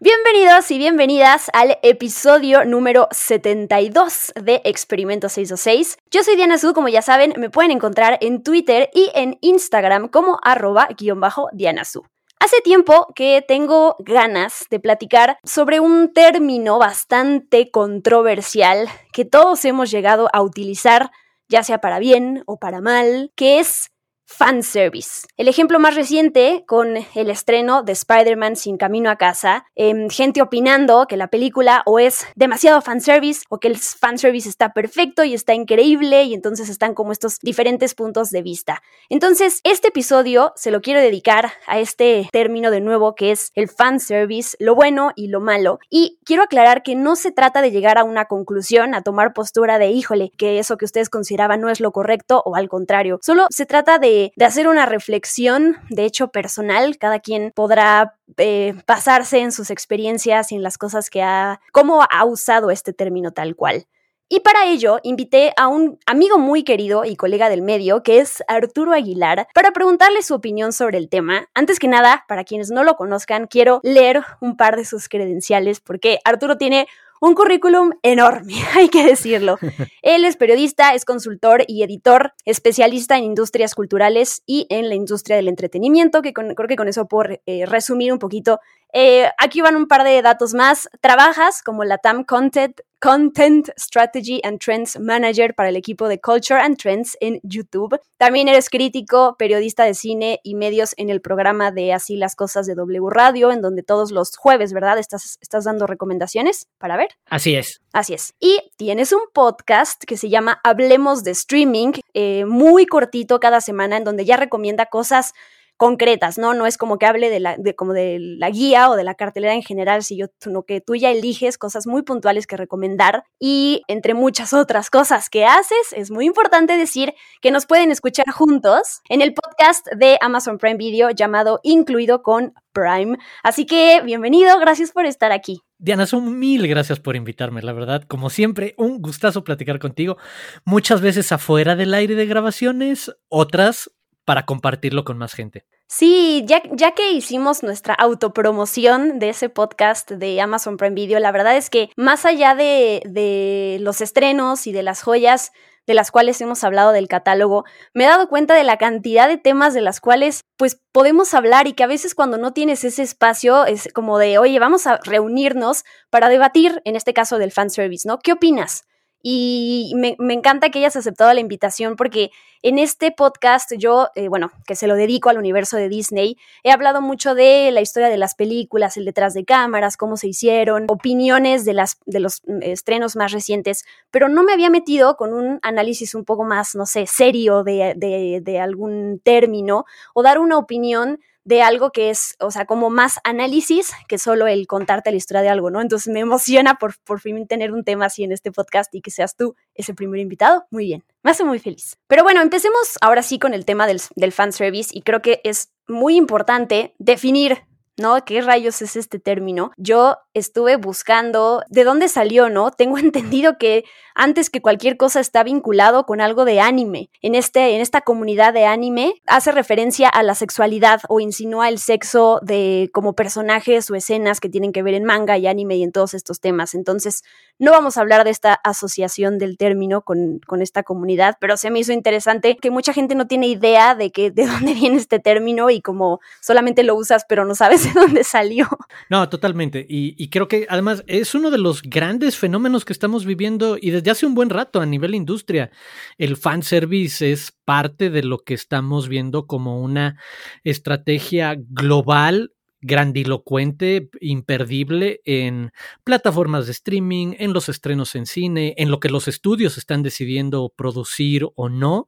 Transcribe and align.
Bienvenidos 0.00 0.70
y 0.70 0.78
bienvenidas 0.78 1.50
al 1.52 1.76
episodio 1.82 2.64
número 2.64 3.08
72 3.10 4.32
de 4.40 4.62
Experimento 4.62 5.28
626. 5.28 5.98
Yo 6.12 6.22
soy 6.22 6.36
Diana 6.36 6.56
Su, 6.56 6.72
como 6.72 6.88
ya 6.88 7.02
saben, 7.02 7.34
me 7.36 7.50
pueden 7.50 7.72
encontrar 7.72 8.16
en 8.20 8.44
Twitter 8.44 8.90
y 8.94 9.10
en 9.16 9.38
Instagram 9.40 10.06
como 10.06 10.38
arroba 10.44 10.86
guion 10.96 11.18
bajo 11.18 11.48
Diana 11.52 11.84
Su. 11.84 12.06
Hace 12.38 12.60
tiempo 12.60 13.08
que 13.16 13.44
tengo 13.46 13.96
ganas 13.98 14.66
de 14.70 14.78
platicar 14.78 15.40
sobre 15.42 15.80
un 15.80 16.12
término 16.12 16.78
bastante 16.78 17.72
controversial 17.72 18.88
que 19.12 19.24
todos 19.24 19.64
hemos 19.64 19.90
llegado 19.90 20.28
a 20.32 20.42
utilizar, 20.42 21.10
ya 21.48 21.64
sea 21.64 21.80
para 21.80 21.98
bien 21.98 22.44
o 22.46 22.60
para 22.60 22.80
mal, 22.80 23.32
que 23.34 23.58
es 23.58 23.90
fanservice. 24.28 25.26
El 25.38 25.48
ejemplo 25.48 25.80
más 25.80 25.94
reciente 25.94 26.62
con 26.66 26.96
el 27.14 27.30
estreno 27.30 27.82
de 27.82 27.92
Spider-Man 27.92 28.56
sin 28.56 28.76
camino 28.76 29.10
a 29.10 29.16
casa, 29.16 29.64
em, 29.74 30.10
gente 30.10 30.42
opinando 30.42 31.06
que 31.08 31.16
la 31.16 31.28
película 31.28 31.82
o 31.86 31.98
es 31.98 32.26
demasiado 32.36 32.82
fanservice 32.82 33.44
o 33.48 33.58
que 33.58 33.68
el 33.68 33.78
fanservice 33.78 34.48
está 34.48 34.74
perfecto 34.74 35.24
y 35.24 35.32
está 35.32 35.54
increíble 35.54 36.24
y 36.24 36.34
entonces 36.34 36.68
están 36.68 36.94
como 36.94 37.10
estos 37.10 37.38
diferentes 37.40 37.94
puntos 37.94 38.28
de 38.28 38.42
vista. 38.42 38.82
Entonces, 39.08 39.60
este 39.64 39.88
episodio 39.88 40.52
se 40.56 40.70
lo 40.70 40.82
quiero 40.82 41.00
dedicar 41.00 41.50
a 41.66 41.78
este 41.78 42.28
término 42.30 42.70
de 42.70 42.82
nuevo 42.82 43.14
que 43.14 43.32
es 43.32 43.50
el 43.54 43.68
fanservice, 43.68 44.56
lo 44.60 44.74
bueno 44.74 45.12
y 45.16 45.28
lo 45.28 45.40
malo. 45.40 45.78
Y 45.88 46.18
quiero 46.24 46.42
aclarar 46.42 46.82
que 46.82 46.94
no 46.94 47.16
se 47.16 47.32
trata 47.32 47.62
de 47.62 47.70
llegar 47.70 47.96
a 47.96 48.04
una 48.04 48.26
conclusión, 48.26 48.94
a 48.94 49.02
tomar 49.02 49.32
postura 49.32 49.78
de 49.78 49.88
híjole, 49.90 50.30
que 50.36 50.58
eso 50.58 50.76
que 50.76 50.84
ustedes 50.84 51.08
consideraban 51.08 51.60
no 51.60 51.70
es 51.70 51.80
lo 51.80 51.92
correcto 51.92 52.42
o 52.44 52.56
al 52.56 52.68
contrario. 52.68 53.18
Solo 53.22 53.46
se 53.50 53.64
trata 53.64 53.98
de 53.98 54.17
de, 54.36 54.44
hacer 54.44 54.68
una 54.68 54.86
reflexión, 54.86 55.76
de 55.90 56.04
hecho 56.04 56.28
personal, 56.28 56.98
cada 56.98 57.20
quien 57.20 57.52
podrá 57.54 58.16
eh, 58.36 58.74
basarse 58.86 59.38
en 59.38 59.52
sus 59.52 59.70
experiencias 59.70 60.52
y 60.52 60.56
en 60.56 60.62
las 60.62 60.78
cosas 60.78 61.10
que 61.10 61.22
ha, 61.22 61.60
cómo 61.72 62.04
ha 62.10 62.24
usado 62.24 62.70
este 62.70 62.92
término 62.92 63.32
tal 63.32 63.56
cual. 63.56 63.86
Y 64.30 64.40
para 64.40 64.66
ello 64.66 64.98
invité 65.04 65.54
a 65.56 65.68
un 65.68 65.98
amigo 66.04 66.38
muy 66.38 66.62
querido 66.62 67.06
y 67.06 67.16
colega 67.16 67.48
del 67.48 67.62
medio, 67.62 68.02
que 68.02 68.18
es 68.18 68.44
Arturo 68.46 68.92
Aguilar, 68.92 69.48
para 69.54 69.70
preguntarle 69.70 70.20
su 70.22 70.34
opinión 70.34 70.74
sobre 70.74 70.98
el 70.98 71.08
tema. 71.08 71.48
Antes 71.54 71.78
que 71.78 71.88
nada, 71.88 72.26
para 72.28 72.44
quienes 72.44 72.70
no 72.70 72.84
lo 72.84 72.96
conozcan, 72.96 73.46
quiero 73.46 73.80
leer 73.82 74.22
un 74.42 74.58
par 74.58 74.76
de 74.76 74.84
sus 74.84 75.08
credenciales, 75.08 75.80
porque 75.80 76.18
Arturo 76.26 76.58
tiene 76.58 76.88
un 77.20 77.34
currículum 77.34 77.92
enorme, 78.02 78.54
hay 78.74 78.88
que 78.88 79.04
decirlo. 79.04 79.58
Él 80.02 80.24
es 80.24 80.36
periodista, 80.36 80.94
es 80.94 81.04
consultor 81.04 81.64
y 81.66 81.82
editor, 81.82 82.32
especialista 82.44 83.16
en 83.16 83.24
industrias 83.24 83.74
culturales 83.74 84.42
y 84.46 84.66
en 84.70 84.88
la 84.88 84.94
industria 84.94 85.36
del 85.36 85.48
entretenimiento, 85.48 86.22
que 86.22 86.32
creo 86.32 86.68
que 86.68 86.76
con 86.76 86.88
eso 86.88 87.06
puedo 87.06 87.38
eh, 87.46 87.66
resumir 87.66 88.12
un 88.12 88.18
poquito. 88.18 88.60
Eh, 88.92 89.28
aquí 89.38 89.60
van 89.60 89.76
un 89.76 89.86
par 89.86 90.04
de 90.04 90.20
datos 90.22 90.54
más. 90.54 90.88
Trabajas 91.00 91.62
como 91.62 91.84
la 91.84 91.98
TAM 91.98 92.24
Content 92.24 92.80
Content 93.00 93.68
Strategy 93.78 94.40
and 94.42 94.58
Trends 94.58 94.98
Manager 94.98 95.54
para 95.54 95.68
el 95.68 95.76
equipo 95.76 96.08
de 96.08 96.20
Culture 96.20 96.60
and 96.60 96.76
Trends 96.78 97.16
en 97.20 97.38
YouTube. 97.44 98.00
También 98.16 98.48
eres 98.48 98.68
crítico, 98.70 99.36
periodista 99.38 99.84
de 99.84 99.94
cine 99.94 100.40
y 100.42 100.56
medios 100.56 100.94
en 100.96 101.08
el 101.08 101.20
programa 101.20 101.70
de 101.70 101.92
Así 101.92 102.16
las 102.16 102.34
Cosas 102.34 102.66
de 102.66 102.74
W 102.74 103.08
Radio, 103.08 103.52
en 103.52 103.62
donde 103.62 103.84
todos 103.84 104.10
los 104.10 104.36
jueves, 104.36 104.72
¿verdad? 104.72 104.98
Estás, 104.98 105.38
estás 105.40 105.64
dando 105.64 105.86
recomendaciones 105.86 106.66
para 106.78 106.96
ver. 106.96 107.10
Así 107.26 107.54
es. 107.54 107.80
Así 107.92 108.14
es. 108.14 108.34
Y 108.40 108.58
tienes 108.76 109.12
un 109.12 109.22
podcast 109.32 110.02
que 110.04 110.16
se 110.16 110.28
llama 110.28 110.60
Hablemos 110.64 111.22
de 111.22 111.30
Streaming, 111.30 111.92
eh, 112.14 112.46
muy 112.46 112.86
cortito 112.86 113.38
cada 113.38 113.60
semana, 113.60 113.96
en 113.96 114.04
donde 114.04 114.24
ya 114.24 114.36
recomienda 114.36 114.86
cosas 114.86 115.34
concretas, 115.78 116.38
¿no? 116.38 116.52
No 116.54 116.66
es 116.66 116.76
como 116.76 116.98
que 116.98 117.06
hable 117.06 117.30
de 117.30 117.40
la, 117.40 117.56
de, 117.56 117.74
como 117.74 117.92
de 117.92 118.18
la 118.20 118.50
guía 118.50 118.90
o 118.90 118.96
de 118.96 119.04
la 119.04 119.14
cartelera 119.14 119.54
en 119.54 119.62
general, 119.62 120.02
sino 120.02 120.28
que 120.64 120.80
tú 120.80 120.96
ya 120.96 121.10
eliges 121.10 121.56
cosas 121.56 121.86
muy 121.86 122.02
puntuales 122.02 122.46
que 122.46 122.56
recomendar 122.56 123.24
y 123.38 123.82
entre 123.86 124.12
muchas 124.12 124.52
otras 124.52 124.90
cosas 124.90 125.30
que 125.30 125.46
haces, 125.46 125.92
es 125.92 126.10
muy 126.10 126.26
importante 126.26 126.76
decir 126.76 127.14
que 127.40 127.52
nos 127.52 127.64
pueden 127.64 127.92
escuchar 127.92 128.26
juntos 128.30 129.00
en 129.08 129.22
el 129.22 129.32
podcast 129.32 129.86
de 129.96 130.18
Amazon 130.20 130.58
Prime 130.58 130.76
Video 130.76 131.10
llamado 131.10 131.60
Incluido 131.62 132.22
con 132.22 132.54
Prime. 132.72 133.16
Así 133.44 133.64
que 133.64 134.02
bienvenido, 134.04 134.58
gracias 134.58 134.90
por 134.90 135.06
estar 135.06 135.30
aquí. 135.30 135.62
Diana, 135.78 136.06
son 136.06 136.40
mil 136.40 136.66
gracias 136.66 136.98
por 136.98 137.14
invitarme, 137.14 137.62
la 137.62 137.72
verdad. 137.72 138.02
Como 138.02 138.30
siempre, 138.30 138.74
un 138.78 139.00
gustazo 139.00 139.44
platicar 139.44 139.78
contigo. 139.78 140.16
Muchas 140.64 141.00
veces 141.00 141.30
afuera 141.30 141.76
del 141.76 141.94
aire 141.94 142.16
de 142.16 142.26
grabaciones, 142.26 143.14
otras 143.28 143.92
para 144.28 144.44
compartirlo 144.44 145.04
con 145.04 145.16
más 145.16 145.32
gente. 145.32 145.64
Sí, 145.86 146.44
ya, 146.46 146.62
ya, 146.72 146.90
que 146.90 147.12
hicimos 147.12 147.62
nuestra 147.62 147.94
autopromoción 147.94 149.18
de 149.18 149.30
ese 149.30 149.48
podcast 149.48 150.10
de 150.10 150.38
Amazon 150.42 150.76
Prime 150.76 150.94
Video, 150.94 151.18
la 151.18 151.32
verdad 151.32 151.56
es 151.56 151.70
que 151.70 151.88
más 151.96 152.26
allá 152.26 152.54
de, 152.54 153.00
de 153.06 153.78
los 153.80 154.02
estrenos 154.02 154.66
y 154.66 154.72
de 154.72 154.82
las 154.82 155.02
joyas 155.02 155.50
de 155.86 155.94
las 155.94 156.10
cuales 156.10 156.38
hemos 156.42 156.62
hablado 156.62 156.92
del 156.92 157.08
catálogo, 157.08 157.64
me 157.94 158.04
he 158.04 158.06
dado 158.06 158.28
cuenta 158.28 158.54
de 158.54 158.64
la 158.64 158.76
cantidad 158.76 159.28
de 159.28 159.38
temas 159.38 159.72
de 159.72 159.80
las 159.80 159.98
cuales 159.98 160.42
pues 160.58 160.78
podemos 160.92 161.32
hablar 161.32 161.66
y 161.66 161.72
que 161.72 161.84
a 161.84 161.86
veces 161.86 162.14
cuando 162.14 162.36
no 162.36 162.52
tienes 162.52 162.84
ese 162.84 163.04
espacio 163.04 163.64
es 163.64 163.88
como 163.94 164.18
de, 164.18 164.36
oye, 164.36 164.58
vamos 164.58 164.86
a 164.86 164.98
reunirnos 165.04 165.84
para 166.10 166.28
debatir, 166.28 166.82
en 166.84 166.96
este 166.96 167.14
caso 167.14 167.38
del 167.38 167.50
fanservice, 167.50 168.06
¿no? 168.06 168.18
¿Qué 168.18 168.32
opinas? 168.32 168.84
Y 169.22 169.92
me, 169.96 170.16
encanta 170.32 170.70
que 170.70 170.78
hayas 170.78 170.96
aceptado 170.96 171.32
la 171.34 171.40
invitación 171.40 171.96
porque 171.96 172.30
en 172.62 172.78
este 172.78 173.10
podcast 173.10 173.72
yo, 173.76 174.08
eh, 174.14 174.28
bueno, 174.28 174.52
que 174.66 174.76
se 174.76 174.86
lo 174.86 174.94
dedico 174.94 175.28
al 175.28 175.38
universo 175.38 175.76
de 175.76 175.88
Disney, 175.88 176.36
he 176.62 176.70
hablado 176.70 177.00
mucho 177.00 177.34
de 177.34 177.70
la 177.72 177.80
historia 177.80 178.08
de 178.08 178.16
las 178.16 178.34
películas, 178.34 178.96
el 178.96 179.04
detrás 179.04 179.34
de 179.34 179.44
cámaras, 179.44 179.96
cómo 179.96 180.16
se 180.16 180.28
hicieron, 180.28 180.86
opiniones 180.88 181.64
de, 181.64 181.74
las, 181.74 181.98
de 182.06 182.20
los 182.20 182.42
mm, 182.46 182.62
estrenos 182.62 183.16
más 183.16 183.32
recientes, 183.32 183.84
pero 184.10 184.28
no 184.28 184.44
me 184.44 184.52
había 184.52 184.70
metido 184.70 185.16
con 185.16 185.34
un 185.34 185.58
análisis 185.62 186.14
un 186.14 186.24
poco 186.24 186.44
más, 186.44 186.74
no 186.76 186.86
sé, 186.86 187.06
serio 187.06 187.64
de, 187.64 187.94
de, 187.96 188.40
de 188.42 188.60
algún 188.60 189.20
término 189.24 189.84
o 190.14 190.22
dar 190.22 190.38
una 190.38 190.58
opinión 190.58 191.18
de 191.48 191.62
algo 191.62 191.92
que 191.92 192.10
es, 192.10 192.36
o 192.40 192.50
sea, 192.50 192.66
como 192.66 192.90
más 192.90 193.20
análisis 193.24 193.92
que 194.06 194.18
solo 194.18 194.46
el 194.46 194.66
contarte 194.66 195.10
la 195.10 195.16
historia 195.16 195.40
de 195.40 195.48
algo, 195.48 195.70
¿no? 195.70 195.80
Entonces 195.80 196.12
me 196.12 196.20
emociona 196.20 196.74
por, 196.74 196.98
por 197.04 197.20
fin 197.20 197.46
tener 197.46 197.72
un 197.72 197.84
tema 197.84 198.04
así 198.04 198.22
en 198.22 198.32
este 198.32 198.52
podcast 198.52 198.94
y 198.94 199.00
que 199.00 199.10
seas 199.10 199.34
tú 199.34 199.56
ese 199.74 199.94
primer 199.94 200.20
invitado. 200.20 200.66
Muy 200.70 200.84
bien, 200.84 201.04
me 201.22 201.30
hace 201.30 201.44
muy 201.44 201.58
feliz. 201.58 201.96
Pero 202.06 202.22
bueno, 202.22 202.42
empecemos 202.42 202.98
ahora 203.00 203.22
sí 203.22 203.38
con 203.38 203.54
el 203.54 203.64
tema 203.64 203.86
del, 203.86 204.02
del 204.14 204.32
fanservice 204.32 204.90
y 204.92 205.00
creo 205.00 205.22
que 205.22 205.40
es 205.42 205.72
muy 205.86 206.16
importante 206.16 206.94
definir 206.98 207.62
¿no? 207.98 208.24
¿Qué 208.24 208.40
rayos 208.40 208.80
es 208.82 208.96
este 208.96 209.18
término? 209.18 209.72
Yo 209.76 210.16
estuve 210.34 210.76
buscando 210.76 211.62
de 211.68 211.84
dónde 211.84 212.08
salió, 212.08 212.48
¿no? 212.48 212.70
Tengo 212.70 212.98
entendido 212.98 213.58
que 213.58 213.84
antes 214.14 214.50
que 214.50 214.60
cualquier 214.60 214.96
cosa 214.96 215.20
está 215.20 215.44
vinculado 215.44 216.04
con 216.04 216.20
algo 216.20 216.44
de 216.44 216.60
anime. 216.60 217.10
En, 217.22 217.34
este, 217.34 217.74
en 217.76 217.80
esta 217.80 218.00
comunidad 218.00 218.52
de 218.52 218.64
anime 218.64 219.14
hace 219.26 219.52
referencia 219.52 220.08
a 220.08 220.22
la 220.22 220.34
sexualidad 220.34 221.00
o 221.08 221.20
insinúa 221.20 221.68
el 221.68 221.78
sexo 221.78 222.40
de 222.42 222.90
como 222.92 223.14
personajes 223.14 223.90
o 223.90 223.94
escenas 223.94 224.40
que 224.40 224.48
tienen 224.48 224.72
que 224.72 224.82
ver 224.82 224.94
en 224.94 225.04
manga 225.04 225.38
y 225.38 225.46
anime 225.46 225.76
y 225.76 225.82
en 225.82 225.92
todos 225.92 226.14
estos 226.14 226.40
temas. 226.40 226.74
Entonces, 226.74 227.22
no 227.58 227.70
vamos 227.70 227.96
a 227.96 228.00
hablar 228.00 228.24
de 228.24 228.30
esta 228.30 228.54
asociación 228.54 229.38
del 229.38 229.56
término 229.56 230.02
con, 230.02 230.40
con 230.46 230.62
esta 230.62 230.82
comunidad, 230.82 231.36
pero 231.40 231.56
se 231.56 231.70
me 231.70 231.78
hizo 231.78 231.92
interesante 231.92 232.56
que 232.56 232.70
mucha 232.70 232.92
gente 232.92 233.14
no 233.14 233.26
tiene 233.26 233.46
idea 233.46 233.94
de, 233.94 234.10
que, 234.10 234.30
de 234.30 234.46
dónde 234.48 234.74
viene 234.74 234.96
este 234.96 235.18
término 235.18 235.70
y 235.70 235.80
como 235.80 236.20
solamente 236.40 236.82
lo 236.82 236.96
usas 236.96 237.24
pero 237.28 237.44
no 237.44 237.54
sabes 237.54 237.87
de 237.88 238.00
dónde 238.00 238.24
salió. 238.24 238.68
No, 239.10 239.28
totalmente. 239.28 239.86
Y, 239.88 240.28
creo 240.30 240.48
que 240.48 240.66
además 240.68 241.02
es 241.06 241.34
uno 241.34 241.50
de 241.50 241.58
los 241.58 241.82
grandes 241.82 242.36
fenómenos 242.36 242.84
que 242.84 242.92
estamos 242.92 243.24
viviendo 243.24 243.78
y 243.80 243.90
desde 243.90 244.10
hace 244.10 244.26
un 244.26 244.34
buen 244.34 244.50
rato 244.50 244.80
a 244.80 244.86
nivel 244.86 245.14
industria. 245.14 245.70
El 246.18 246.36
fanservice 246.36 247.32
es 247.32 247.52
parte 247.64 248.10
de 248.10 248.22
lo 248.22 248.38
que 248.38 248.54
estamos 248.54 249.08
viendo 249.08 249.46
como 249.46 249.80
una 249.80 250.20
estrategia 250.64 251.56
global 251.58 252.52
grandilocuente, 252.80 254.08
imperdible 254.20 255.20
en 255.24 255.72
plataformas 256.04 256.66
de 256.66 256.72
streaming, 256.72 257.34
en 257.38 257.52
los 257.52 257.68
estrenos 257.68 258.14
en 258.14 258.26
cine, 258.26 258.74
en 258.78 258.90
lo 258.90 259.00
que 259.00 259.08
los 259.08 259.28
estudios 259.28 259.78
están 259.78 260.02
decidiendo 260.02 260.72
producir 260.76 261.46
o 261.56 261.68
no. 261.68 262.06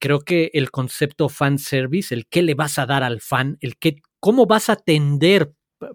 Creo 0.00 0.20
que 0.20 0.50
el 0.54 0.70
concepto 0.70 1.28
fanservice, 1.28 2.14
el 2.14 2.26
qué 2.26 2.42
le 2.42 2.54
vas 2.54 2.78
a 2.78 2.86
dar 2.86 3.02
al 3.02 3.20
fan, 3.20 3.58
el 3.60 3.76
qué, 3.76 4.00
cómo 4.20 4.46
vas 4.46 4.68
a 4.68 4.74
atender 4.74 5.52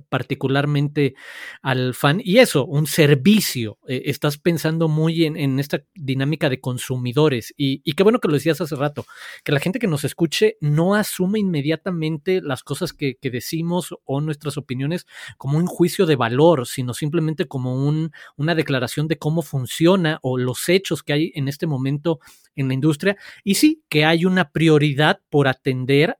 particularmente 0.09 1.15
al 1.61 1.93
fan. 1.93 2.21
Y 2.23 2.39
eso, 2.39 2.65
un 2.65 2.87
servicio. 2.87 3.77
Eh, 3.87 4.03
estás 4.05 4.37
pensando 4.37 4.87
muy 4.87 5.25
en, 5.25 5.59
esta 5.59 5.83
dinámica 5.93 6.49
de 6.49 6.59
consumidores. 6.59 7.53
Y, 7.57 7.81
qué 7.93 8.03
bueno 8.03 8.19
que 8.19 8.27
lo 8.27 8.35
decías 8.35 8.61
hace 8.61 8.75
rato, 8.75 9.05
que 9.43 9.51
la 9.51 9.59
gente 9.59 9.79
que 9.79 9.87
nos 9.87 10.03
escuche 10.03 10.57
no 10.61 10.95
asume 10.95 11.39
inmediatamente 11.39 12.41
las 12.41 12.63
cosas 12.63 12.93
que, 12.93 13.17
decimos 13.33 13.95
o 14.03 14.21
nuestras 14.21 14.57
opiniones 14.57 15.07
como 15.37 15.57
un 15.57 15.65
juicio 15.65 16.05
de 16.05 16.15
valor, 16.15 16.67
sino 16.67 16.93
simplemente 16.93 17.47
como 17.47 17.87
un, 17.87 18.11
una 18.35 18.53
declaración 18.53 19.07
de 19.07 19.17
cómo 19.17 19.41
funciona 19.41 20.19
o 20.21 20.37
los 20.37 20.69
hechos 20.69 21.01
que 21.01 21.13
hay 21.13 21.31
en 21.33 21.47
este 21.47 21.65
momento 21.65 22.19
en 22.55 22.67
la 22.67 22.75
industria. 22.75 23.17
Y 23.43 23.55
sí, 23.55 23.81
que 23.89 24.05
hay 24.05 24.25
una 24.25 24.51
prioridad 24.51 25.21
por 25.31 25.47
atender 25.47 26.17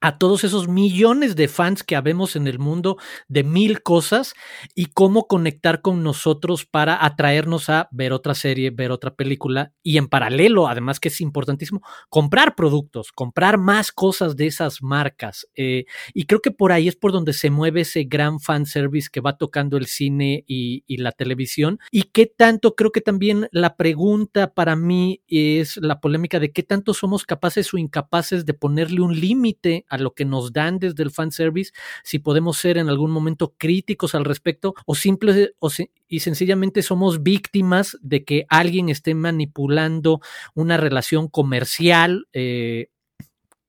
a 0.00 0.18
todos 0.18 0.44
esos 0.44 0.68
millones 0.68 1.36
de 1.36 1.48
fans 1.48 1.82
que 1.82 1.96
habemos 1.96 2.36
en 2.36 2.46
el 2.46 2.58
mundo 2.58 2.98
de 3.28 3.44
mil 3.44 3.82
cosas 3.82 4.34
y 4.74 4.86
cómo 4.86 5.26
conectar 5.26 5.80
con 5.80 6.02
nosotros 6.02 6.66
para 6.66 7.04
atraernos 7.04 7.70
a 7.70 7.88
ver 7.90 8.12
otra 8.12 8.34
serie, 8.34 8.70
ver 8.70 8.90
otra 8.90 9.14
película 9.14 9.72
y 9.82 9.96
en 9.98 10.08
paralelo, 10.08 10.68
además 10.68 11.00
que 11.00 11.08
es 11.08 11.20
importantísimo, 11.20 11.80
comprar 12.08 12.54
productos, 12.54 13.10
comprar 13.12 13.58
más 13.58 13.92
cosas 13.92 14.36
de 14.36 14.46
esas 14.46 14.82
marcas. 14.82 15.48
Eh, 15.54 15.84
y 16.12 16.26
creo 16.26 16.40
que 16.40 16.50
por 16.50 16.72
ahí 16.72 16.88
es 16.88 16.96
por 16.96 17.12
donde 17.12 17.32
se 17.32 17.50
mueve 17.50 17.82
ese 17.82 18.04
gran 18.04 18.40
fan 18.40 18.66
service 18.66 19.08
que 19.10 19.20
va 19.20 19.36
tocando 19.36 19.76
el 19.76 19.86
cine 19.86 20.44
y, 20.46 20.84
la 20.96 21.12
televisión. 21.12 21.78
Y 21.90 22.04
qué 22.04 22.26
tanto, 22.26 22.74
creo 22.74 22.90
que 22.90 23.02
también 23.02 23.48
la 23.52 23.76
pregunta 23.76 24.54
para 24.54 24.76
mí 24.76 25.22
es 25.28 25.76
la 25.76 26.00
polémica 26.00 26.40
de 26.40 26.50
qué 26.50 26.62
tanto 26.62 26.94
somos 26.94 27.26
capaces 27.26 27.72
o 27.74 27.78
incapaces 27.78 28.46
de 28.46 28.54
ponerle 28.54 29.02
un 29.02 29.18
límite 29.18 29.84
lo 30.00 30.14
que 30.14 30.24
nos 30.24 30.52
dan 30.52 30.78
desde 30.78 31.02
el 31.02 31.10
fanservice, 31.10 31.72
si 32.02 32.18
podemos 32.18 32.58
ser 32.58 32.78
en 32.78 32.88
algún 32.88 33.10
momento 33.10 33.54
críticos 33.56 34.14
al 34.14 34.24
respecto 34.24 34.74
o 34.86 34.94
simple 34.94 35.54
o 35.58 35.70
y 36.08 36.20
sencillamente 36.20 36.82
somos 36.82 37.22
víctimas 37.22 37.98
de 38.00 38.24
que 38.24 38.46
alguien 38.48 38.88
esté 38.88 39.14
manipulando 39.14 40.20
una 40.54 40.76
relación 40.76 41.28
comercial 41.28 42.28
eh, 42.32 42.88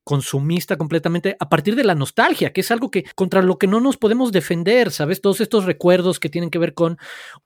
consumista 0.07 0.77
completamente 0.77 1.36
a 1.38 1.50
partir 1.50 1.75
de 1.75 1.83
la 1.83 1.94
nostalgia, 1.94 2.54
que 2.54 2.62
es 2.62 2.71
algo 2.71 2.89
que 2.89 3.04
contra 3.13 3.42
lo 3.42 3.57
que 3.57 3.68
no 3.68 3.81
nos 3.81 3.98
podemos 3.98 4.31
defender, 4.31 4.89
¿sabes? 4.89 5.19
Todos 5.19 5.42
estos 5.42 5.65
recuerdos 5.65 6.21
que 6.21 6.30
tienen 6.30 6.50
que 6.50 6.59
ver 6.59 6.74
con 6.74 6.98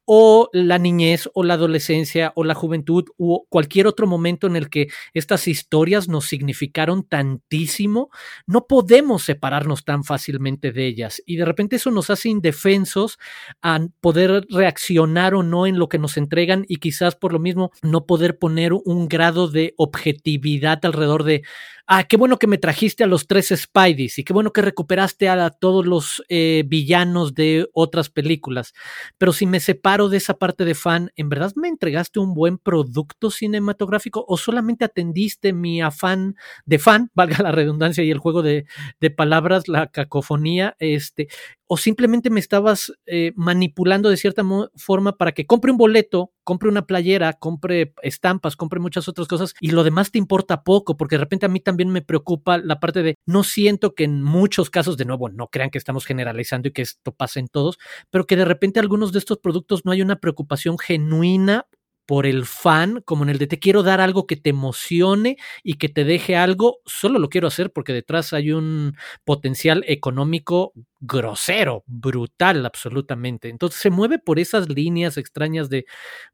o 0.06 0.48
la 0.54 0.78
niñez 0.78 1.28
o 1.34 1.44
la 1.44 1.56
adolescencia 1.56 2.34
o 2.36 2.44
la 2.44 2.54
juventud 2.54 3.06
o 3.18 3.48
cualquier 3.50 3.88
otro 3.88 4.06
momento 4.06 4.46
en 4.46 4.56
el 4.56 4.69
que 4.69 4.90
estas 5.16 5.48
historias 5.48 6.08
nos 6.08 6.25
significaron 6.25 7.04
tantísimo, 7.04 8.12
no 8.46 8.68
podemos 8.68 9.24
separarnos 9.24 9.84
tan 9.84 10.04
fácilmente 10.04 10.72
de 10.72 10.86
ellas 10.86 11.19
y 11.25 11.38
de 11.38 11.46
repente 11.46 11.78
eso 11.78 11.90
nos 11.90 12.12
hace 12.12 12.30
indefensos 12.30 13.18
a 13.63 13.80
poder 14.02 14.46
reaccionar 14.52 15.34
o 15.34 15.42
no 15.42 15.66
en 15.66 15.80
lo 15.80 15.90
que 15.90 15.98
nos 15.98 16.16
entregan 16.16 16.63
y 16.68 16.75
quizás 16.75 17.16
por 17.16 17.34
lo 17.34 17.40
mismo 17.40 17.72
no 17.81 18.06
poder 18.06 18.38
poner 18.38 18.74
un 18.74 19.08
grado 19.08 19.48
de 19.48 19.74
objetividad 19.78 20.86
alrededor 20.86 21.24
de 21.24 21.42
ah, 21.88 22.06
qué 22.06 22.16
bueno 22.16 22.38
que 22.38 22.48
me 22.51 22.57
trajiste 22.57 23.06
a 23.06 23.07
los 23.07 23.27
tres 23.27 23.53
Spideys 23.56 24.19
y 24.19 24.25
qué 24.25 24.33
bueno 24.33 24.51
que 24.51 24.62
recuperaste 24.62 25.30
a, 25.30 25.50
todos 25.51 25.86
los 25.86 26.21
eh, 26.27 26.65
villanos 26.68 27.33
de 27.33 27.69
otras 27.71 28.09
películas. 28.09 28.74
Pero 29.18 29.31
si 29.31 29.45
me 29.45 29.62
separo 29.62 30.09
de 30.09 30.18
esa 30.18 30.33
parte 30.33 30.65
de 30.65 30.75
fan, 30.75 31.12
¿en 31.15 31.30
verdad 31.30 31.53
me 31.56 31.69
entregaste 31.69 32.19
un 32.19 32.33
buen 32.33 32.57
producto 32.57 33.31
cinematográfico 33.31 34.25
o 34.27 34.36
solamente 34.36 34.83
atendiste 34.83 35.53
mi 35.53 35.81
afán 35.81 36.36
de 36.65 36.77
fan, 36.77 37.09
valga 37.15 37.42
la 37.42 37.53
redundancia 37.53 38.03
y 38.03 38.12
el 38.12 38.18
juego 38.18 38.42
de, 38.42 38.65
de 39.00 39.09
palabras, 39.12 39.69
la 39.69 39.88
cacofonía, 39.88 40.75
este, 40.80 41.30
o 41.74 41.78
simplemente 41.78 42.30
me 42.30 42.42
estabas 42.42 42.92
eh, 43.06 43.32
manipulando 43.38 44.10
de 44.10 44.18
cierta 44.18 44.44
forma 44.76 45.16
para 45.16 45.32
que 45.32 45.46
compre 45.46 45.72
un 45.72 45.78
boleto, 45.78 46.34
compre 46.44 46.68
una 46.68 46.86
playera, 46.86 47.32
compre 47.32 47.94
estampas, 48.04 48.58
compre 48.58 48.82
muchas 48.82 49.08
otras 49.08 49.26
cosas 49.30 49.54
y 49.62 49.72
lo 49.72 49.86
demás 49.86 50.12
te 50.12 50.18
importa 50.18 50.66
poco, 50.66 50.98
porque 50.98 51.16
de 51.16 51.22
repente 51.22 51.46
a 51.46 51.50
mí 51.50 51.62
también 51.62 51.88
me 51.88 52.02
preocupa 52.02 52.58
la 52.58 52.82
parte 52.82 53.04
de 53.04 53.16
no 53.26 53.46
siento 53.46 53.96
que 53.96 54.04
en 54.04 54.22
muchos 54.22 54.70
casos, 54.70 54.98
de 54.98 55.06
nuevo, 55.06 55.30
no 55.30 55.48
crean 55.48 55.70
que 55.70 55.78
estamos 55.78 56.06
generalizando 56.06 56.68
y 56.68 56.74
que 56.74 56.82
esto 56.82 57.14
pasa 57.14 57.40
en 57.40 57.48
todos, 57.48 57.78
pero 58.10 58.28
que 58.28 58.36
de 58.36 58.44
repente 58.44 58.82
algunos 58.82 59.14
de 59.14 59.20
estos 59.20 59.38
productos 59.38 59.86
no 59.86 59.94
hay 59.94 60.02
una 60.02 60.18
preocupación 60.18 60.78
genuina 60.78 61.68
por 62.12 62.25
el 62.25 62.46
fan, 62.46 63.02
como 63.06 63.24
en 63.24 63.30
el 63.30 63.38
de 63.38 63.48
te 63.48 63.58
quiero 63.58 63.84
dar 63.84 64.02
algo 64.02 64.28
que 64.28 64.36
te 64.36 64.50
emocione 64.50 65.38
y 65.63 65.75
que 65.75 65.88
te 65.88 66.04
deje 66.04 66.36
algo, 66.36 66.80
solo 66.86 67.19
lo 67.19 67.30
quiero 67.30 67.48
hacer 67.48 67.72
porque 67.72 67.94
detrás 67.94 68.34
hay 68.34 68.52
un 68.52 68.98
potencial 69.24 69.86
económico 69.88 70.74
grosero, 71.00 71.86
brutal, 71.88 72.66
absolutamente. 72.66 73.48
Entonces 73.48 73.80
se 73.80 73.92
mueve 73.92 74.19
por 74.19 74.40
esas 74.40 74.68
líneas 74.68 75.16
extrañas 75.16 75.69
de, 75.69 75.86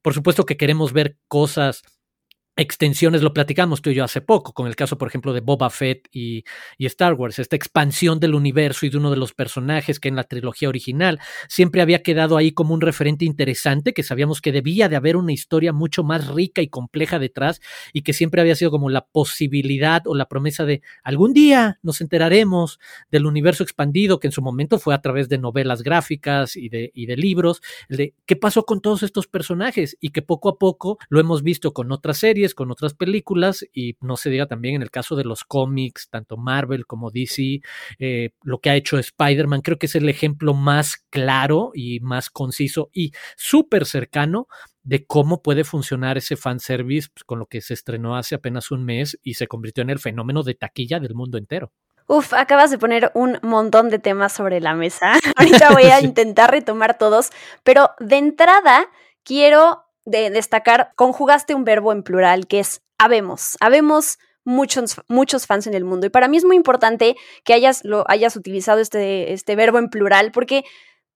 por 0.02 0.16
supuesto 0.16 0.48
que 0.48 0.58
queremos 0.58 0.94
ver 0.94 1.16
cosas 1.28 1.84
extensiones, 2.58 3.22
lo 3.22 3.34
platicamos 3.34 3.84
tú 3.84 3.92
y 3.92 3.96
yo 3.96 4.04
hace 4.04 4.20
poco, 4.20 4.52
con 4.52 4.68
el 4.68 4.76
caso, 4.76 4.98
por 4.98 5.08
ejemplo, 5.08 5.32
de 5.32 5.42
Boba 5.42 5.70
Fett 5.70 6.08
y, 6.12 6.44
Star 6.80 7.14
Wars, 7.14 7.38
esta 7.38 7.56
expansión 7.56 8.20
del 8.20 8.34
universo 8.34 8.86
y 8.86 8.90
de 8.90 8.98
uno 8.98 9.12
de 9.12 9.18
los 9.18 9.34
personajes 9.34 10.00
que 10.00 10.08
en 10.08 10.16
la 10.16 10.24
trilogía 10.24 10.68
original 10.68 11.20
siempre 11.48 11.82
había 11.82 12.02
quedado 12.02 12.36
ahí 12.36 12.52
como 12.52 12.74
un 12.74 12.82
referente 12.82 13.26
interesante, 13.26 13.94
que 13.94 14.02
sabíamos 14.02 14.42
que 14.42 14.52
debía 14.52 14.90
de 14.90 14.96
haber 14.96 15.18
una 15.18 15.34
historia 15.34 15.72
mucho 15.72 16.04
más 16.04 16.28
rica 16.28 16.62
y 16.62 16.68
compleja 16.68 17.20
detrás 17.20 17.62
y 17.94 18.02
que 18.02 18.14
siempre 18.14 18.42
había 18.42 18.56
sido 18.56 18.72
como 18.72 18.90
la 18.90 19.06
posibilidad 19.06 20.02
o 20.08 20.16
la 20.16 20.28
promesa 20.28 20.66
de 20.66 20.82
algún 21.04 21.34
día 21.34 21.80
nos 21.84 22.02
enteraremos 22.02 22.80
del 23.12 23.28
universo 23.28 23.64
expandido, 23.64 24.20
que 24.20 24.28
en 24.28 24.32
su 24.32 24.42
momento 24.42 24.80
fue 24.80 24.96
a 24.96 25.02
través 25.02 25.30
de 25.30 25.38
novelas 25.38 25.84
gráficas 25.84 26.56
y 26.56 26.70
de, 26.70 26.92
y 26.96 27.06
de 27.06 27.18
libros, 27.18 27.62
de 27.88 28.16
qué 28.26 28.36
pasó 28.36 28.66
con 28.66 28.82
todos 28.82 29.04
estos 29.04 29.28
personajes 29.28 29.96
y 30.02 30.10
que 30.10 30.24
poco 30.24 30.50
a 30.50 30.58
poco 30.58 30.98
lo 31.10 31.20
hemos 31.20 31.44
visto 31.44 31.74
con 31.74 31.92
otras 31.92 32.18
series, 32.18 32.47
con 32.54 32.72
otras 32.72 32.94
películas 32.94 33.66
y 33.74 33.96
no 34.02 34.18
se 34.18 34.30
diga 34.30 34.48
también 34.48 34.76
en 34.76 34.82
el 34.82 34.92
caso 34.92 35.16
de 35.16 35.24
los 35.24 35.44
cómics, 35.44 36.10
tanto 36.10 36.38
Marvel 36.38 36.86
como 36.86 37.12
DC, 37.12 37.62
eh, 38.00 38.32
lo 38.44 38.60
que 38.60 38.70
ha 38.70 38.76
hecho 38.76 38.98
Spider-Man, 38.98 39.62
creo 39.62 39.78
que 39.78 39.88
es 39.88 39.96
el 39.96 40.10
ejemplo 40.10 40.54
más 40.54 41.06
claro 41.10 41.72
y 41.74 42.00
más 42.00 42.30
conciso 42.30 42.90
y 42.94 43.12
súper 43.36 43.86
cercano 43.86 44.48
de 44.84 45.06
cómo 45.06 45.42
puede 45.42 45.64
funcionar 45.64 46.18
ese 46.18 46.38
fanservice 46.38 47.10
pues, 47.14 47.24
con 47.26 47.40
lo 47.40 47.46
que 47.46 47.62
se 47.62 47.74
estrenó 47.74 48.16
hace 48.16 48.36
apenas 48.36 48.72
un 48.72 48.86
mes 48.86 49.20
y 49.22 49.34
se 49.34 49.48
convirtió 49.48 49.82
en 49.82 49.90
el 49.90 50.00
fenómeno 50.00 50.44
de 50.44 50.56
taquilla 50.56 51.00
del 51.00 51.14
mundo 51.14 51.38
entero. 51.38 51.74
Uf, 52.08 52.34
acabas 52.34 52.72
de 52.72 52.78
poner 52.78 53.12
un 53.16 53.38
montón 53.42 53.90
de 53.90 54.00
temas 54.00 54.32
sobre 54.32 54.62
la 54.62 54.76
mesa. 54.76 55.20
Ahorita 55.36 55.72
voy 55.72 55.84
a 55.84 56.00
intentar 56.00 56.52
retomar 56.52 56.98
todos, 56.98 57.32
pero 57.64 57.92
de 58.00 58.18
entrada 58.18 58.88
quiero 59.24 59.87
de 60.08 60.30
destacar, 60.30 60.92
conjugaste 60.96 61.54
un 61.54 61.66
verbo 61.66 61.92
en 61.92 62.02
plural 62.02 62.48
que 62.48 62.60
es 62.60 62.82
habemos. 62.98 63.58
Habemos 63.60 64.18
muchos, 64.46 64.96
muchos 65.10 65.46
fans 65.46 65.68
en 65.68 65.74
el 65.74 65.84
mundo. 65.84 66.08
Y 66.08 66.10
para 66.10 66.30
mí 66.30 66.38
es 66.38 66.46
muy 66.46 66.56
importante 66.56 67.16
que 67.44 67.54
hayas, 67.54 67.84
lo, 67.84 68.06
hayas 68.08 68.36
utilizado 68.38 68.80
este, 68.80 69.34
este 69.34 69.56
verbo 69.58 69.78
en 69.78 69.90
plural 69.90 70.32
porque 70.32 70.64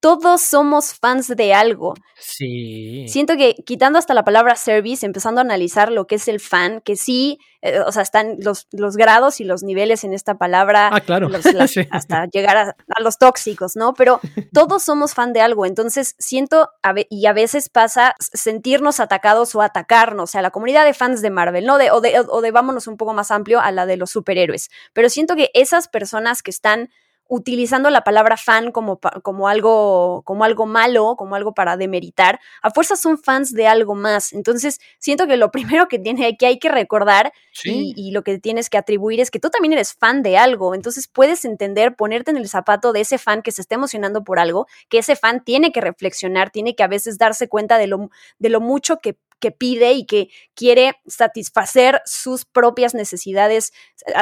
todos 0.02 0.42
somos 0.42 0.96
fans 0.96 1.28
de 1.28 1.54
algo. 1.54 1.94
Sí. 2.18 3.06
Siento 3.08 3.38
que 3.38 3.54
quitando 3.66 4.00
hasta 4.00 4.16
la 4.16 4.24
palabra 4.24 4.56
service, 4.56 5.06
empezando 5.06 5.40
a 5.40 5.44
analizar 5.44 5.92
lo 5.92 6.08
que 6.08 6.16
es 6.16 6.28
el 6.28 6.40
fan, 6.40 6.82
que 6.82 6.96
sí, 6.96 7.38
eh, 7.62 7.80
o 7.82 7.92
sea, 7.92 8.02
están 8.02 8.38
los, 8.40 8.68
los, 8.72 8.98
grados 8.98 9.40
y 9.40 9.44
los 9.44 9.62
niveles 9.62 10.04
en 10.04 10.14
esta 10.14 10.40
palabra. 10.40 10.90
Ah, 10.92 11.02
claro. 11.02 11.30
Hasta 11.92 12.26
llegar 12.26 12.58
a, 12.58 12.76
los 13.00 13.20
tóxicos, 13.20 13.76
¿no? 13.76 13.94
Pero 13.94 14.20
todos 14.54 14.82
somos 14.82 15.14
fan 15.14 15.34
de 15.34 15.42
algo. 15.42 15.68
Entonces, 15.68 16.16
siento, 16.18 16.72
y 17.10 17.28
a 17.28 17.34
veces 17.34 17.70
pasa 17.70 18.16
sentirnos 18.20 19.00
atacados 19.00 19.54
o 19.54 19.62
atacarnos, 19.62 20.24
o 20.24 20.32
sea, 20.32 20.42
la 20.42 20.50
comunidad 20.50 20.84
de 20.84 20.96
fans 20.96 21.22
de 21.22 21.30
Marvel, 21.30 21.66
¿no? 21.68 21.78
De, 21.78 21.92
o, 21.92 22.02
de, 22.02 22.20
o 22.28 22.42
de 22.42 22.52
vámonos 22.52 22.88
un 22.88 22.98
poco 22.98 23.14
más 23.14 23.30
amplio 23.30 23.60
a 23.60 23.72
la 23.72 23.86
de 23.86 23.98
los 23.98 24.10
superhéroes. 24.10 24.70
Pero 24.94 25.10
siento 25.10 25.36
que 25.36 25.52
esas 25.54 25.88
personas 25.88 26.42
que 26.42 26.50
están 26.50 26.90
utilizando 27.32 27.90
la 27.90 28.04
palabra 28.04 28.36
fan 28.36 28.74
como, 28.74 29.00
como, 29.24 29.48
algo, 29.48 30.22
como 30.26 30.44
algo 30.44 30.66
malo, 30.66 31.16
como 31.18 31.36
algo 31.36 31.54
para 31.54 31.78
demeritar, 31.78 32.42
a 32.62 32.72
fuerza 32.72 32.98
son 32.98 33.18
fans 33.18 33.54
de 33.54 33.68
algo 33.68 33.96
más. 33.96 34.34
Entonces, 34.34 34.82
siento 35.00 35.28
que 35.28 35.38
lo 35.38 35.50
primero 35.52 35.88
que, 35.88 35.98
tiene, 35.98 36.36
que 36.36 36.46
hay 36.46 36.60
que 36.60 36.68
recordar 36.68 37.32
y, 37.64 38.12
lo 38.12 38.24
que 38.24 38.38
tienes 38.38 38.70
que 38.70 38.78
atribuir 38.78 39.22
es 39.22 39.32
que 39.32 39.40
tú 39.40 39.50
también 39.50 39.72
eres 39.72 39.94
fan 39.94 40.24
de 40.24 40.38
algo. 40.38 40.76
Entonces, 40.76 41.08
puedes 41.08 41.46
entender, 41.46 41.96
ponerte 41.96 42.32
en 42.32 42.38
el 42.38 42.50
zapato 42.50 42.92
de 42.92 43.00
ese 43.00 43.18
fan 43.18 43.42
que 43.42 43.54
se 43.54 43.62
está 43.62 43.76
emocionando 43.76 44.26
por 44.26 44.38
algo, 44.38 44.68
que 44.90 44.98
ese 44.98 45.16
fan 45.16 45.42
tiene 45.42 45.72
que 45.72 45.80
reflexionar, 45.80 46.50
tiene 46.50 46.76
que 46.76 46.84
a 46.84 46.88
veces 46.88 47.18
darse 47.18 47.48
cuenta 47.48 47.78
de 47.78 47.88
lo, 47.88 48.10
de 48.40 48.50
lo 48.50 48.60
mucho 48.60 49.00
que 49.00 49.18
que 49.42 49.52
pide 49.52 49.92
y 49.92 50.06
que 50.06 50.30
quiere 50.56 50.94
satisfacer 51.08 52.02
sus 52.06 52.46
propias 52.46 52.94
necesidades, 52.94 53.74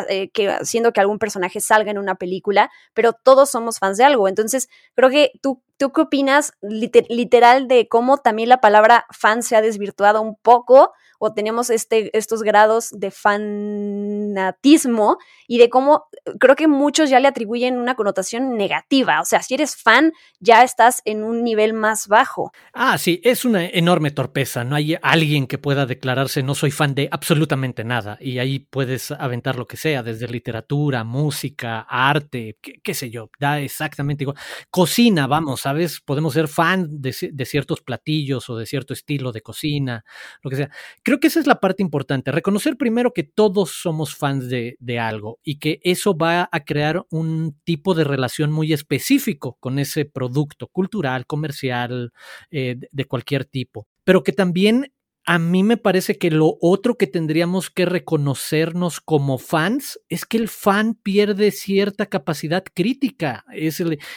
eh, 0.10 0.30
que, 0.32 0.50
haciendo 0.50 0.92
que 0.92 1.02
algún 1.02 1.20
personaje 1.20 1.60
salga 1.60 1.92
en 1.92 2.00
una 2.00 2.16
película, 2.16 2.72
pero 2.96 3.14
todos 3.14 3.52
somos 3.52 3.78
fans 3.78 3.98
de 3.98 4.06
algo. 4.06 4.28
Entonces, 4.28 4.70
creo 4.96 5.12
que 5.12 5.32
tú 5.42 5.62
¿Tú 5.80 5.94
qué 5.94 6.02
opinas 6.02 6.52
literal 6.62 7.70
de 7.70 7.88
cómo 7.88 8.18
también 8.18 8.50
la 8.50 8.60
palabra 8.60 9.06
fan 9.12 9.44
se 9.44 9.56
ha 9.56 9.62
desvirtuado 9.62 10.22
un 10.22 10.36
poco 10.36 10.92
o 11.20 11.34
tenemos 11.34 11.70
este, 11.70 12.18
estos 12.18 12.44
grados 12.44 12.90
de 12.92 13.12
fanatismo 13.12 15.18
y 15.48 15.60
de 15.60 15.70
cómo 15.70 16.06
creo 16.40 16.56
que 16.56 16.68
muchos 16.68 17.10
ya 17.10 17.20
le 17.20 17.28
atribuyen 17.28 17.78
una 17.78 17.96
connotación 17.96 18.56
negativa. 18.56 19.22
O 19.22 19.26
sea, 19.26 19.44
si 19.44 19.54
eres 19.54 19.76
fan, 19.76 20.14
ya 20.40 20.64
estás 20.64 21.02
en 21.06 21.24
un 21.24 21.44
nivel 21.44 21.74
más 21.74 22.08
bajo. 22.08 22.52
Ah, 22.74 22.98
sí, 22.98 23.22
es 23.24 23.46
una 23.46 23.66
enorme 23.66 24.12
torpeza. 24.12 24.64
No 24.64 24.76
hay 24.76 24.98
alguien 25.02 25.46
que 25.46 25.58
pueda 25.58 25.86
declararse 25.86 26.42
no 26.42 26.56
soy 26.56 26.72
fan 26.72 26.96
de 26.96 27.10
absolutamente 27.12 27.84
nada. 27.84 28.18
Y 28.22 28.40
ahí 28.40 28.60
puedes 28.60 29.12
aventar 29.12 29.58
lo 29.58 29.68
que 29.68 29.76
sea, 29.76 30.04
desde 30.04 30.30
literatura, 30.30 31.04
música, 31.04 31.82
arte, 31.82 32.58
qué, 32.62 32.94
sé 32.94 33.10
yo, 33.10 33.30
da 33.40 33.60
exactamente 33.60 34.24
igual. 34.24 34.38
Cocina, 34.70 35.28
vamos, 35.28 35.66
¿sabes? 35.70 36.02
Podemos 36.02 36.34
ser 36.34 36.48
fan 36.48 36.88
de, 36.90 37.14
ciertos 37.46 37.82
platillos 37.82 38.50
o 38.50 38.58
de 38.58 38.66
cierto 38.66 38.94
estilo 38.94 39.32
de 39.32 39.42
cocina, 39.42 40.04
lo 40.42 40.50
que 40.50 40.56
sea 40.56 40.72
Creo 41.04 41.20
que 41.20 41.28
esa 41.28 41.40
es 41.40 41.46
la 41.46 41.60
parte 41.60 41.84
importante, 41.84 42.32
reconocer 42.32 42.76
primero 42.76 43.14
que 43.14 43.22
todos 43.22 43.70
somos 43.70 44.16
fans 44.16 44.50
de, 44.50 45.00
algo 45.00 45.38
y 45.44 45.60
que 45.60 45.80
eso 45.84 46.18
va 46.18 46.50
a 46.52 46.60
crear 46.66 47.06
un 47.12 47.56
tipo 47.64 47.94
de 47.94 48.04
relación 48.04 48.52
muy 48.52 48.74
específico 48.74 49.58
con 49.60 49.78
ese 49.78 50.06
producto 50.06 50.68
cultural, 50.68 51.28
comercial, 51.28 52.14
eh, 52.50 52.78
de 52.92 53.06
cualquier 53.06 53.46
tipo, 53.46 53.88
pero 54.04 54.24
que 54.24 54.34
también 54.34 54.92
a 55.30 55.38
mí 55.38 55.62
me 55.62 55.78
parece 55.78 56.18
que 56.18 56.32
lo 56.32 56.58
otro 56.60 56.98
que 56.98 57.06
tendríamos 57.06 57.70
que 57.70 57.86
reconocernos 57.86 59.00
como 59.00 59.38
fans 59.38 60.00
es 60.10 60.26
que 60.26 60.38
el 60.38 60.50
fan 60.50 60.96
pierde 60.96 61.52
cierta 61.52 62.08
capacidad 62.08 62.64
crítica. 62.74 63.46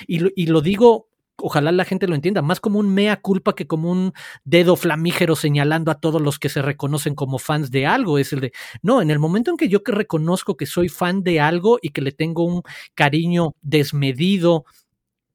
Y, 0.07 0.47
lo, 0.47 0.61
digo 0.63 1.11
ojalá 1.43 1.73
la 1.73 1.85
gente 1.85 2.07
lo 2.07 2.15
entienda, 2.15 2.43
más 2.43 2.61
como 2.61 2.79
un 2.79 2.95
mea 2.95 3.21
culpa 3.21 3.55
que 3.55 3.67
como 3.67 3.91
un 3.91 4.13
dedo 4.45 4.77
flamígero 4.77 5.37
señalando 5.37 5.91
a 5.91 5.97
todos 5.97 6.21
los 6.23 6.39
que 6.39 6.49
se 6.49 6.63
reconocen 6.63 7.15
como 7.15 7.39
fans 7.39 7.71
de 7.71 7.87
algo. 7.87 8.19
Es 8.19 8.33
el 8.33 8.41
de, 8.41 8.53
no, 8.83 9.03
en 9.03 9.11
el 9.11 9.19
momento 9.19 9.51
en 9.51 9.57
que 9.57 9.69
yo 9.69 9.83
que 9.83 9.93
reconozco 9.93 10.57
que 10.57 10.67
soy 10.67 10.89
fan 10.89 11.23
de 11.23 11.41
algo 11.41 11.79
y 11.83 11.91
que 11.91 12.01
le 12.03 12.13
tengo 12.13 12.45
un 12.45 12.63
cariño 12.95 13.55
desmedido 13.63 14.65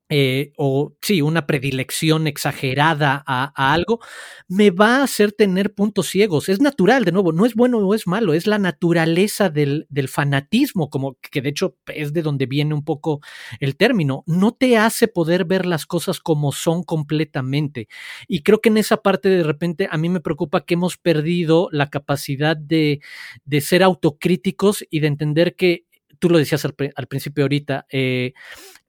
eh, 0.09 0.53
o 0.57 0.93
sí, 1.01 1.21
una 1.21 1.45
predilección 1.45 2.27
exagerada 2.27 3.23
a, 3.27 3.73
algo, 3.73 3.99
me 4.47 4.71
va 4.71 4.97
a 4.97 5.03
hacer 5.03 5.33
tener 5.33 5.73
puntos 5.73 6.07
ciegos. 6.07 6.47
Es 6.47 6.61
natural, 6.61 7.03
de 7.03 7.11
nuevo, 7.11 7.33
no 7.33 7.45
es 7.45 7.55
bueno 7.55 7.79
o 7.79 7.93
es 7.93 8.07
malo, 8.07 8.33
es 8.33 8.47
la 8.47 8.57
naturaleza 8.57 9.49
del, 9.49 9.85
del, 9.89 10.07
fanatismo, 10.07 10.89
como 10.89 11.17
que 11.19 11.41
de 11.41 11.49
hecho 11.49 11.75
es 11.87 12.13
de 12.13 12.21
donde 12.21 12.45
viene 12.45 12.73
un 12.73 12.85
poco 12.85 13.19
el 13.59 13.75
término. 13.75 14.23
No 14.27 14.53
te 14.53 14.77
hace 14.77 15.07
poder 15.09 15.45
ver 15.45 15.65
las 15.65 15.85
cosas 15.85 16.19
como 16.19 16.51
son 16.51 16.83
completamente. 16.83 17.87
Y 18.27 18.43
creo 18.43 18.61
que 18.61 18.69
en 18.69 18.77
esa 18.77 18.97
parte 18.97 19.29
de 19.29 19.43
repente 19.43 19.89
a 19.91 19.97
mí 19.97 20.09
me 20.09 20.21
preocupa 20.21 20.65
que 20.65 20.75
hemos 20.75 20.97
perdido 20.97 21.69
la 21.71 21.89
capacidad 21.89 22.55
de, 22.55 23.01
de 23.45 23.61
ser 23.61 23.83
autocríticos 23.83 24.85
y 24.89 25.01
de 25.01 25.07
entender 25.07 25.55
que 25.55 25.86
tú 26.19 26.29
lo 26.29 26.37
decías 26.37 26.63
al, 26.65 26.73
principio 27.07 27.43
ahorita, 27.43 27.85
eh, 27.91 28.33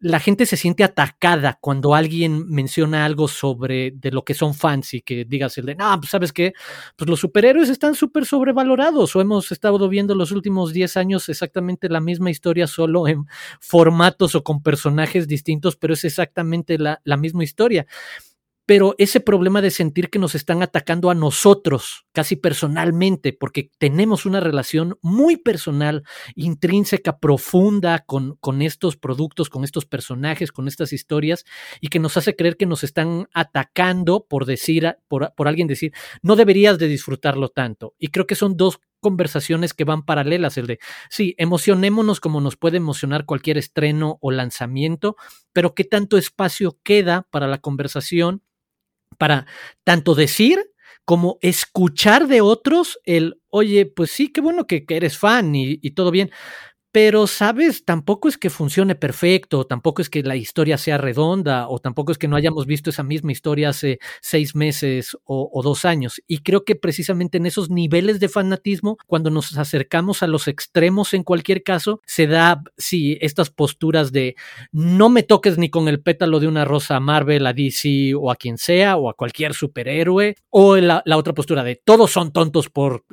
la 0.01 0.21
gente 0.21 0.47
se 0.47 0.57
siente 0.57 0.85
atacada 0.85 1.59
cuando 1.61 1.95
alguien 1.95 2.49
menciona 2.49 3.05
algo 3.05 3.29
sobre 3.29 3.91
de 3.93 4.11
lo 4.11 4.25
que 4.25 4.35
son 4.35 4.55
fans 4.55 4.95
y 4.95 5.03
que 5.03 5.25
digas 5.25 5.59
el 5.59 5.67
de, 5.67 5.75
no, 5.75 5.99
pues 5.99 6.11
sabes 6.11 6.33
qué, 6.33 6.53
pues 6.97 7.09
los 7.09 7.21
superhéroes 7.21 7.69
están 7.69 7.95
súper 7.95 8.25
sobrevalorados 8.25 9.15
o 9.17 9.21
hemos 9.21 9.51
estado 9.51 9.89
viendo 9.89 10.15
los 10.15 10.31
últimos 10.31 10.73
10 10.73 10.97
años 10.97 11.29
exactamente 11.29 11.89
la 11.89 12.01
misma 12.01 12.31
historia 12.31 12.67
solo 12.67 13.09
en 13.09 13.27
formatos 13.61 14.35
o 14.35 14.45
con 14.45 14.63
personajes 14.63 15.27
distintos, 15.27 15.77
pero 15.77 15.95
es 15.95 16.05
exactamente 16.05 16.79
la, 16.79 17.01
la 17.05 17.17
misma 17.17 17.45
historia 17.45 17.87
pero 18.69 18.95
ese 18.99 19.21
problema 19.21 19.63
de 19.63 19.71
sentir 19.71 20.11
que 20.11 20.19
nos 20.19 20.35
están 20.35 20.63
atacando 20.63 21.09
a 21.09 21.15
nosotros, 21.15 22.05
casi 22.13 22.37
personalmente, 22.37 23.33
porque 23.33 23.71
tenemos 23.79 24.27
una 24.27 24.41
relación 24.41 24.99
muy 25.01 25.39
personal, 25.39 26.03
intrínseca, 26.35 27.19
profunda 27.19 28.01
con, 28.01 28.37
con 28.41 28.61
estos 28.61 28.99
productos, 28.99 29.49
con 29.49 29.65
estos 29.65 29.87
personajes, 29.87 30.53
con 30.53 30.69
estas 30.69 30.93
historias, 30.93 31.47
y 31.81 31.89
que 31.89 31.99
nos 31.99 32.19
hace 32.19 32.37
creer 32.37 32.59
que 32.59 32.67
nos 32.67 32.85
están 32.85 33.27
atacando 33.33 34.27
por 34.29 34.45
decir, 34.45 34.99
por, 35.09 35.33
por 35.35 35.49
alguien 35.49 35.67
decir, 35.67 35.95
no 36.21 36.37
deberías 36.37 36.79
de 36.79 36.89
disfrutarlo 36.89 37.49
tanto. 37.49 37.95
Y 37.99 38.09
creo 38.09 38.27
que 38.27 38.35
son 38.35 38.59
dos 38.59 38.81
conversaciones 39.01 39.73
que 39.73 39.85
van 39.85 40.05
paralelas, 40.05 40.59
el 40.59 40.67
de, 40.67 40.79
sí, 41.09 41.35
emocionémonos 41.39 42.21
como 42.21 42.43
nos 42.43 42.57
puede 42.57 42.77
emocionar 42.77 43.25
cualquier 43.25 43.57
estreno 43.57 44.19
o 44.21 44.31
lanzamiento, 44.31 45.17
pero 45.55 45.75
qué 45.75 45.85
tanto 45.85 46.19
espacio 46.19 46.79
queda 46.83 47.27
para 47.31 47.47
la 47.47 47.59
conversación 47.59 48.43
para 49.17 49.47
tanto 49.85 50.15
decir 50.15 50.71
como 51.05 51.39
escuchar 51.41 52.29
de 52.29 52.43
otros 52.43 52.99
el, 53.05 53.41
oye, 53.49 53.87
pues 53.87 54.11
sí, 54.11 54.29
qué 54.29 54.43
bueno 54.43 54.67
que, 54.67 54.85
eres 54.89 55.17
fan 55.17 55.55
y, 55.55 55.79
y, 55.81 55.93
todo 55.93 56.11
bien, 56.11 56.31
pero, 57.01 57.29
¿sabes? 57.29 57.85
Tampoco 57.85 58.27
es 58.27 58.37
que 58.37 58.51
funcione 58.51 58.97
perfecto, 58.97 59.65
tampoco 59.65 60.03
es 60.03 60.11
que 60.11 60.25
la 60.25 60.35
historia 60.35 60.77
sea 60.77 60.99
redonda, 60.99 61.69
o 61.69 61.79
tampoco 61.79 62.11
es 62.11 62.19
que 62.19 62.27
no 62.27 62.35
hayamos 62.35 62.67
visto 62.67 62.91
esa 62.91 63.05
misma 63.05 63.31
historia 63.31 63.69
hace 63.69 64.01
seis 64.21 64.57
meses 64.57 65.17
o, 65.23 65.61
dos 65.63 65.85
años. 65.85 66.21
Y 66.27 66.39
creo 66.39 66.65
que 66.65 66.75
precisamente 66.75 67.39
en 67.39 67.47
esos 67.47 67.71
niveles 67.71 68.19
de 68.19 68.29
fanatismo, 68.29 68.97
cuando 69.07 69.31
nos 69.31 69.57
acercamos 69.57 70.25
a 70.25 70.27
los 70.27 70.49
extremos 70.49 71.15
en 71.15 71.23
cualquier 71.23 71.63
caso, 71.63 72.01
se 72.05 72.27
da, 72.27 72.65
sí, 72.77 73.17
estas 73.21 73.51
posturas 73.51 74.11
de 74.11 74.35
no 74.73 75.09
me 75.09 75.23
toques 75.23 75.57
ni 75.57 75.71
con 75.71 75.87
el 75.87 76.03
pétalo 76.03 76.41
de 76.41 76.49
una 76.49 76.65
rosa 76.65 76.97
a 76.97 77.01
Marvel, 77.01 77.47
a 77.47 77.53
DC 77.53 78.17
o 78.17 78.33
a 78.33 78.35
quien 78.35 78.59
sea, 78.59 78.97
o 78.97 79.09
a 79.09 79.15
cualquier 79.15 79.55
superhéroe, 79.55 80.35
o 80.51 80.77
la, 80.79 81.03
la 81.05 81.17
otra 81.17 81.33
postura 81.33 81.63
de 81.63 81.77
todos 81.77 82.11
son 82.11 82.33
tontos 82.33 82.69
por 82.71 83.05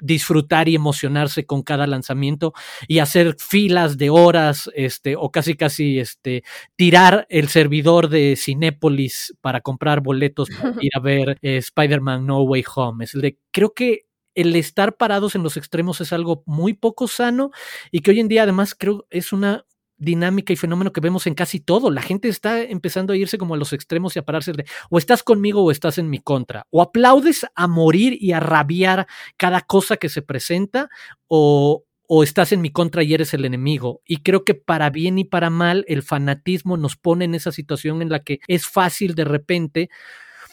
disfrutar 0.00 0.68
y 0.68 0.74
emocionarse 0.74 1.46
con 1.46 1.62
cada 1.62 1.86
lanzamiento 1.86 2.52
y 2.88 2.98
hacer 2.98 3.36
filas 3.38 3.98
de 3.98 4.10
horas, 4.10 4.70
este, 4.74 5.16
o 5.16 5.30
casi 5.30 5.56
casi 5.56 5.98
este, 5.98 6.42
tirar 6.76 7.26
el 7.30 7.48
servidor 7.48 8.08
de 8.08 8.36
Cinépolis 8.36 9.34
para 9.40 9.60
comprar 9.60 10.00
boletos 10.00 10.48
para 10.50 10.74
ir 10.80 10.90
a 10.94 11.00
ver 11.00 11.38
eh, 11.42 11.56
Spider-Man 11.56 12.26
No 12.26 12.42
Way 12.42 12.64
Home. 12.74 13.04
Es 13.04 13.14
el 13.14 13.20
de, 13.20 13.38
creo 13.50 13.74
que 13.74 14.06
el 14.34 14.54
estar 14.56 14.96
parados 14.96 15.34
en 15.34 15.42
los 15.42 15.56
extremos 15.56 16.00
es 16.00 16.12
algo 16.12 16.42
muy 16.46 16.74
poco 16.74 17.08
sano 17.08 17.50
y 17.90 18.00
que 18.00 18.12
hoy 18.12 18.20
en 18.20 18.28
día 18.28 18.44
además 18.44 18.74
creo 18.74 19.06
es 19.10 19.32
una 19.32 19.64
dinámica 20.00 20.52
y 20.52 20.56
fenómeno 20.56 20.92
que 20.92 21.00
vemos 21.00 21.26
en 21.26 21.34
casi 21.34 21.60
todo. 21.60 21.90
La 21.90 22.02
gente 22.02 22.28
está 22.28 22.60
empezando 22.60 23.12
a 23.12 23.16
irse 23.16 23.38
como 23.38 23.54
a 23.54 23.58
los 23.58 23.72
extremos 23.72 24.16
y 24.16 24.18
a 24.18 24.24
pararse 24.24 24.52
de 24.52 24.64
o 24.88 24.98
estás 24.98 25.22
conmigo 25.22 25.62
o 25.62 25.70
estás 25.70 25.98
en 25.98 26.10
mi 26.10 26.18
contra. 26.18 26.66
O 26.70 26.82
aplaudes 26.82 27.46
a 27.54 27.68
morir 27.68 28.16
y 28.20 28.32
a 28.32 28.40
rabiar 28.40 29.06
cada 29.36 29.60
cosa 29.60 29.98
que 29.98 30.08
se 30.08 30.22
presenta 30.22 30.88
o, 31.28 31.84
o 32.08 32.22
estás 32.24 32.52
en 32.52 32.62
mi 32.62 32.70
contra 32.70 33.02
y 33.02 33.14
eres 33.14 33.34
el 33.34 33.44
enemigo. 33.44 34.00
Y 34.06 34.22
creo 34.22 34.44
que 34.44 34.54
para 34.54 34.90
bien 34.90 35.18
y 35.18 35.24
para 35.24 35.50
mal 35.50 35.84
el 35.86 36.02
fanatismo 36.02 36.76
nos 36.76 36.96
pone 36.96 37.26
en 37.26 37.34
esa 37.34 37.52
situación 37.52 38.02
en 38.02 38.08
la 38.08 38.20
que 38.20 38.40
es 38.48 38.66
fácil 38.66 39.14
de 39.14 39.24
repente 39.24 39.90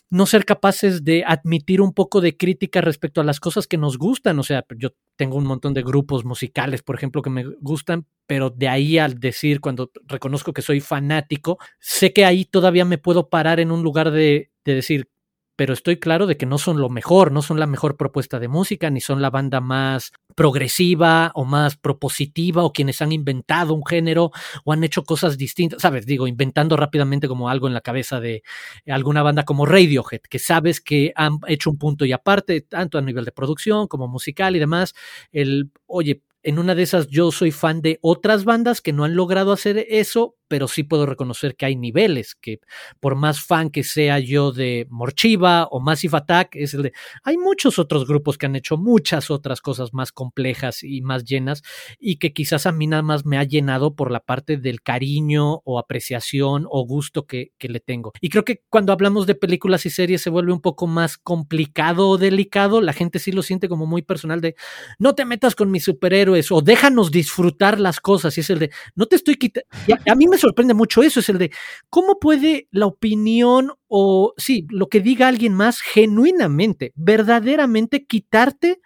no 0.10 0.26
ser 0.26 0.46
capaces 0.46 1.04
de 1.04 1.24
admitir 1.26 1.82
un 1.82 1.94
poco 1.94 2.22
de 2.22 2.38
crítica 2.38 2.82
respecto 2.82 3.20
a 3.20 3.24
las 3.24 3.40
cosas 3.40 3.68
que 3.68 3.78
nos 3.78 3.98
gustan. 3.98 4.40
O 4.40 4.44
sea, 4.44 4.66
yo 4.78 4.90
tengo 5.16 5.38
un 5.38 5.46
montón 5.46 5.74
de 5.74 5.84
grupos 5.84 6.24
musicales, 6.24 6.82
por 6.82 6.96
ejemplo, 6.96 7.22
que 7.22 7.30
me 7.30 7.44
gustan, 7.60 8.06
pero 8.26 8.50
de 8.50 8.70
ahí 8.70 8.98
al 8.98 9.20
decir, 9.20 9.60
cuando 9.60 9.92
reconozco 10.06 10.54
que 10.54 10.62
soy 10.62 10.80
fanático, 10.80 11.58
sé 11.80 12.14
que 12.14 12.26
ahí 12.26 12.46
todavía 12.46 12.86
me 12.86 12.98
puedo 12.98 13.30
parar 13.30 13.60
en 13.60 13.72
un 13.72 13.84
lugar 13.84 14.12
de, 14.12 14.52
de 14.64 14.76
decir, 14.76 15.10
pero 15.58 15.74
estoy 15.74 15.98
claro 15.98 16.28
de 16.28 16.38
que 16.38 16.46
no 16.46 16.60
son 16.60 16.80
lo 16.80 16.88
mejor, 16.88 17.32
no 17.32 17.42
son 17.42 17.60
la 17.60 17.66
mejor 17.66 17.98
propuesta 17.98 18.40
de 18.40 18.48
música, 18.48 18.90
ni 18.92 19.02
son 19.02 19.22
la 19.22 19.32
banda 19.32 19.60
más 19.60 20.14
progresiva 20.36 21.32
o 21.34 21.46
más 21.46 21.76
propositiva 21.76 22.64
o 22.64 22.72
quienes 22.72 23.02
han 23.02 23.12
inventado 23.12 23.74
un 23.74 23.84
género 23.84 24.32
o 24.64 24.72
han 24.72 24.84
hecho 24.84 25.04
cosas 25.04 25.36
distintas, 25.36 25.82
sabes, 25.82 26.06
digo, 26.06 26.28
inventando 26.28 26.78
rápidamente 26.78 27.28
como 27.28 27.50
algo 27.50 27.68
en 27.68 27.74
la 27.74 27.82
cabeza 27.82 28.20
de 28.20 28.44
alguna 28.86 29.24
banda 29.24 29.44
como 29.46 29.66
Radiohead, 29.66 30.22
que 30.30 30.38
sabes 30.40 30.80
que 30.80 31.12
han 31.16 31.40
hecho 31.48 31.72
un 31.72 31.80
punto 31.80 32.06
y 32.06 32.12
aparte, 32.12 32.62
tanto 32.62 33.00
a 33.00 33.02
nivel 33.02 33.26
de 33.26 33.32
producción 33.32 33.88
como 33.88 34.08
musical 34.08 34.56
y 34.56 34.60
demás, 34.60 34.94
el, 35.32 35.72
oye, 35.88 36.22
en 36.44 36.60
una 36.60 36.76
de 36.76 36.84
esas 36.84 37.08
yo 37.08 37.32
soy 37.32 37.52
fan 37.52 37.82
de 37.82 38.00
otras 38.02 38.46
bandas 38.46 38.80
que 38.80 38.94
no 38.94 39.04
han 39.04 39.16
logrado 39.16 39.52
hacer 39.52 39.86
eso, 39.90 40.37
pero 40.48 40.68
sí 40.68 40.84
puedo 40.84 41.06
reconocer 41.06 41.56
que 41.56 41.66
hay 41.66 41.76
niveles, 41.76 42.36
que 42.36 42.60
por 43.00 43.16
más 43.16 43.42
fan 43.42 43.70
que 43.70 43.84
sea 43.84 44.20
yo 44.20 44.52
de 44.52 44.88
Morchiva 44.90 45.68
o 45.72 45.80
Massive 45.80 46.18
Attack, 46.18 46.56
es 46.56 46.74
el 46.74 46.84
de, 46.84 46.94
hay 47.24 47.38
muchos 47.38 47.80
otros 47.80 48.08
grupos 48.08 48.38
que 48.38 48.46
han 48.46 48.56
hecho 48.56 48.78
muchas 48.78 49.30
otras 49.30 49.62
cosas 49.62 49.94
más 49.94 50.12
complejas 50.12 50.84
y 50.84 51.02
más 51.02 51.26
llenas 51.26 51.64
y 52.00 52.18
que 52.18 52.34
quizás 52.34 52.66
a 52.66 52.72
mí 52.72 52.88
nada 52.88 53.04
más 53.04 53.26
me 53.26 53.38
ha 53.38 53.44
llenado 53.44 53.96
por 53.96 54.12
la 54.12 54.20
parte 54.20 54.58
del 54.58 54.82
cariño 54.82 55.62
o 55.64 55.80
apreciación 55.80 56.66
o 56.70 56.86
gusto 56.86 57.26
que, 57.26 57.52
que 57.58 57.70
le 57.70 57.80
tengo. 57.80 58.14
Y 58.22 58.30
creo 58.30 58.46
que 58.46 58.64
cuando 58.70 58.94
hablamos 58.94 59.28
de 59.28 59.36
películas 59.36 59.86
y 59.86 59.90
series 59.90 60.22
se 60.22 60.30
vuelve 60.30 60.54
un 60.54 60.62
poco 60.62 60.88
más 60.88 61.18
complicado 61.18 62.10
o 62.10 62.18
delicado, 62.18 62.82
la 62.82 62.94
gente 62.94 63.20
sí 63.20 63.32
lo 63.32 63.44
siente 63.44 63.70
como 63.70 63.86
muy 63.86 64.02
personal 64.02 64.42
de, 64.42 64.56
no 65.00 65.16
te 65.16 65.26
metas 65.26 65.56
con 65.56 65.72
mis 65.72 65.84
superhéroes 65.84 66.52
o 66.52 66.62
déjanos 66.62 67.12
disfrutar 67.12 67.80
las 67.80 68.00
cosas 68.00 68.38
y 68.38 68.42
es 68.42 68.50
el 68.50 68.60
de, 68.60 68.72
no 68.96 69.06
te 69.06 69.16
estoy 69.16 69.36
quitando, 69.36 69.68
a 70.06 70.16
mí 70.16 70.28
me 70.28 70.37
sorprende 70.38 70.74
mucho 70.74 71.04
eso, 71.04 71.20
es 71.20 71.30
el 71.30 71.38
de 71.38 71.52
cómo 71.90 72.20
puede 72.20 72.68
la 72.72 72.86
opinión 72.86 73.74
o, 73.88 74.34
sí, 74.38 74.66
lo 74.70 74.90
que 74.90 75.02
diga 75.02 75.28
alguien 75.28 75.54
más 75.54 75.82
genuinamente, 75.82 76.94
verdaderamente 76.96 78.06
quitarte 78.06 78.80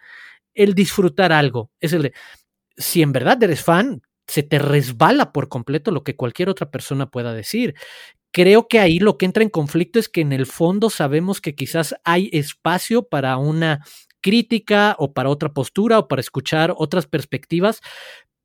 el 0.54 0.74
disfrutar 0.76 1.32
algo. 1.32 1.72
Es 1.80 1.94
el 1.94 2.04
de, 2.04 2.14
si 2.78 3.02
en 3.02 3.12
verdad 3.12 3.42
eres 3.44 3.64
fan, 3.64 4.02
se 4.28 4.44
te 4.44 4.60
resbala 4.60 5.32
por 5.34 5.50
completo 5.50 5.92
lo 5.92 6.04
que 6.04 6.16
cualquier 6.16 6.50
otra 6.50 6.72
persona 6.72 7.10
pueda 7.10 7.34
decir. 7.34 7.76
Creo 8.32 8.68
que 8.68 8.80
ahí 8.80 9.00
lo 9.00 9.18
que 9.18 9.26
entra 9.26 9.44
en 9.44 9.50
conflicto 9.50 10.00
es 10.00 10.08
que 10.08 10.22
en 10.22 10.32
el 10.32 10.46
fondo 10.46 10.90
sabemos 10.90 11.42
que 11.42 11.54
quizás 11.54 11.96
hay 12.06 12.30
espacio 12.32 13.04
para 13.04 13.36
una 13.38 13.86
crítica 14.22 14.96
o 15.00 15.14
para 15.14 15.30
otra 15.30 15.54
postura 15.54 16.00
o 16.00 16.08
para 16.08 16.22
escuchar 16.22 16.74
otras 16.78 17.08
perspectivas, 17.08 17.82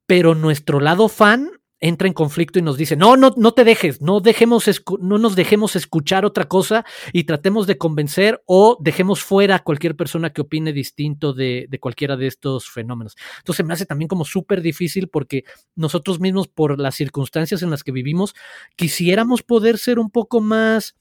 pero 0.06 0.34
nuestro 0.34 0.80
lado 0.80 1.08
fan 1.08 1.50
entra 1.80 2.08
en 2.08 2.14
conflicto 2.14 2.58
y 2.58 2.62
nos 2.62 2.76
dice, 2.76 2.96
no, 2.96 3.16
no, 3.16 3.34
no 3.36 3.52
te 3.52 3.64
dejes, 3.64 4.00
no, 4.00 4.20
dejemos 4.20 4.64
no 5.00 5.18
nos 5.18 5.36
dejemos 5.36 5.76
escuchar 5.76 6.24
otra 6.24 6.44
cosa 6.44 6.84
y 7.12 7.24
tratemos 7.24 7.66
de 7.66 7.76
convencer 7.76 8.42
o 8.46 8.78
dejemos 8.80 9.22
fuera 9.22 9.56
a 9.56 9.62
cualquier 9.62 9.94
persona 9.94 10.32
que 10.32 10.40
opine 10.40 10.72
distinto 10.72 11.32
de, 11.32 11.68
cualquiera 11.80 12.16
de 12.16 12.26
estos 12.26 12.70
fenómenos. 12.70 13.16
Entonces 13.38 13.66
me 13.66 13.74
hace 13.74 13.86
también 13.86 14.08
como 14.08 14.24
súper 14.24 14.62
difícil 14.62 15.08
porque 15.08 15.44
nosotros 15.74 16.20
mismos, 16.20 16.48
por 16.48 16.80
las 16.80 16.94
circunstancias 16.94 17.62
en 17.62 17.70
las 17.70 17.84
que 17.84 17.92
vivimos, 17.92 18.34
quisiéramos 18.76 19.42
poder 19.42 19.78
ser 19.78 19.98
un 19.98 20.10
poco 20.10 20.40
más 20.40 20.96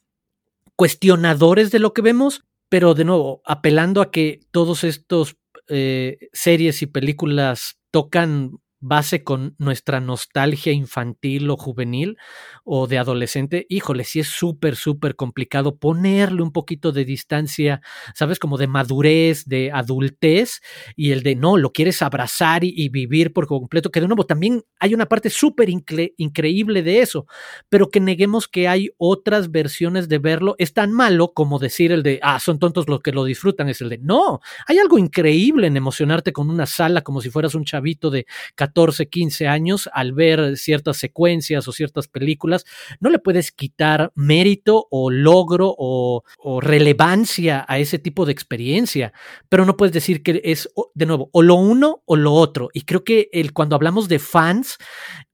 cuestionadores 0.75 1.71
de 1.71 1.79
lo 1.79 1.93
que 1.93 2.01
vemos, 2.01 2.43
pero 2.67 2.93
de 2.93 3.05
nuevo, 3.05 3.41
apelando 3.45 4.01
a 4.01 4.11
que 4.11 4.41
todos 4.51 4.83
estos 4.83 5.37
eh, 5.67 6.17
series 6.33 6.81
y 6.81 6.87
películas 6.87 7.77
tocan 7.91 8.59
base 8.87 9.23
con 9.23 9.55
nuestra 9.57 9.99
nostalgia 9.99 10.71
infantil 10.71 11.49
o 11.49 11.57
juvenil 11.57 12.17
o 12.63 12.87
de 12.87 12.97
adolescente, 12.97 13.65
híjole, 13.69 14.03
sí 14.03 14.19
es 14.19 14.27
súper, 14.27 14.75
súper 14.75 15.15
complicado 15.15 15.77
ponerle 15.77 16.41
un 16.41 16.51
poquito 16.51 16.91
de 16.91 17.05
distancia, 17.05 17.81
¿sabes? 18.13 18.39
Como 18.39 18.57
de 18.57 18.67
madurez, 18.67 19.45
de 19.45 19.71
adultez 19.71 20.61
y 20.95 21.11
el 21.11 21.23
de 21.23 21.35
no, 21.35 21.57
lo 21.57 21.71
quieres 21.71 22.01
abrazar 22.01 22.63
y, 22.63 22.89
vivir 22.89 23.33
por 23.33 23.47
completo, 23.47 23.89
que 23.89 23.99
de 23.99 24.07
nuevo 24.07 24.25
también 24.25 24.63
hay 24.79 24.93
una 24.93 25.07
parte 25.07 25.29
súper 25.29 25.69
increíble 25.69 26.83
de 26.83 26.99
eso, 26.99 27.25
pero 27.69 27.89
que 27.89 27.99
neguemos 27.99 28.47
que 28.47 28.67
hay 28.67 28.91
otras 28.97 29.51
versiones 29.51 30.07
de 30.07 30.19
verlo, 30.19 30.55
es 30.59 30.73
tan 30.73 30.91
malo 30.91 31.33
como 31.33 31.59
decir 31.59 31.91
el 31.91 32.03
de, 32.03 32.19
ah, 32.21 32.39
son 32.39 32.59
tontos 32.59 32.87
los 32.87 33.01
que 33.01 33.11
lo 33.11 33.23
disfrutan, 33.23 33.67
es 33.69 33.81
el 33.81 33.89
de, 33.89 33.97
no, 33.97 34.39
hay 34.67 34.77
algo 34.77 34.99
increíble 34.99 35.67
en 35.67 35.75
emocionarte 35.75 36.31
con 36.31 36.49
una 36.49 36.67
sala 36.67 37.01
como 37.01 37.21
si 37.21 37.29
fueras 37.29 37.55
un 37.55 37.65
chavito 37.65 38.09
de 38.09 38.25
14, 38.55 38.74
15 39.09 39.47
años 39.47 39.89
al 39.93 40.13
ver 40.13 40.57
ciertas 40.57 40.97
secuencias 40.97 41.67
o 41.67 41.71
ciertas 41.71 42.07
películas, 42.07 42.65
no 42.99 43.09
le 43.09 43.19
puedes 43.19 43.51
quitar 43.51 44.11
mérito 44.15 44.87
o 44.91 45.09
logro 45.09 45.73
o, 45.77 46.23
relevancia 46.61 47.65
a 47.67 47.79
ese 47.79 47.99
tipo 47.99 48.25
de 48.25 48.31
experiencia, 48.31 49.13
pero 49.49 49.65
no 49.65 49.77
puedes 49.77 49.93
decir 49.93 50.23
que 50.23 50.41
es, 50.43 50.69
de 50.93 51.05
nuevo, 51.05 51.29
o 51.31 51.41
lo 51.41 51.55
uno 51.55 52.01
o 52.05 52.15
lo 52.15 52.33
otro. 52.33 52.69
Y 52.73 52.81
creo 52.81 53.03
que 53.03 53.29
el, 53.31 53.53
cuando 53.53 53.75
hablamos 53.75 54.07
de 54.07 54.19
fans, 54.19 54.77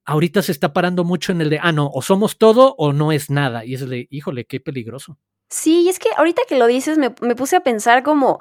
ahorita 0.05 0.41
se 0.41 0.51
está 0.51 0.73
parando 0.73 1.03
mucho 1.03 1.31
en 1.31 1.41
el 1.41 1.49
de, 1.49 1.59
ah, 1.61 1.71
no, 1.71 1.89
o 1.93 2.01
somos 2.01 2.37
todo 2.37 2.75
o 2.77 2.93
no 2.93 3.11
es 3.11 3.29
nada. 3.29 3.65
Y 3.65 3.73
es 3.73 3.87
de, 3.87 4.07
híjole, 4.09 4.45
qué 4.45 4.59
peligroso. 4.59 5.17
Sí, 5.49 5.81
y 5.81 5.89
es 5.89 5.99
que 5.99 6.09
ahorita 6.15 6.43
que 6.47 6.57
lo 6.57 6.67
dices 6.67 6.97
me 6.97 7.09
puse 7.11 7.57
a 7.57 7.61
pensar 7.61 8.03
como 8.03 8.39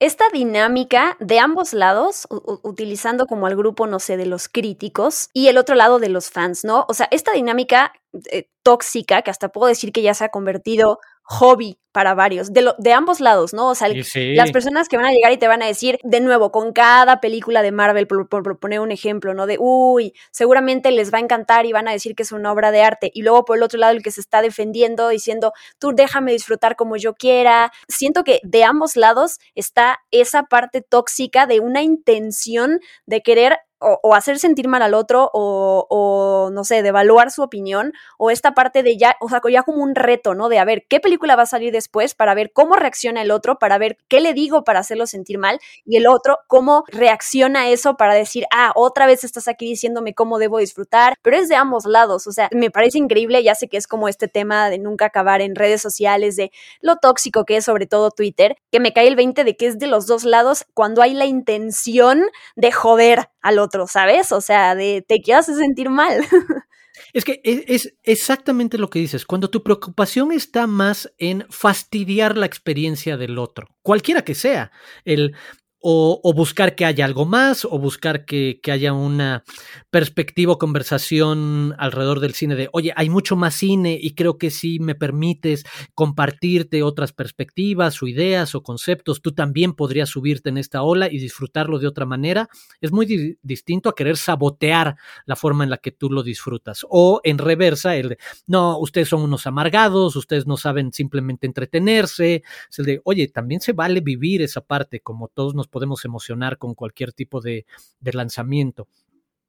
esta 0.00 0.24
dinámica 0.32 1.16
de 1.20 1.38
ambos 1.38 1.74
lados, 1.74 2.26
utilizando 2.62 3.26
como 3.26 3.46
al 3.46 3.54
grupo, 3.56 3.86
no 3.86 4.00
sé, 4.00 4.16
de 4.16 4.26
los 4.26 4.48
críticos 4.48 5.28
y 5.34 5.48
el 5.48 5.58
otro 5.58 5.74
lado 5.74 5.98
de 5.98 6.08
los 6.08 6.30
fans, 6.30 6.64
¿no? 6.64 6.86
O 6.88 6.94
sea, 6.94 7.06
esta 7.10 7.32
dinámica 7.32 7.92
eh, 8.32 8.48
tóxica, 8.62 9.22
que 9.22 9.30
hasta 9.30 9.50
puedo 9.50 9.68
decir 9.68 9.92
que 9.92 10.02
ya 10.02 10.14
se 10.14 10.24
ha 10.24 10.30
convertido 10.30 10.98
hobby 11.30 11.78
para 11.92 12.14
varios, 12.14 12.52
de, 12.52 12.72
de 12.76 12.92
ambos 12.92 13.20
lados, 13.20 13.52
¿no? 13.52 13.68
O 13.68 13.74
sea, 13.76 13.88
las 13.88 14.50
personas 14.52 14.88
que 14.88 14.96
van 14.96 15.06
a 15.06 15.12
llegar 15.12 15.30
y 15.30 15.38
te 15.38 15.46
van 15.46 15.62
a 15.62 15.66
decir, 15.66 15.98
de 16.02 16.20
nuevo, 16.20 16.50
con 16.50 16.72
cada 16.72 17.20
película 17.20 17.62
de 17.62 17.70
Marvel, 17.70 18.08
por, 18.08 18.58
poner 18.58 18.80
un 18.80 18.90
ejemplo, 18.90 19.32
¿no? 19.32 19.46
De, 19.46 19.56
uy, 19.58 20.12
seguramente 20.32 20.90
les 20.90 21.12
va 21.12 21.18
a 21.18 21.20
encantar 21.20 21.66
y 21.66 21.72
van 21.72 21.86
a 21.86 21.92
decir 21.92 22.16
que 22.16 22.24
es 22.24 22.32
una 22.32 22.52
obra 22.52 22.72
de 22.72 22.82
arte. 22.82 23.12
Y 23.14 23.22
luego 23.22 23.44
por 23.44 23.56
el 23.56 23.62
otro 23.62 23.78
lado, 23.78 23.92
el 23.92 24.02
que 24.02 24.10
se 24.10 24.20
está 24.20 24.42
defendiendo, 24.42 25.08
diciendo, 25.08 25.52
tú 25.78 25.92
déjame 25.94 26.32
disfrutar 26.32 26.74
como 26.74 26.96
yo 26.96 27.14
quiera. 27.14 27.70
Siento 27.88 28.24
que 28.24 28.40
de 28.42 28.64
ambos 28.64 28.96
lados 28.96 29.38
está 29.54 29.98
esa 30.10 30.44
parte 30.44 30.82
tóxica 30.82 31.46
de 31.46 31.60
una 31.60 31.82
intención 31.82 32.80
de 33.06 33.22
querer 33.22 33.58
o, 33.80 34.14
hacer 34.14 34.38
sentir 34.38 34.68
mal 34.68 34.82
al 34.82 34.94
otro 34.94 35.30
o, 35.32 36.50
no 36.52 36.64
sé, 36.64 36.82
devaluar 36.82 37.30
su 37.30 37.42
opinión 37.42 37.92
o 38.18 38.30
esta 38.30 38.52
parte 38.52 38.82
de 38.82 38.96
ya, 38.96 39.16
o 39.20 39.28
sea, 39.28 39.40
ya 39.50 39.62
como 39.62 39.82
un 39.82 39.94
reto, 39.94 40.34
¿no? 40.34 40.48
De 40.48 40.58
a 40.58 40.64
ver 40.64 40.84
qué 40.88 41.00
película 41.00 41.36
va 41.36 41.42
a 41.42 41.46
salir 41.46 41.72
después 41.72 42.14
para 42.14 42.34
ver 42.34 42.52
cómo 42.52 42.76
reacciona 42.76 43.22
el 43.22 43.30
otro, 43.30 43.58
para 43.58 43.78
ver 43.78 43.98
qué 44.08 44.20
le 44.20 44.34
digo 44.34 44.64
para 44.64 44.80
hacerlo 44.80 45.06
sentir 45.06 45.38
mal 45.38 45.58
y 45.84 45.96
el 45.96 46.06
otro 46.06 46.38
cómo 46.46 46.84
reacciona 46.88 47.68
eso 47.68 47.96
para 47.96 48.14
decir, 48.14 48.44
ah, 48.52 48.72
otra 48.74 49.06
vez 49.06 49.24
estás 49.24 49.48
aquí 49.48 49.66
diciéndome 49.66 50.14
cómo 50.14 50.38
debo 50.38 50.58
disfrutar, 50.58 51.14
pero 51.22 51.36
es 51.36 51.48
de 51.48 51.56
ambos 51.56 51.86
lados, 51.86 52.26
o 52.26 52.32
sea, 52.32 52.48
me 52.52 52.70
parece 52.70 52.98
increíble, 52.98 53.42
ya 53.42 53.54
sé 53.54 53.68
que 53.68 53.76
es 53.76 53.86
como 53.86 54.08
este 54.08 54.28
tema 54.28 54.70
de 54.70 54.78
nunca 54.78 55.06
acabar 55.06 55.40
en 55.40 55.54
redes 55.54 55.80
sociales, 55.80 56.36
de 56.36 56.52
lo 56.80 56.96
tóxico 56.96 57.44
que 57.44 57.56
es 57.56 57.64
sobre 57.64 57.86
todo 57.86 58.10
Twitter, 58.10 58.56
que 58.70 58.80
me 58.80 58.92
cae 58.92 59.08
el 59.08 59.16
20 59.16 59.44
de 59.44 59.56
que 59.56 59.66
es 59.66 59.78
de 59.78 59.86
los 59.86 60.06
dos 60.06 60.24
lados 60.24 60.64
cuando 60.74 61.02
hay 61.02 61.14
la 61.14 61.26
intención 61.26 62.22
de 62.56 62.72
joder 62.72 63.30
al 63.40 63.58
otro, 63.58 63.69
¿sabes? 63.86 64.32
O 64.32 64.40
sea, 64.40 64.74
de 64.74 65.04
te 65.06 65.20
quieras 65.20 65.46
sentir 65.46 65.90
mal. 65.90 66.24
Es 67.12 67.24
que 67.24 67.40
e, 67.44 67.64
es, 67.68 67.94
exactamente 68.02 68.78
lo 68.78 68.90
que 68.90 68.98
dices. 68.98 69.24
Cuando 69.24 69.50
tu 69.50 69.62
preocupación 69.62 70.32
está 70.32 70.66
más 70.66 71.12
en 71.18 71.46
fastidiar 71.48 72.36
la 72.36 72.46
experiencia 72.46 73.16
del 73.16 73.38
otro, 73.38 73.68
cualquiera 73.82 74.22
que 74.22 74.34
sea, 74.34 74.70
el 75.04 75.34
o, 75.80 76.32
buscar 76.34 76.74
que 76.74 76.84
haya 76.84 77.04
algo 77.04 77.24
más, 77.24 77.64
o 77.64 77.78
buscar 77.78 78.24
que, 78.24 78.60
que, 78.62 78.70
haya 78.70 78.92
una 78.92 79.44
perspectiva 79.90 80.52
o 80.52 80.58
conversación 80.58 81.74
alrededor 81.78 82.20
del 82.20 82.34
cine 82.34 82.54
de, 82.54 82.68
oye, 82.72 82.92
hay 82.96 83.08
mucho 83.08 83.34
más 83.34 83.54
cine 83.54 83.98
y 84.00 84.14
creo 84.14 84.36
que 84.36 84.50
si 84.50 84.78
me 84.78 84.94
permites 84.94 85.64
compartirte 85.94 86.82
otras 86.82 87.12
perspectivas 87.12 88.02
o 88.02 88.06
ideas 88.06 88.54
o 88.54 88.62
conceptos, 88.62 89.22
tú 89.22 89.32
también 89.32 89.72
podrías 89.72 90.10
subirte 90.10 90.50
en 90.50 90.58
esta 90.58 90.82
ola 90.82 91.08
y 91.10 91.18
disfrutarlo 91.18 91.78
de 91.78 91.86
otra 91.86 92.04
manera. 92.04 92.48
Es 92.80 92.92
muy 92.92 93.38
distinto 93.42 93.88
a 93.88 93.94
querer 93.94 94.18
sabotear 94.18 94.96
la 95.24 95.36
forma 95.36 95.64
en 95.64 95.70
la 95.70 95.78
que 95.78 95.92
tú 95.92 96.10
lo 96.10 96.22
disfrutas. 96.22 96.84
O 96.90 97.20
en 97.24 97.38
reversa, 97.38 97.96
el 97.96 98.10
de, 98.10 98.18
no, 98.46 98.78
ustedes 98.78 99.08
son 99.08 99.22
unos 99.22 99.46
amargados, 99.46 100.14
ustedes 100.16 100.46
no 100.46 100.56
saben 100.56 100.92
simplemente 100.92 101.46
entretenerse. 101.46 102.42
Es 102.68 102.78
el 102.78 102.84
de, 102.84 103.00
oye, 103.04 103.28
también 103.28 103.60
se 103.60 103.72
vale 103.72 104.00
vivir 104.00 104.42
esa 104.42 104.60
parte, 104.60 105.00
como 105.00 105.28
todos 105.28 105.54
nos 105.54 105.69
podemos 105.70 106.04
emocionar 106.04 106.58
con 106.58 106.74
cualquier 106.74 107.12
tipo 107.12 107.40
de, 107.40 107.66
lanzamiento. 108.00 108.88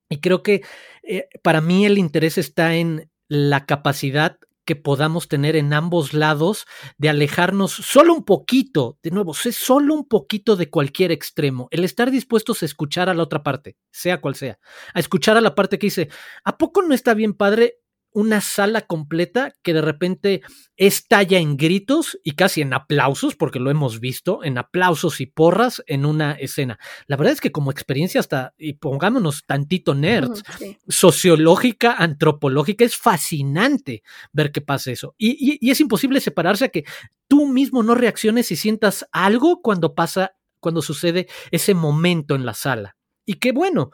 Y 0.10 0.20
creo 0.20 0.44
que 0.44 0.62
eh, 1.04 1.28
para 1.42 1.62
mí 1.62 1.86
el 1.86 1.98
interés 1.98 2.38
está 2.38 2.76
en 2.76 3.10
la 3.28 3.66
capacidad 3.66 4.38
que 4.66 4.76
podamos 4.76 5.28
tener 5.28 5.56
en 5.56 5.74
ambos 5.74 6.14
lados 6.14 6.66
de 6.98 7.10
alejarnos 7.10 7.72
solo 7.72 8.14
un 8.14 8.24
poquito, 8.24 9.00
de 9.02 9.12
nuevo, 9.12 9.34
sé 9.34 9.52
solo 9.52 9.94
un 9.94 10.08
poquito 10.08 10.56
de 10.56 10.70
cualquier 10.70 11.12
extremo, 11.12 11.68
el 11.72 11.84
estar 11.84 12.12
dispuestos 12.12 12.62
a 12.62 12.66
escuchar 12.66 13.10
a 13.10 13.14
la 13.14 13.24
otra 13.24 13.44
parte, 13.44 13.78
sea 13.92 14.22
cual 14.22 14.36
sea, 14.36 14.60
a 14.94 15.00
escuchar 15.00 15.36
a 15.38 15.42
la 15.42 15.56
parte 15.56 15.80
que 15.80 15.88
dice, 15.88 16.10
¿a 16.44 16.58
poco 16.58 16.84
no 16.84 16.94
está 16.94 17.14
bien 17.14 17.34
padre 17.34 17.81
una 18.14 18.42
sala 18.42 18.82
completa 18.82 19.54
que 19.62 19.74
de 19.74 19.82
repente 19.82 20.42
estalla 20.76 21.40
en 21.40 21.58
gritos 21.58 22.20
y 22.24 22.32
casi 22.32 22.62
en 22.62 22.74
aplausos, 22.74 23.36
porque 23.36 23.60
lo 23.60 23.72
hemos 23.72 24.00
visto, 24.00 24.44
en 24.44 24.58
aplausos 24.58 25.22
y 25.22 25.26
porras 25.26 25.82
en 25.88 26.06
una 26.06 26.34
escena. 26.34 26.78
La 27.08 27.18
verdad 27.18 27.34
es 27.34 27.42
que 27.42 27.52
como 27.52 27.72
experiencia 27.72 28.20
hasta, 28.20 28.54
y 28.58 28.74
pongámonos 28.74 29.44
tantito 29.46 29.96
nerds, 29.96 30.44
sociológica, 30.88 31.94
antropológica, 31.94 32.84
es 32.84 32.98
fascinante 32.98 34.04
ver 34.34 34.52
que 34.52 34.62
pasa 34.62 34.92
eso. 34.92 35.16
Y, 35.18 35.58
y 35.66 35.72
es 35.72 35.80
imposible 35.80 36.20
separarse 36.20 36.66
a 36.66 36.70
que 36.70 36.86
tú 37.28 37.48
mismo 37.48 37.84
no 37.84 37.96
reacciones 37.96 38.52
y 38.52 38.56
sientas 38.56 39.08
algo 39.12 39.62
cuando 39.62 39.96
pasa, 39.96 40.36
cuando 40.60 40.82
sucede 40.82 41.28
ese 41.52 41.74
momento 41.74 42.36
en 42.36 42.46
la 42.46 42.54
sala. 42.54 42.98
Y 43.26 43.36
qué 43.36 43.52
bueno, 43.52 43.92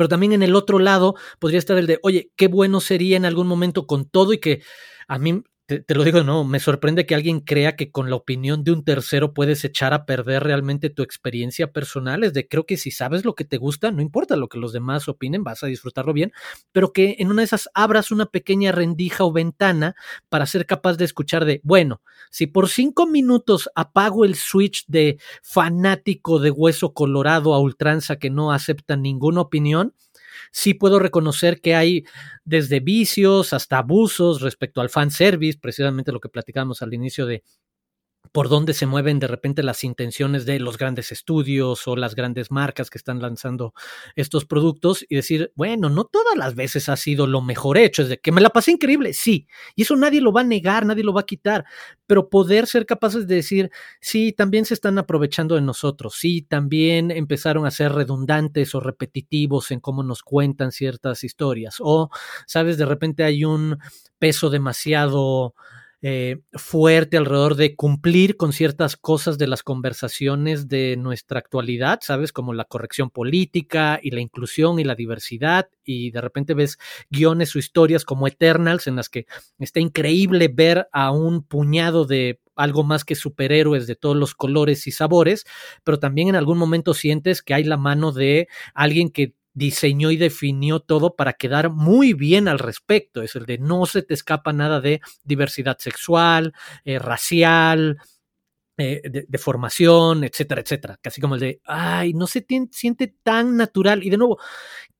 pero 0.00 0.08
también 0.08 0.32
en 0.32 0.42
el 0.42 0.56
otro 0.56 0.78
lado 0.78 1.14
podría 1.38 1.58
estar 1.58 1.76
el 1.76 1.86
de, 1.86 1.98
oye, 2.02 2.30
qué 2.34 2.48
bueno 2.48 2.80
sería 2.80 3.18
en 3.18 3.26
algún 3.26 3.46
momento 3.46 3.86
con 3.86 4.08
todo 4.08 4.32
y 4.32 4.38
que 4.38 4.62
a 5.08 5.18
mí 5.18 5.42
te, 5.78 5.94
lo 5.94 6.04
digo, 6.04 6.24
no, 6.24 6.44
me 6.44 6.58
sorprende 6.58 7.06
que 7.06 7.14
alguien 7.14 7.40
crea 7.40 7.76
que 7.76 7.92
con 7.92 8.10
la 8.10 8.16
opinión 8.16 8.64
de 8.64 8.72
un 8.72 8.84
tercero 8.84 9.32
puedes 9.32 9.64
echar 9.64 9.94
a 9.94 10.04
perder 10.04 10.42
realmente 10.42 10.90
tu 10.90 11.02
experiencia 11.02 11.72
personal. 11.72 12.24
Es 12.24 12.34
de, 12.34 12.48
creo 12.48 12.66
que 12.66 12.76
si 12.76 12.90
sabes 12.90 13.24
lo 13.24 13.34
que 13.34 13.44
te 13.44 13.56
gusta, 13.56 13.92
no 13.92 14.02
importa 14.02 14.36
lo 14.36 14.48
que 14.48 14.58
los 14.58 14.72
demás 14.72 15.08
opinen, 15.08 15.44
vas 15.44 15.62
a 15.62 15.68
disfrutarlo 15.68 16.12
bien, 16.12 16.32
pero 16.72 16.92
que 16.92 17.16
en 17.18 17.28
una 17.28 17.42
de 17.42 17.46
esas 17.46 17.70
abras 17.74 18.10
una 18.10 18.26
pequeña 18.26 18.72
rendija 18.72 19.24
o 19.24 19.32
ventana 19.32 19.94
para 20.28 20.46
ser 20.46 20.66
capaz 20.66 20.96
de 20.96 21.04
escuchar 21.04 21.44
de, 21.44 21.60
bueno, 21.62 22.02
si 22.30 22.46
por 22.46 22.68
cinco 22.68 23.06
minutos 23.06 23.70
apago 23.74 24.24
el 24.24 24.34
switch 24.34 24.84
de 24.88 25.18
fanático 25.42 26.38
de 26.38 26.50
hueso 26.50 26.92
colorado 26.92 27.54
a 27.54 27.60
ultranza 27.60 28.16
que 28.16 28.30
no 28.30 28.52
acepta 28.52 28.96
ninguna 28.96 29.42
opinión, 29.42 29.94
sí 30.52 30.74
puedo 30.74 30.98
reconocer 30.98 31.60
que 31.60 31.74
hay 31.74 32.04
desde 32.44 32.80
vicios 32.80 33.52
hasta 33.52 33.78
abusos 33.78 34.40
respecto 34.40 34.80
al 34.80 34.90
fanservice, 34.90 35.58
precisamente 35.60 36.12
lo 36.12 36.20
que 36.20 36.28
platicábamos 36.28 36.82
al 36.82 36.94
inicio 36.94 37.26
de 37.26 37.42
por 38.32 38.48
dónde 38.48 38.74
se 38.74 38.86
mueven 38.86 39.18
de 39.18 39.26
repente 39.26 39.62
las 39.62 39.82
intenciones 39.82 40.46
de 40.46 40.60
los 40.60 40.78
grandes 40.78 41.10
estudios 41.10 41.86
o 41.88 41.96
las 41.96 42.14
grandes 42.14 42.50
marcas 42.50 42.88
que 42.88 42.98
están 42.98 43.20
lanzando 43.20 43.74
estos 44.14 44.44
productos 44.44 45.04
y 45.08 45.16
decir, 45.16 45.52
bueno, 45.56 45.88
no 45.88 46.04
todas 46.04 46.36
las 46.36 46.54
veces 46.54 46.88
ha 46.88 46.96
sido 46.96 47.26
lo 47.26 47.40
mejor 47.42 47.76
hecho, 47.76 48.02
es 48.02 48.08
de 48.08 48.18
que 48.18 48.30
me 48.30 48.40
la 48.40 48.50
pasé 48.50 48.72
increíble, 48.72 49.14
sí, 49.14 49.48
y 49.74 49.82
eso 49.82 49.96
nadie 49.96 50.20
lo 50.20 50.32
va 50.32 50.42
a 50.42 50.44
negar, 50.44 50.86
nadie 50.86 51.02
lo 51.02 51.12
va 51.12 51.22
a 51.22 51.26
quitar, 51.26 51.64
pero 52.06 52.30
poder 52.30 52.66
ser 52.66 52.86
capaces 52.86 53.26
de 53.26 53.36
decir, 53.36 53.70
sí, 54.00 54.32
también 54.32 54.64
se 54.64 54.74
están 54.74 54.98
aprovechando 54.98 55.56
de 55.56 55.62
nosotros, 55.62 56.14
sí, 56.16 56.42
también 56.42 57.10
empezaron 57.10 57.66
a 57.66 57.70
ser 57.70 57.92
redundantes 57.92 58.74
o 58.74 58.80
repetitivos 58.80 59.70
en 59.72 59.80
cómo 59.80 60.02
nos 60.04 60.22
cuentan 60.22 60.70
ciertas 60.70 61.24
historias, 61.24 61.76
o, 61.80 62.10
sabes, 62.46 62.78
de 62.78 62.86
repente 62.86 63.24
hay 63.24 63.44
un 63.44 63.78
peso 64.18 64.50
demasiado 64.50 65.54
eh, 66.02 66.38
fuerte 66.54 67.16
alrededor 67.16 67.56
de 67.56 67.76
cumplir 67.76 68.36
con 68.36 68.52
ciertas 68.52 68.96
cosas 68.96 69.36
de 69.36 69.46
las 69.46 69.62
conversaciones 69.62 70.68
de 70.68 70.96
nuestra 70.96 71.38
actualidad, 71.38 72.00
¿sabes? 72.02 72.32
Como 72.32 72.54
la 72.54 72.64
corrección 72.64 73.10
política 73.10 74.00
y 74.02 74.10
la 74.10 74.20
inclusión 74.20 74.78
y 74.78 74.84
la 74.84 74.94
diversidad, 74.94 75.68
y 75.84 76.10
de 76.10 76.20
repente 76.20 76.54
ves 76.54 76.78
guiones 77.10 77.54
o 77.54 77.58
historias 77.58 78.04
como 78.04 78.26
Eternals 78.26 78.86
en 78.86 78.96
las 78.96 79.08
que 79.08 79.26
está 79.58 79.80
increíble 79.80 80.48
ver 80.48 80.88
a 80.92 81.10
un 81.10 81.42
puñado 81.42 82.06
de 82.06 82.40
algo 82.56 82.82
más 82.82 83.04
que 83.04 83.14
superhéroes 83.14 83.86
de 83.86 83.96
todos 83.96 84.16
los 84.16 84.34
colores 84.34 84.86
y 84.86 84.92
sabores, 84.92 85.44
pero 85.84 85.98
también 85.98 86.28
en 86.28 86.36
algún 86.36 86.58
momento 86.58 86.94
sientes 86.94 87.42
que 87.42 87.54
hay 87.54 87.64
la 87.64 87.76
mano 87.76 88.12
de 88.12 88.48
alguien 88.74 89.10
que 89.10 89.34
diseñó 89.60 90.10
y 90.10 90.16
definió 90.16 90.80
todo 90.80 91.14
para 91.16 91.34
quedar 91.34 91.68
muy 91.68 92.14
bien 92.14 92.48
al 92.48 92.58
respecto. 92.58 93.20
Es 93.20 93.36
el 93.36 93.44
de 93.44 93.58
no 93.58 93.84
se 93.84 94.02
te 94.02 94.14
escapa 94.14 94.54
nada 94.54 94.80
de 94.80 95.02
diversidad 95.22 95.76
sexual, 95.78 96.54
eh, 96.86 96.98
racial, 96.98 97.98
eh, 98.80 99.02
de, 99.04 99.38
formación, 99.38 100.24
etcétera, 100.24 100.60
etcétera. 100.60 100.98
Casi 101.00 101.20
como 101.20 101.34
el 101.34 101.40
de, 101.40 101.60
ay, 101.64 102.12
no 102.14 102.26
se 102.26 102.44
siente 102.70 103.14
tan 103.22 103.56
natural. 103.56 104.02
Y 104.02 104.10
de 104.10 104.16
nuevo, 104.16 104.38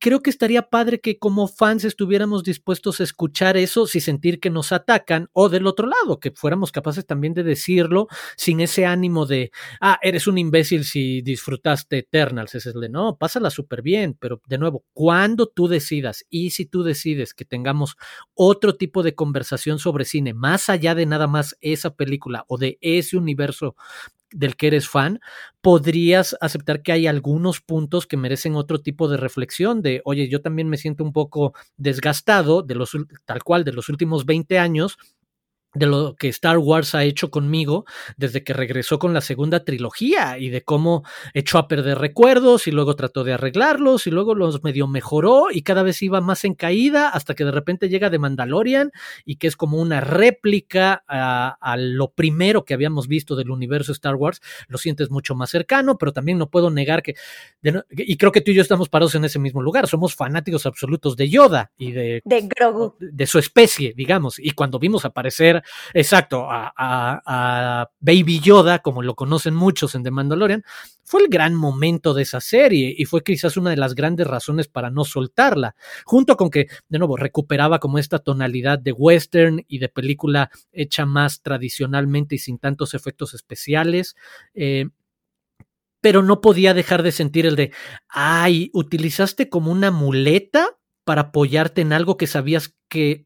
creo 0.01 0.23
que 0.23 0.31
estaría 0.31 0.62
padre 0.62 1.01
que 1.01 1.19
como 1.19 1.47
fans 1.47 1.85
estuviéramos 1.85 2.43
dispuestos 2.43 3.01
a 3.01 3.05
escuchar 3.05 3.57
eso 3.57 3.87
sin 3.87 4.01
sentir 4.01 4.40
que 4.40 4.51
nos 4.51 4.73
atacan 4.73 5.29
o 5.33 5.49
del 5.49 5.66
otro 5.66 5.87
lado, 5.87 6.19
que 6.19 6.31
fuéramos 6.31 6.73
capaces 6.73 7.07
también 7.07 7.35
de 7.35 7.43
decirlo 7.43 8.09
sin 8.37 8.61
ese 8.61 8.87
ánimo 8.87 9.27
de, 9.27 9.53
ah, 9.81 9.99
eres 10.03 10.27
un 10.27 10.38
imbécil 10.38 10.85
si 10.85 11.21
disfrutaste 11.21 11.99
Eternals, 11.99 12.55
es 12.55 12.66
el 12.66 12.81
de, 12.81 12.88
no, 12.88 13.16
pásala 13.19 13.51
súper 13.51 13.83
bien, 13.83 14.16
pero 14.19 14.40
de 14.47 14.59
nuevo, 14.59 14.85
cuando 14.95 15.47
tú 15.47 15.69
decidas 15.69 16.25
y 16.31 16.51
si 16.51 16.64
tú 16.64 16.83
decides 16.83 17.35
que 17.35 17.45
tengamos 17.45 17.97
otro 18.35 18.77
tipo 18.77 19.03
de 19.03 19.14
conversación 19.14 19.79
sobre 19.79 20.07
cine, 20.07 20.33
más 20.33 20.71
allá 20.71 20.95
de 20.95 21.05
nada 21.05 21.27
más 21.27 21.57
esa 21.61 21.95
película 21.95 22.45
o 22.49 22.57
de 22.57 22.79
ese 22.81 23.19
universo 23.19 23.69
del 24.33 24.56
que 24.56 24.68
eres 24.68 24.88
fan, 24.88 25.20
podrías 25.61 26.37
aceptar 26.40 26.83
que 26.83 26.92
hay 26.92 27.06
algunos 27.06 27.61
puntos 27.61 28.06
que 28.06 28.16
merecen 28.16 28.54
otro 28.54 28.80
tipo 28.80 29.09
de 29.09 29.16
reflexión 29.16 29.83
de, 29.83 30.02
oye, 30.04 30.28
yo 30.28 30.40
también 30.40 30.68
me 30.68 30.76
siento 30.76 31.02
un 31.04 31.12
poco 31.12 31.54
desgastado 31.76 32.62
de 32.62 32.76
los 32.76 32.96
tal 33.24 33.42
cual 33.42 33.64
de 33.64 33.72
los 33.72 33.88
últimos 33.88 34.26
20 34.26 34.59
años 34.59 34.98
de 35.74 35.87
lo 35.87 36.16
que 36.16 36.28
Star 36.28 36.59
Wars 36.59 36.94
ha 36.94 37.04
hecho 37.04 37.30
conmigo 37.30 37.85
desde 38.16 38.42
que 38.42 38.52
regresó 38.52 38.98
con 38.98 39.14
la 39.14 39.20
segunda 39.20 39.64
trilogía 39.64 40.37
y 40.38 40.48
de 40.48 40.62
cómo 40.62 41.04
echó 41.33 41.59
a 41.59 41.68
perder 41.68 41.98
recuerdos 41.98 42.66
y 42.66 42.72
luego 42.72 42.96
trató 42.96 43.22
de 43.22 43.35
arreglarlos 43.35 44.06
y 44.06 44.11
luego 44.11 44.35
los 44.35 44.64
medio 44.64 44.88
mejoró 44.88 45.46
y 45.52 45.62
cada 45.62 45.83
vez 45.83 46.02
iba 46.02 46.20
más 46.20 46.44
en 46.44 46.54
caída 46.54 47.09
hasta 47.09 47.35
que 47.35 47.44
de 47.44 47.52
repente 47.52 47.88
llega 47.88 48.11
de 48.11 48.18
Mandalorian 48.18 48.90
y 49.24 49.37
que 49.37 49.46
es 49.46 49.56
como 49.56 49.78
una 49.78 50.00
réplica 50.00 51.04
a, 51.06 51.76
lo 51.78 52.11
primero 52.11 52.64
que 52.64 52.74
habíamos 52.74 53.06
visto 53.06 53.37
del 53.37 53.50
universo 53.50 53.92
Star 53.92 54.16
Wars, 54.16 54.40
lo 54.68 54.76
sientes 54.76 55.11
mucho 55.11 55.35
más 55.35 55.50
cercano, 55.50 55.98
pero 55.98 56.12
también 56.12 56.38
no 56.38 56.50
puedo 56.50 56.70
negar 56.70 57.02
que, 57.02 57.14
y 57.90 58.16
creo 58.16 58.33
que 58.33 58.40
tú 58.40 58.50
y 58.50 58.54
yo 58.54 58.62
estamos 58.62 58.88
parados 58.88 59.14
en 59.14 59.24
ese 59.24 59.38
mismo 59.38 59.62
lugar, 59.62 59.87
somos 59.87 60.14
fanáticos 60.14 60.66
absolutos 60.66 61.16
de 61.16 61.28
Yoda 61.28 61.70
y 61.78 61.92
de, 61.92 62.22
de 62.24 62.48
Grogu, 62.48 62.96
de 62.98 63.26
su 63.26 63.38
especie, 63.38 63.94
digamos, 63.96 64.38
y 64.38 64.50
cuando 64.50 64.78
vimos 64.78 65.04
aparecer 65.04 65.60
exacto, 65.94 66.46
a, 66.51 67.90
Baby 68.01 68.40
Yoda, 68.40 68.81
como 68.81 69.03
lo 69.03 69.14
conocen 69.14 69.55
muchos 69.55 69.94
en 69.94 70.03
The 70.03 70.11
Mandalorian, 70.11 70.64
fue 71.05 71.23
el 71.23 71.29
gran 71.29 71.55
momento 71.55 72.14
de 72.14 72.23
esa 72.23 72.40
serie 72.40 72.94
y 72.96 73.05
fue 73.05 73.23
quizás 73.23 73.57
una 73.57 73.70
de 73.70 73.77
las 73.77 73.94
grandes 73.94 74.27
razones 74.27 74.68
para 74.68 74.90
no 74.90 75.05
soltarla, 75.05 75.75
junto 76.05 76.37
con 76.37 76.51
que, 76.51 76.68
de 76.88 76.99
nuevo, 76.99 77.16
recuperaba 77.16 77.79
como 77.79 77.99
esta 77.99 78.20
tonalidad 78.20 78.79
de 78.79 78.92
western 78.92 79.64
y 79.66 79.79
de 79.79 79.88
película 79.88 80.51
hecha 80.73 81.07
más 81.07 81.42
tradicionalmente 81.42 82.37
y 82.37 82.38
sin 82.38 82.59
tantos 82.59 82.94
efectos 82.94 83.35
especiales. 83.35 84.14
Eh, 84.55 84.87
pero 86.01 86.23
no 86.23 86.40
podía 86.40 86.75
dejar 86.75 87.03
de 87.03 87.12
sentir 87.12 87.46
el 87.46 87.57
de, 87.57 87.73
ay, 88.09 88.70
utilizaste 88.73 89.49
como 89.49 89.70
una 89.70 89.90
muleta 89.90 90.79
para 91.05 91.23
apoyarte 91.23 91.81
en 91.81 91.92
algo 91.92 92.16
que 92.16 92.27
sabías 92.27 92.75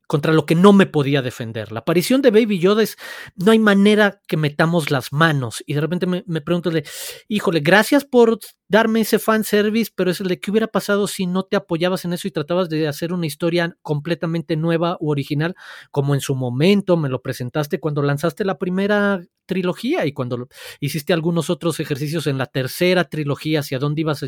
contra 0.06 0.32
lo 0.32 0.46
que 0.46 0.54
no 0.54 0.72
me 0.72 0.86
podía 0.86 1.22
defender. 1.22 1.72
La 1.72 1.80
aparición 1.80 2.22
de 2.22 2.30
Baby 2.30 2.58
Yoda 2.58 2.82
es, 2.82 2.96
no 3.36 3.52
hay 3.52 3.58
manera 3.58 4.20
que 4.26 4.36
metamos 4.36 4.90
las 4.90 5.12
manos. 5.12 5.62
Y 5.66 5.74
de 5.74 5.80
repente 5.80 6.06
me, 6.06 6.24
me 6.26 6.40
pregunto 6.40 6.70
de, 6.70 6.84
híjole, 7.28 7.60
gracias 7.60 8.04
por 8.04 8.38
darme 8.68 9.02
ese 9.02 9.18
fan 9.18 9.44
service, 9.44 9.92
pero 9.94 10.10
es 10.10 10.20
el 10.20 10.28
de 10.28 10.40
qué 10.40 10.50
hubiera 10.50 10.66
pasado 10.66 11.06
si 11.06 11.26
no 11.26 11.44
te 11.44 11.56
apoyabas 11.56 12.04
en 12.04 12.12
eso 12.12 12.28
y 12.28 12.30
tratabas 12.30 12.68
de 12.68 12.88
hacer 12.88 13.12
una 13.12 13.26
historia 13.26 13.76
completamente 13.82 14.56
nueva 14.56 14.96
u 15.00 15.10
original, 15.10 15.54
como 15.90 16.14
en 16.14 16.20
su 16.20 16.34
momento 16.34 16.96
me 16.96 17.08
lo 17.08 17.22
presentaste 17.22 17.78
cuando 17.78 18.02
lanzaste 18.02 18.44
la 18.44 18.58
primera 18.58 19.22
trilogía 19.46 20.06
y 20.06 20.12
cuando 20.12 20.48
hiciste 20.80 21.12
algunos 21.12 21.50
otros 21.50 21.78
ejercicios 21.78 22.26
en 22.26 22.38
la 22.38 22.46
tercera 22.46 23.04
trilogía 23.04 23.60
hacia 23.60 23.78
dónde 23.78 24.00
ibas 24.00 24.24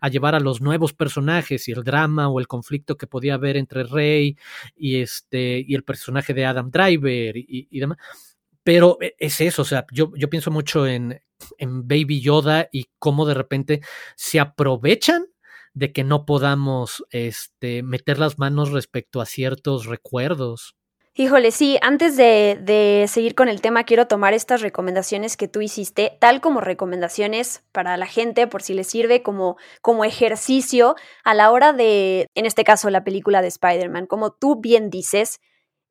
a, 0.00 0.08
llevar 0.08 0.34
a 0.34 0.40
los 0.40 0.60
nuevos 0.60 0.92
personajes 0.92 1.68
y 1.68 1.72
el 1.72 1.82
drama 1.82 2.28
o 2.28 2.40
el 2.40 2.46
conflicto 2.46 2.96
que 2.96 3.06
podía 3.06 3.34
haber 3.34 3.56
entre 3.56 3.84
Rey 3.84 4.36
y 4.80 5.02
este 5.02 5.64
y 5.66 5.74
el 5.74 5.84
personaje 5.84 6.34
de 6.34 6.46
Adam 6.46 6.70
Driver 6.70 7.36
y, 7.36 7.78
demás 7.78 7.98
pero 8.62 8.98
e, 9.00 9.14
es 9.18 9.40
eso, 9.40 9.62
o 9.62 9.64
sea, 9.64 9.86
yo, 9.92 10.12
yo 10.16 10.28
pienso 10.30 10.50
mucho 10.50 10.86
en, 10.86 11.20
en 11.58 11.88
Baby 11.88 12.20
Yoda 12.20 12.68
y 12.72 12.88
cómo 12.98 13.26
de 13.26 13.34
repente 13.34 13.80
se 14.16 14.40
aprovechan 14.40 15.26
de 15.72 15.92
que 15.92 16.04
no 16.04 16.26
podamos 16.26 17.04
este, 17.10 17.82
meter 17.82 18.18
las 18.18 18.38
manos 18.38 18.70
respecto 18.70 19.20
a 19.20 19.26
ciertos 19.26 19.86
recuerdos. 19.86 20.76
Híjole, 21.14 21.50
sí, 21.50 21.76
antes 21.82 22.16
de, 22.16 22.56
de, 22.62 23.06
seguir 23.08 23.34
con 23.34 23.48
el 23.48 23.60
tema, 23.60 23.82
quiero 23.82 24.06
tomar 24.06 24.32
estas 24.32 24.60
recomendaciones 24.60 25.36
que 25.36 25.48
tú 25.48 25.60
hiciste, 25.60 26.16
tal 26.20 26.40
como 26.40 26.60
recomendaciones 26.60 27.64
para 27.72 27.96
la 27.96 28.06
gente, 28.06 28.46
por 28.46 28.62
si 28.62 28.74
les 28.74 28.86
sirve 28.86 29.20
como, 29.20 29.56
como 29.82 30.04
ejercicio 30.04 30.94
a 31.24 31.34
la 31.34 31.50
hora 31.50 31.72
de, 31.72 32.28
en 32.36 32.46
este 32.46 32.62
caso, 32.62 32.90
la 32.90 33.02
película 33.02 33.42
de 33.42 33.48
Spider-Man. 33.48 34.06
Como 34.06 34.30
tú 34.30 34.60
bien 34.60 34.88
dices, 34.88 35.40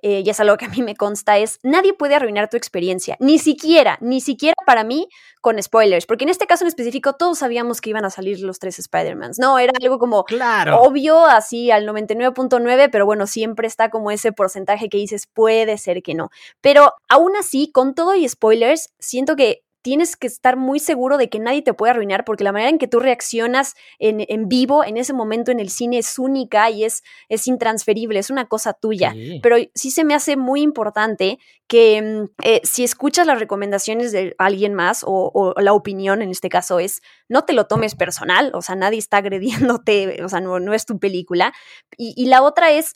eh, 0.02 0.24
y 0.26 0.30
es 0.30 0.40
algo 0.40 0.58
que 0.58 0.66
a 0.66 0.70
mí 0.70 0.82
me 0.82 0.96
consta, 0.96 1.38
es 1.38 1.60
nadie 1.64 1.94
puede 1.94 2.16
arruinar 2.16 2.50
tu 2.50 2.58
experiencia, 2.58 3.18
ni 3.20 3.40
siquiera, 3.40 3.98
ni 4.02 4.22
siquiera 4.22 4.56
para 4.66 4.84
mí 4.84 5.10
con 5.42 5.62
spoilers, 5.62 6.06
porque 6.06 6.24
en 6.26 6.30
este 6.30 6.48
caso 6.48 6.64
en 6.64 6.70
específico 6.70 7.14
todos 7.14 7.40
sabíamos 7.40 7.82
que 7.82 7.90
iban 7.90 8.06
a 8.06 8.10
salir 8.10 8.40
los 8.42 8.60
tres 8.60 8.80
Spider-Mans, 8.80 9.40
¿no? 9.40 9.58
Era 9.60 9.74
algo 9.82 10.00
como 10.00 10.24
claro. 10.26 10.82
obvio, 10.82 11.26
así 11.26 11.72
al 11.72 11.88
99.9, 11.88 12.90
pero 12.92 13.06
bueno, 13.06 13.28
siempre 13.28 13.68
está 13.68 13.90
como 13.90 14.12
ese 14.12 14.32
porcentaje 14.32 14.90
que 14.90 14.98
dices, 14.98 15.28
puede 15.28 15.78
ser 15.78 16.02
que 16.02 16.14
no. 16.14 16.30
Pero 16.62 16.94
aún 17.08 17.36
así, 17.38 17.72
con 17.72 17.96
todo 17.96 18.16
y 18.16 18.28
spoilers, 18.28 18.90
siento 19.00 19.36
que 19.36 19.64
tienes 19.82 20.16
que 20.16 20.28
estar 20.28 20.58
muy 20.58 20.80
seguro 20.80 21.18
de 21.18 21.30
que 21.30 21.40
nadie 21.40 21.62
te 21.62 21.74
puede 21.74 21.92
arruinar 21.92 22.26
porque 22.26 22.44
la 22.44 22.52
manera 22.52 22.70
en 22.70 22.78
que 22.78 22.88
tú 22.88 23.00
reaccionas 23.00 23.76
en, 23.98 24.26
en 24.28 24.48
vivo, 24.48 24.84
en 24.84 24.98
ese 24.98 25.14
momento 25.14 25.52
en 25.52 25.60
el 25.60 25.70
cine, 25.70 26.00
es 26.00 26.20
única 26.20 26.70
y 26.70 26.84
es, 26.84 27.04
es 27.30 27.48
intransferible, 27.48 28.20
es 28.20 28.30
una 28.30 28.48
cosa 28.48 28.74
tuya. 28.74 29.14
Pero 29.42 29.58
sí 29.76 29.92
se 29.92 30.04
me 30.04 30.14
hace 30.14 30.38
muy 30.38 30.62
importante 30.62 31.40
que 31.70 32.02
mm, 32.02 32.26
eh, 32.44 32.62
si 32.64 32.84
escuchas 32.84 33.28
las 33.28 33.40
recomendaciones 33.40 34.12
de 34.12 34.36
alguien 34.38 34.74
más 34.74 35.04
o, 35.06 35.54
la 35.58 35.74
opinión 35.74 36.22
en 36.22 36.32
este 36.32 36.50
caso 36.50 36.80
es, 36.80 37.02
no 37.30 37.46
te 37.46 37.54
lo 37.54 37.68
tomes 37.68 37.96
personal, 37.96 38.52
o 38.54 38.62
sea, 38.62 38.76
nadie 38.76 38.98
está 38.98 39.18
agrediéndote, 39.18 40.24
o 40.24 40.30
sea, 40.30 40.42
no, 40.42 40.60
no 40.60 40.74
es 40.74 40.86
tu 40.86 41.00
película. 41.00 41.54
Y, 41.96 42.26
la 42.26 42.42
otra 42.42 42.72
es, 42.72 42.96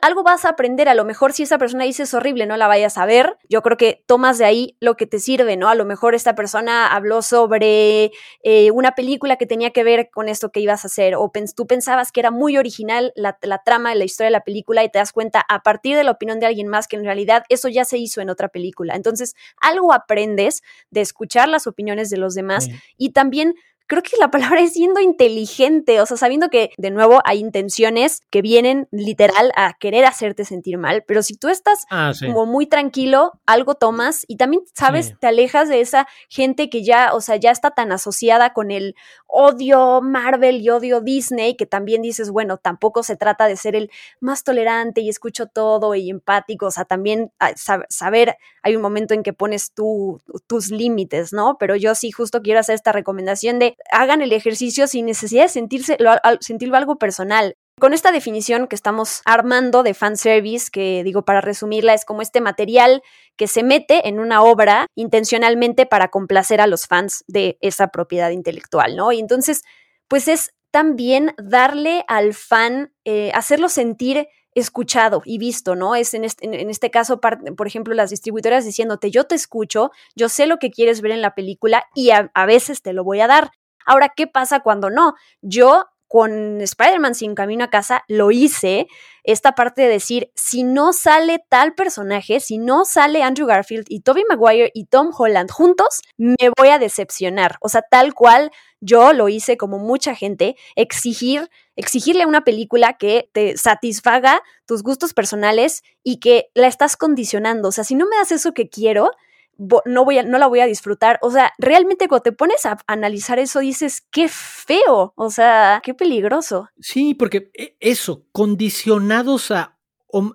algo 0.00 0.22
vas 0.22 0.44
a 0.44 0.50
aprender, 0.50 0.88
a 0.88 0.94
lo 0.94 1.04
mejor 1.04 1.32
si 1.32 1.42
esa 1.42 1.58
persona 1.58 1.84
dice 1.84 2.04
es 2.04 2.14
horrible, 2.14 2.46
no 2.46 2.56
la 2.56 2.66
vayas 2.66 2.96
a 2.96 3.04
ver, 3.04 3.36
yo 3.48 3.62
creo 3.62 3.76
que 3.76 4.04
tomas 4.06 4.38
de 4.38 4.46
ahí 4.46 4.76
lo 4.80 4.96
que 4.96 5.06
te 5.06 5.18
sirve, 5.18 5.56
¿no? 5.56 5.68
A 5.68 5.74
lo 5.74 5.84
mejor 5.84 6.07
esta 6.14 6.34
persona 6.34 6.86
habló 6.86 7.22
sobre 7.22 8.12
eh, 8.42 8.70
una 8.70 8.92
película 8.92 9.36
que 9.36 9.46
tenía 9.46 9.70
que 9.70 9.84
ver 9.84 10.10
con 10.10 10.28
esto 10.28 10.50
que 10.50 10.60
ibas 10.60 10.84
a 10.84 10.88
hacer, 10.88 11.14
o 11.16 11.30
tú 11.54 11.66
pensabas 11.66 12.12
que 12.12 12.20
era 12.20 12.30
muy 12.30 12.56
original 12.56 13.12
la, 13.16 13.38
la 13.42 13.62
trama, 13.62 13.94
la 13.94 14.04
historia 14.04 14.26
de 14.26 14.32
la 14.32 14.44
película 14.44 14.84
y 14.84 14.90
te 14.90 14.98
das 14.98 15.12
cuenta 15.12 15.44
a 15.48 15.62
partir 15.62 15.96
de 15.96 16.04
la 16.04 16.10
opinión 16.10 16.40
de 16.40 16.46
alguien 16.46 16.68
más 16.68 16.88
que 16.88 16.96
en 16.96 17.04
realidad 17.04 17.44
eso 17.48 17.68
ya 17.68 17.84
se 17.84 17.98
hizo 17.98 18.20
en 18.20 18.30
otra 18.30 18.48
película. 18.48 18.94
Entonces, 18.94 19.34
algo 19.60 19.92
aprendes 19.92 20.62
de 20.90 21.00
escuchar 21.00 21.48
las 21.48 21.66
opiniones 21.66 22.10
de 22.10 22.16
los 22.16 22.34
demás 22.34 22.68
y 22.96 23.10
también 23.10 23.54
creo 23.88 24.02
que 24.02 24.16
la 24.20 24.30
palabra 24.30 24.60
es 24.60 24.74
siendo 24.74 25.00
inteligente, 25.00 26.00
o 26.00 26.06
sea, 26.06 26.16
sabiendo 26.16 26.48
que 26.50 26.70
de 26.76 26.90
nuevo 26.90 27.20
hay 27.24 27.38
intenciones 27.40 28.20
que 28.30 28.42
vienen 28.42 28.86
literal 28.92 29.50
a 29.56 29.74
querer 29.80 30.04
hacerte 30.04 30.44
sentir 30.44 30.78
mal, 30.78 31.02
pero 31.06 31.22
si 31.22 31.36
tú 31.36 31.48
estás 31.48 31.84
Ah, 31.90 32.12
sí. 32.14 32.26
como 32.26 32.46
muy 32.46 32.66
tranquilo, 32.66 33.32
algo 33.46 33.74
tomas 33.74 34.24
y 34.28 34.36
también, 34.36 34.62
sabes, 34.74 35.06
Sí. 35.06 35.14
te 35.20 35.26
alejas 35.26 35.68
de 35.68 35.80
esa 35.80 36.06
gente 36.28 36.70
que 36.70 36.84
ya, 36.84 37.14
o 37.14 37.20
sea, 37.20 37.36
ya 37.36 37.50
está 37.50 37.70
tan 37.72 37.90
asociada 37.90 38.52
con 38.52 38.70
el 38.70 38.94
odio 39.26 40.00
Marvel 40.02 40.60
y 40.60 40.70
odio 40.70 41.00
Disney, 41.00 41.54
que 41.56 41.66
también 41.66 42.02
dices, 42.02 42.30
bueno, 42.30 42.56
tampoco 42.58 43.02
se 43.02 43.16
trata 43.16 43.46
de 43.46 43.56
ser 43.56 43.76
el 43.76 43.90
más 44.20 44.42
tolerante 44.44 45.00
y 45.00 45.08
escucho 45.08 45.46
todo 45.46 45.94
y 45.94 46.10
empático, 46.10 46.66
o 46.66 46.70
sea, 46.70 46.84
también 46.84 47.30
ah, 47.38 47.52
sab- 47.52 47.86
saber, 47.88 48.36
hay 48.62 48.74
un 48.76 48.82
momento 48.82 49.14
en 49.14 49.22
que 49.22 49.32
pones 49.32 49.72
tú, 49.72 50.20
tus 50.46 50.70
límites, 50.70 51.32
¿no? 51.32 51.56
Pero 51.58 51.76
yo 51.76 51.94
sí 51.94 52.10
justo 52.10 52.42
quiero 52.42 52.60
hacer 52.60 52.74
esta 52.74 52.92
recomendación 52.92 53.58
de 53.58 53.76
hagan 53.90 54.22
el 54.22 54.32
ejercicio 54.32 54.86
sin 54.86 55.06
necesidad 55.06 55.44
de 55.44 55.48
sentirse, 55.48 55.96
sentirlo 56.40 56.76
algo 56.76 56.96
personal. 56.96 57.54
Con 57.80 57.94
esta 57.94 58.10
definición 58.10 58.66
que 58.66 58.74
estamos 58.74 59.22
armando 59.24 59.84
de 59.84 59.94
fanservice, 59.94 60.68
que 60.72 61.04
digo 61.04 61.24
para 61.24 61.40
resumirla, 61.40 61.94
es 61.94 62.04
como 62.04 62.22
este 62.22 62.40
material 62.40 63.02
que 63.36 63.46
se 63.46 63.62
mete 63.62 64.08
en 64.08 64.18
una 64.18 64.42
obra 64.42 64.86
intencionalmente 64.96 65.86
para 65.86 66.08
complacer 66.08 66.60
a 66.60 66.66
los 66.66 66.86
fans 66.86 67.22
de 67.28 67.56
esa 67.60 67.88
propiedad 67.88 68.30
intelectual, 68.30 68.96
¿no? 68.96 69.12
Y 69.12 69.20
entonces, 69.20 69.62
pues 70.08 70.26
es 70.26 70.50
también 70.72 71.34
darle 71.38 72.04
al 72.08 72.34
fan, 72.34 72.92
eh, 73.04 73.30
hacerlo 73.32 73.68
sentir 73.68 74.26
escuchado 74.54 75.22
y 75.24 75.38
visto, 75.38 75.76
¿no? 75.76 75.94
Es 75.94 76.14
en 76.14 76.24
este, 76.24 76.46
en- 76.46 76.68
este 76.70 76.90
caso, 76.90 77.20
por 77.20 77.66
ejemplo, 77.68 77.94
las 77.94 78.10
distribuidoras 78.10 78.64
diciéndote, 78.64 79.12
yo 79.12 79.24
te 79.24 79.36
escucho, 79.36 79.92
yo 80.16 80.28
sé 80.28 80.46
lo 80.46 80.58
que 80.58 80.72
quieres 80.72 81.00
ver 81.00 81.12
en 81.12 81.22
la 81.22 81.34
película 81.36 81.84
y 81.94 82.10
a 82.10 82.46
veces 82.46 82.82
te 82.82 82.92
lo 82.92 83.04
voy 83.04 83.20
a 83.20 83.28
dar. 83.28 83.50
Ahora, 83.88 84.12
¿qué 84.14 84.26
pasa 84.26 84.60
cuando 84.60 84.90
no? 84.90 85.14
Yo 85.40 85.86
con 86.08 86.60
Spider-Man 86.60 87.14
sin 87.14 87.34
camino 87.34 87.64
a 87.64 87.70
casa 87.70 88.04
lo 88.08 88.30
hice, 88.30 88.86
esta 89.24 89.52
parte 89.52 89.82
de 89.82 89.88
decir, 89.88 90.30
si 90.34 90.62
no 90.62 90.94
sale 90.94 91.44
tal 91.50 91.74
personaje, 91.74 92.40
si 92.40 92.56
no 92.56 92.84
sale 92.86 93.22
Andrew 93.22 93.46
Garfield 93.46 93.86
y 93.88 94.00
Tobey 94.00 94.24
Maguire 94.28 94.70
y 94.72 94.86
Tom 94.86 95.10
Holland 95.16 95.50
juntos, 95.50 96.00
me 96.16 96.50
voy 96.56 96.68
a 96.68 96.78
decepcionar. 96.78 97.56
O 97.60 97.68
sea, 97.68 97.82
tal 97.82 98.14
cual 98.14 98.50
yo 98.80 99.12
lo 99.12 99.28
hice 99.28 99.56
como 99.56 99.78
mucha 99.78 100.14
gente, 100.14 100.56
exigir, 100.76 101.50
exigirle 101.76 102.22
a 102.22 102.28
una 102.28 102.44
película 102.44 102.96
que 102.98 103.28
te 103.32 103.56
satisfaga 103.58 104.42
tus 104.66 104.82
gustos 104.82 105.12
personales 105.12 105.82
y 106.02 106.20
que 106.20 106.50
la 106.54 106.68
estás 106.68 106.96
condicionando. 106.96 107.68
O 107.68 107.72
sea, 107.72 107.84
si 107.84 107.94
no 107.94 108.06
me 108.06 108.16
das 108.16 108.32
eso 108.32 108.54
que 108.54 108.70
quiero, 108.70 109.10
no, 109.58 110.04
voy 110.04 110.18
a, 110.18 110.22
no 110.22 110.38
la 110.38 110.46
voy 110.46 110.60
a 110.60 110.66
disfrutar. 110.66 111.18
O 111.22 111.30
sea, 111.30 111.52
realmente 111.58 112.08
cuando 112.08 112.22
te 112.22 112.32
pones 112.32 112.64
a 112.64 112.78
analizar 112.86 113.38
eso, 113.38 113.60
dices, 113.60 114.06
qué 114.10 114.28
feo, 114.28 115.12
o 115.16 115.30
sea, 115.30 115.80
qué 115.84 115.94
peligroso. 115.94 116.68
Sí, 116.78 117.14
porque 117.14 117.50
e- 117.54 117.76
eso, 117.80 118.26
condicionados 118.32 119.50
a, 119.50 119.78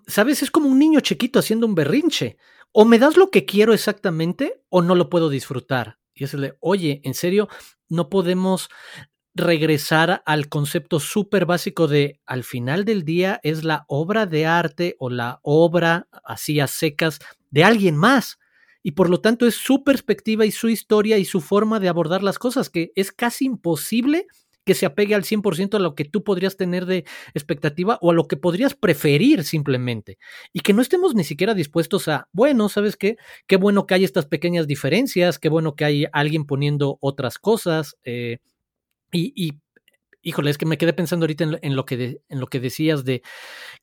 ¿sabes? 0.08 0.44
Es 0.44 0.52
como 0.52 0.68
un 0.68 0.80
niño 0.80 1.00
chiquito 1.00 1.40
haciendo 1.40 1.66
un 1.66 1.76
berrinche. 1.76 2.38
O 2.72 2.86
me 2.86 3.00
das 3.00 3.18
lo 3.18 3.30
que 3.30 3.46
quiero 3.46 3.74
exactamente 3.74 4.62
o 4.70 4.82
no 4.82 4.96
lo 4.96 5.10
puedo 5.10 5.30
disfrutar. 5.30 6.00
Y 6.14 6.26
es 6.26 6.34
el 6.34 6.56
oye, 6.60 7.02
en 7.04 7.14
serio, 7.14 7.48
no 7.88 8.10
podemos 8.10 8.70
regresar 9.36 10.22
al 10.26 10.48
concepto 10.48 11.00
súper 11.00 11.46
básico 11.46 11.88
de 11.88 12.20
al 12.26 12.44
final 12.44 12.86
del 12.86 13.04
día 13.04 13.40
es 13.44 13.64
la 13.64 13.86
obra 13.88 14.26
de 14.26 14.46
arte 14.46 14.96
o 15.00 15.10
la 15.10 15.40
obra 15.42 16.08
así 16.24 16.60
a 16.60 16.68
secas 16.68 17.20
de 17.50 17.64
alguien 17.64 17.98
más. 17.98 18.38
Y 18.84 18.92
por 18.92 19.10
lo 19.10 19.22
tanto 19.22 19.48
es 19.48 19.56
su 19.56 19.84
perspectiva 19.84 20.46
y 20.46 20.52
su 20.52 20.70
historia 20.70 21.18
y 21.18 21.26
su 21.26 21.42
forma 21.42 21.80
de 21.80 21.90
abordar 21.90 22.22
las 22.22 22.38
cosas, 22.38 22.70
que 22.70 22.92
es 22.96 23.12
casi 23.12 23.46
imposible 23.46 24.28
que 24.66 24.76
se 24.76 24.86
apegue 24.86 25.16
al 25.16 25.24
100% 25.24 25.76
a 25.76 25.80
lo 25.80 25.96
que 25.96 26.06
tú 26.06 26.24
podrías 26.24 26.56
tener 26.58 26.86
de 26.86 27.06
expectativa 27.34 27.98
o 28.02 28.12
a 28.12 28.14
lo 28.14 28.28
que 28.28 28.38
podrías 28.38 28.76
preferir 28.76 29.44
simplemente. 29.44 30.18
Y 30.54 30.62
que 30.62 30.74
no 30.74 30.82
estemos 30.82 31.16
ni 31.16 31.24
siquiera 31.24 31.54
dispuestos 31.54 32.08
a, 32.08 32.30
bueno, 32.32 32.70
¿sabes 32.70 32.96
qué? 32.96 33.18
Qué 33.48 33.58
bueno 33.58 33.86
que 33.86 33.96
hay 33.96 34.04
estas 34.04 34.26
pequeñas 34.26 34.68
diferencias, 34.68 35.40
qué 35.40 35.50
bueno 35.50 35.76
que 35.76 35.86
hay 35.86 36.06
alguien 36.14 36.46
poniendo 36.46 36.98
otras 37.02 37.38
cosas. 37.40 37.98
eh, 38.04 38.38
y, 39.12 39.34
y, 39.36 39.60
híjole, 40.24 40.50
es 40.50 40.58
que 40.58 40.66
me 40.66 40.78
quedé 40.80 40.94
pensando 40.94 41.26
ahorita 41.26 41.44
en, 41.62 41.76
lo- 41.76 41.86
que 41.86 42.22
en 42.28 42.40
lo 42.40 42.48
que 42.48 42.60
decías 42.60 43.06
de 43.06 43.22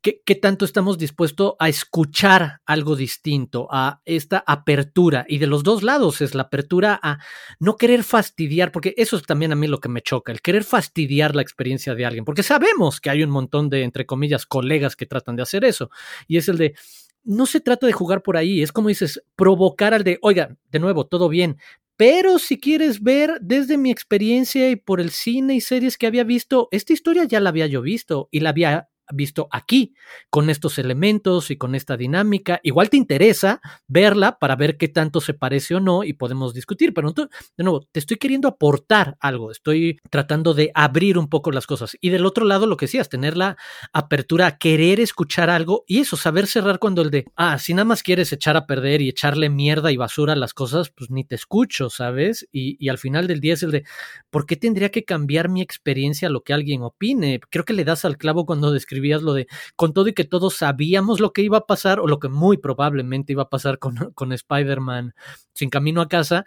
qué, 0.02 0.22
qué 0.24 0.34
tanto 0.34 0.64
estamos 0.64 0.98
dispuestos 0.98 1.54
a 1.58 1.68
escuchar 1.68 2.60
algo 2.66 2.96
distinto, 2.96 3.68
a 3.70 4.00
esta 4.04 4.42
apertura. 4.46 5.24
Y 5.28 5.38
de 5.38 5.46
los 5.46 5.62
dos 5.62 5.82
lados 5.82 6.20
es 6.20 6.34
la 6.34 6.42
apertura 6.44 6.98
a 7.02 7.18
no 7.58 7.76
querer 7.76 8.02
fastidiar, 8.02 8.72
porque 8.72 8.94
eso 8.96 9.16
es 9.16 9.22
también 9.24 9.52
a 9.52 9.56
mí 9.56 9.66
lo 9.66 9.78
que 9.80 9.88
me 9.88 10.02
choca, 10.02 10.32
el 10.32 10.40
querer 10.42 10.64
fastidiar 10.64 11.36
la 11.36 11.42
experiencia 11.42 11.94
de 11.94 12.06
alguien, 12.06 12.24
porque 12.24 12.42
sabemos 12.42 13.00
que 13.00 13.10
hay 13.10 13.22
un 13.22 13.30
montón 13.30 13.68
de, 13.68 13.82
entre 13.82 14.06
comillas, 14.06 14.46
colegas 14.46 14.96
que 14.96 15.06
tratan 15.06 15.36
de 15.36 15.42
hacer 15.42 15.64
eso. 15.64 15.90
Y 16.26 16.38
es 16.38 16.48
el 16.48 16.56
de, 16.58 16.74
no 17.22 17.44
se 17.46 17.60
trata 17.60 17.86
de 17.86 17.92
jugar 17.92 18.22
por 18.22 18.36
ahí, 18.38 18.62
es 18.62 18.72
como 18.72 18.88
dices, 18.88 19.22
provocar 19.36 19.92
al 19.94 20.04
de, 20.04 20.18
oiga, 20.22 20.56
de 20.70 20.78
nuevo, 20.78 21.06
todo 21.06 21.28
bien, 21.28 21.58
pero 22.00 22.38
si 22.38 22.58
quieres 22.58 23.02
ver 23.02 23.40
desde 23.42 23.76
mi 23.76 23.90
experiencia 23.90 24.70
y 24.70 24.76
por 24.76 25.02
el 25.02 25.10
cine 25.10 25.56
y 25.56 25.60
series 25.60 25.98
que 25.98 26.06
había 26.06 26.24
visto, 26.24 26.68
esta 26.70 26.94
historia 26.94 27.24
ya 27.24 27.40
la 27.40 27.50
había 27.50 27.66
yo 27.66 27.82
visto 27.82 28.30
y 28.30 28.40
la 28.40 28.48
había 28.48 28.89
visto 29.12 29.48
aquí, 29.50 29.94
con 30.30 30.50
estos 30.50 30.78
elementos 30.78 31.50
y 31.50 31.56
con 31.56 31.74
esta 31.74 31.96
dinámica. 31.96 32.60
Igual 32.62 32.90
te 32.90 32.96
interesa 32.96 33.60
verla 33.86 34.38
para 34.38 34.56
ver 34.56 34.76
qué 34.76 34.88
tanto 34.88 35.20
se 35.20 35.34
parece 35.34 35.74
o 35.74 35.80
no 35.80 36.04
y 36.04 36.12
podemos 36.12 36.54
discutir, 36.54 36.94
pero 36.94 37.08
entonces, 37.08 37.52
de 37.56 37.64
nuevo, 37.64 37.86
te 37.92 38.00
estoy 38.00 38.16
queriendo 38.16 38.48
aportar 38.48 39.16
algo, 39.20 39.50
estoy 39.50 39.98
tratando 40.10 40.54
de 40.54 40.70
abrir 40.74 41.18
un 41.18 41.28
poco 41.28 41.50
las 41.50 41.66
cosas. 41.66 41.96
Y 42.00 42.10
del 42.10 42.26
otro 42.26 42.44
lado, 42.44 42.66
lo 42.66 42.76
que 42.76 42.86
decías, 42.86 43.08
tener 43.08 43.36
la 43.36 43.56
apertura 43.92 44.46
a 44.46 44.58
querer 44.58 45.00
escuchar 45.00 45.50
algo 45.50 45.84
y 45.86 46.00
eso, 46.00 46.16
saber 46.16 46.46
cerrar 46.46 46.78
cuando 46.78 47.02
el 47.02 47.10
de, 47.10 47.26
ah, 47.36 47.58
si 47.58 47.74
nada 47.74 47.84
más 47.84 48.02
quieres 48.02 48.32
echar 48.32 48.56
a 48.56 48.66
perder 48.66 49.00
y 49.00 49.08
echarle 49.08 49.48
mierda 49.48 49.92
y 49.92 49.96
basura 49.96 50.32
a 50.32 50.36
las 50.36 50.54
cosas, 50.54 50.90
pues 50.90 51.10
ni 51.10 51.24
te 51.24 51.34
escucho, 51.34 51.90
¿sabes? 51.90 52.48
Y, 52.52 52.76
y 52.84 52.88
al 52.88 52.98
final 52.98 53.26
del 53.26 53.40
día 53.40 53.54
es 53.54 53.62
el 53.62 53.70
de, 53.70 53.84
¿por 54.30 54.46
qué 54.46 54.56
tendría 54.56 54.90
que 54.90 55.04
cambiar 55.04 55.48
mi 55.48 55.62
experiencia 55.62 56.28
a 56.28 56.30
lo 56.30 56.42
que 56.42 56.52
alguien 56.52 56.82
opine? 56.82 57.40
Creo 57.50 57.64
que 57.64 57.72
le 57.72 57.84
das 57.84 58.04
al 58.04 58.18
clavo 58.18 58.46
cuando 58.46 58.72
lo 59.00 59.34
de, 59.34 59.46
con 59.76 59.92
todo 59.92 60.08
y 60.08 60.14
que 60.14 60.24
todos 60.24 60.56
sabíamos 60.56 61.20
lo 61.20 61.32
que 61.32 61.42
iba 61.42 61.58
a 61.58 61.66
pasar 61.66 62.00
o 62.00 62.06
lo 62.06 62.18
que 62.18 62.28
muy 62.28 62.58
probablemente 62.58 63.32
iba 63.32 63.44
a 63.44 63.48
pasar 63.48 63.78
con, 63.78 63.94
con 64.14 64.32
Spider-Man 64.32 65.14
sin 65.54 65.70
camino 65.70 66.00
a 66.00 66.08
casa, 66.08 66.44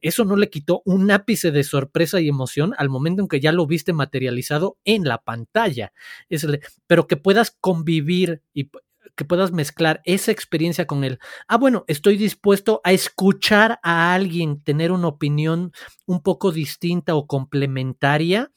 eso 0.00 0.24
no 0.24 0.36
le 0.36 0.50
quitó 0.50 0.82
un 0.84 1.10
ápice 1.10 1.50
de 1.50 1.62
sorpresa 1.62 2.20
y 2.20 2.28
emoción 2.28 2.74
al 2.78 2.88
momento 2.88 3.22
en 3.22 3.28
que 3.28 3.40
ya 3.40 3.52
lo 3.52 3.66
viste 3.66 3.92
materializado 3.92 4.78
en 4.84 5.04
la 5.04 5.18
pantalla. 5.18 5.92
Es 6.28 6.46
pero 6.86 7.06
que 7.06 7.16
puedas 7.16 7.56
convivir 7.60 8.42
y 8.52 8.70
que 9.16 9.24
puedas 9.24 9.52
mezclar 9.52 10.02
esa 10.04 10.30
experiencia 10.30 10.86
con 10.86 11.02
el, 11.02 11.18
ah, 11.48 11.56
bueno, 11.56 11.84
estoy 11.88 12.16
dispuesto 12.16 12.80
a 12.84 12.92
escuchar 12.92 13.80
a 13.82 14.14
alguien 14.14 14.62
tener 14.62 14.92
una 14.92 15.08
opinión 15.08 15.72
un 16.04 16.22
poco 16.22 16.52
distinta 16.52 17.14
o 17.14 17.26
complementaria 17.26 18.52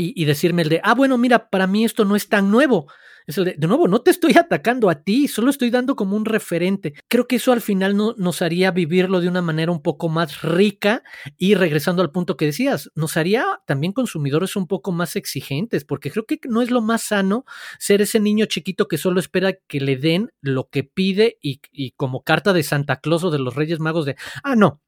y, 0.00 0.24
decirme 0.26 0.62
el 0.62 0.68
de, 0.68 0.80
ah, 0.84 0.94
bueno, 0.94 1.18
mira, 1.18 1.50
para 1.50 1.66
mí 1.66 1.84
esto 1.84 2.04
no 2.04 2.14
es 2.14 2.28
tan 2.28 2.52
nuevo. 2.52 2.86
Es 3.26 3.36
el 3.36 3.44
de, 3.44 3.54
de 3.58 3.66
nuevo, 3.66 3.88
no 3.88 4.00
te 4.00 4.12
estoy 4.12 4.32
atacando 4.38 4.88
a 4.88 5.02
ti, 5.02 5.26
solo 5.26 5.50
estoy 5.50 5.70
dando 5.70 5.96
como 5.96 6.16
un 6.16 6.24
referente. 6.24 6.94
Creo 7.08 7.26
que 7.26 7.36
eso 7.36 7.50
al 7.52 7.60
final 7.60 7.96
no, 7.96 8.14
nos 8.16 8.40
haría 8.40 8.70
vivirlo 8.70 9.20
de 9.20 9.28
una 9.28 9.42
manera 9.42 9.72
un 9.72 9.82
poco 9.82 10.08
más 10.08 10.42
rica 10.42 11.02
y 11.36 11.56
regresando 11.56 12.00
al 12.00 12.12
punto 12.12 12.36
que 12.36 12.46
decías, 12.46 12.90
nos 12.94 13.16
haría 13.16 13.44
también 13.66 13.92
consumidores 13.92 14.54
un 14.54 14.68
poco 14.68 14.92
más 14.92 15.16
exigentes, 15.16 15.84
porque 15.84 16.12
creo 16.12 16.26
que 16.26 16.38
no 16.44 16.62
es 16.62 16.70
lo 16.70 16.80
más 16.80 17.02
sano 17.02 17.44
ser 17.80 18.00
ese 18.00 18.20
niño 18.20 18.46
chiquito 18.46 18.86
que 18.86 18.98
solo 18.98 19.18
espera 19.18 19.52
que 19.52 19.80
le 19.80 19.96
den 19.96 20.30
lo 20.40 20.68
que 20.68 20.84
pide 20.84 21.38
y, 21.42 21.60
y 21.72 21.90
como 21.92 22.22
carta 22.22 22.52
de 22.52 22.62
Santa 22.62 23.00
Claus 23.00 23.24
o 23.24 23.30
de 23.32 23.40
los 23.40 23.56
Reyes 23.56 23.80
Magos 23.80 24.06
de, 24.06 24.14
ah, 24.44 24.54
no, 24.54 24.80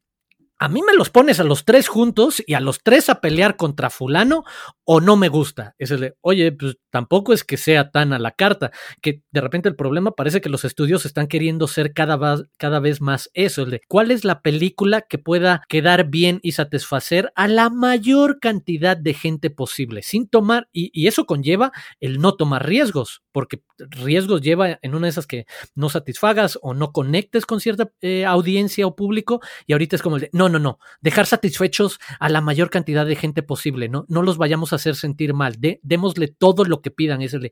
a 0.60 0.68
mí 0.68 0.82
me 0.82 0.92
los 0.92 1.08
pones 1.08 1.40
a 1.40 1.44
los 1.44 1.64
tres 1.64 1.88
juntos 1.88 2.42
y 2.46 2.52
a 2.52 2.60
los 2.60 2.82
tres 2.82 3.08
a 3.08 3.22
pelear 3.22 3.56
contra 3.56 3.88
fulano 3.88 4.44
o 4.84 5.00
no 5.00 5.16
me 5.16 5.28
gusta. 5.28 5.74
Es 5.78 5.90
el 5.90 6.00
de, 6.00 6.14
oye, 6.20 6.52
pues 6.52 6.76
tampoco 6.90 7.32
es 7.32 7.44
que 7.44 7.56
sea 7.56 7.90
tan 7.90 8.12
a 8.12 8.18
la 8.18 8.32
carta, 8.32 8.70
que 9.00 9.22
de 9.30 9.40
repente 9.40 9.70
el 9.70 9.74
problema 9.74 10.10
parece 10.10 10.42
que 10.42 10.50
los 10.50 10.66
estudios 10.66 11.06
están 11.06 11.28
queriendo 11.28 11.66
ser 11.66 11.94
cada, 11.94 12.44
cada 12.58 12.78
vez 12.78 13.00
más 13.00 13.30
eso, 13.32 13.64
de 13.64 13.80
cuál 13.88 14.10
es 14.10 14.26
la 14.26 14.42
película 14.42 15.00
que 15.00 15.16
pueda 15.16 15.62
quedar 15.66 16.10
bien 16.10 16.40
y 16.42 16.52
satisfacer 16.52 17.32
a 17.36 17.48
la 17.48 17.70
mayor 17.70 18.38
cantidad 18.38 18.98
de 18.98 19.14
gente 19.14 19.48
posible, 19.48 20.02
sin 20.02 20.28
tomar, 20.28 20.68
y, 20.72 20.90
y 20.92 21.06
eso 21.06 21.24
conlleva 21.24 21.72
el 22.00 22.20
no 22.20 22.34
tomar 22.34 22.66
riesgos, 22.66 23.22
porque 23.32 23.62
riesgos 23.78 24.40
lleva 24.40 24.78
en 24.82 24.94
una 24.94 25.06
de 25.06 25.10
esas 25.10 25.26
que 25.26 25.46
no 25.74 25.88
satisfagas 25.88 26.58
o 26.62 26.74
no 26.74 26.92
conectes 26.92 27.46
con 27.46 27.60
cierta 27.60 27.90
eh, 28.00 28.24
audiencia 28.24 28.86
o 28.86 28.96
público, 28.96 29.40
y 29.66 29.72
ahorita 29.72 29.96
es 29.96 30.02
como 30.02 30.16
el 30.16 30.22
de, 30.22 30.30
no, 30.32 30.48
no, 30.48 30.58
no, 30.58 30.78
dejar 31.00 31.26
satisfechos 31.26 31.98
a 32.18 32.28
la 32.28 32.40
mayor 32.40 32.70
cantidad 32.70 33.06
de 33.06 33.16
gente 33.16 33.42
posible, 33.42 33.88
¿no? 33.88 34.04
No 34.08 34.22
los 34.22 34.38
vayamos 34.38 34.72
a 34.72 34.76
hacer 34.76 34.96
sentir 34.96 35.34
mal, 35.34 35.56
démosle 35.82 36.28
todo 36.28 36.64
lo 36.64 36.80
que 36.80 36.90
pidan, 36.90 37.22
es 37.22 37.34
el 37.34 37.42
de, 37.42 37.50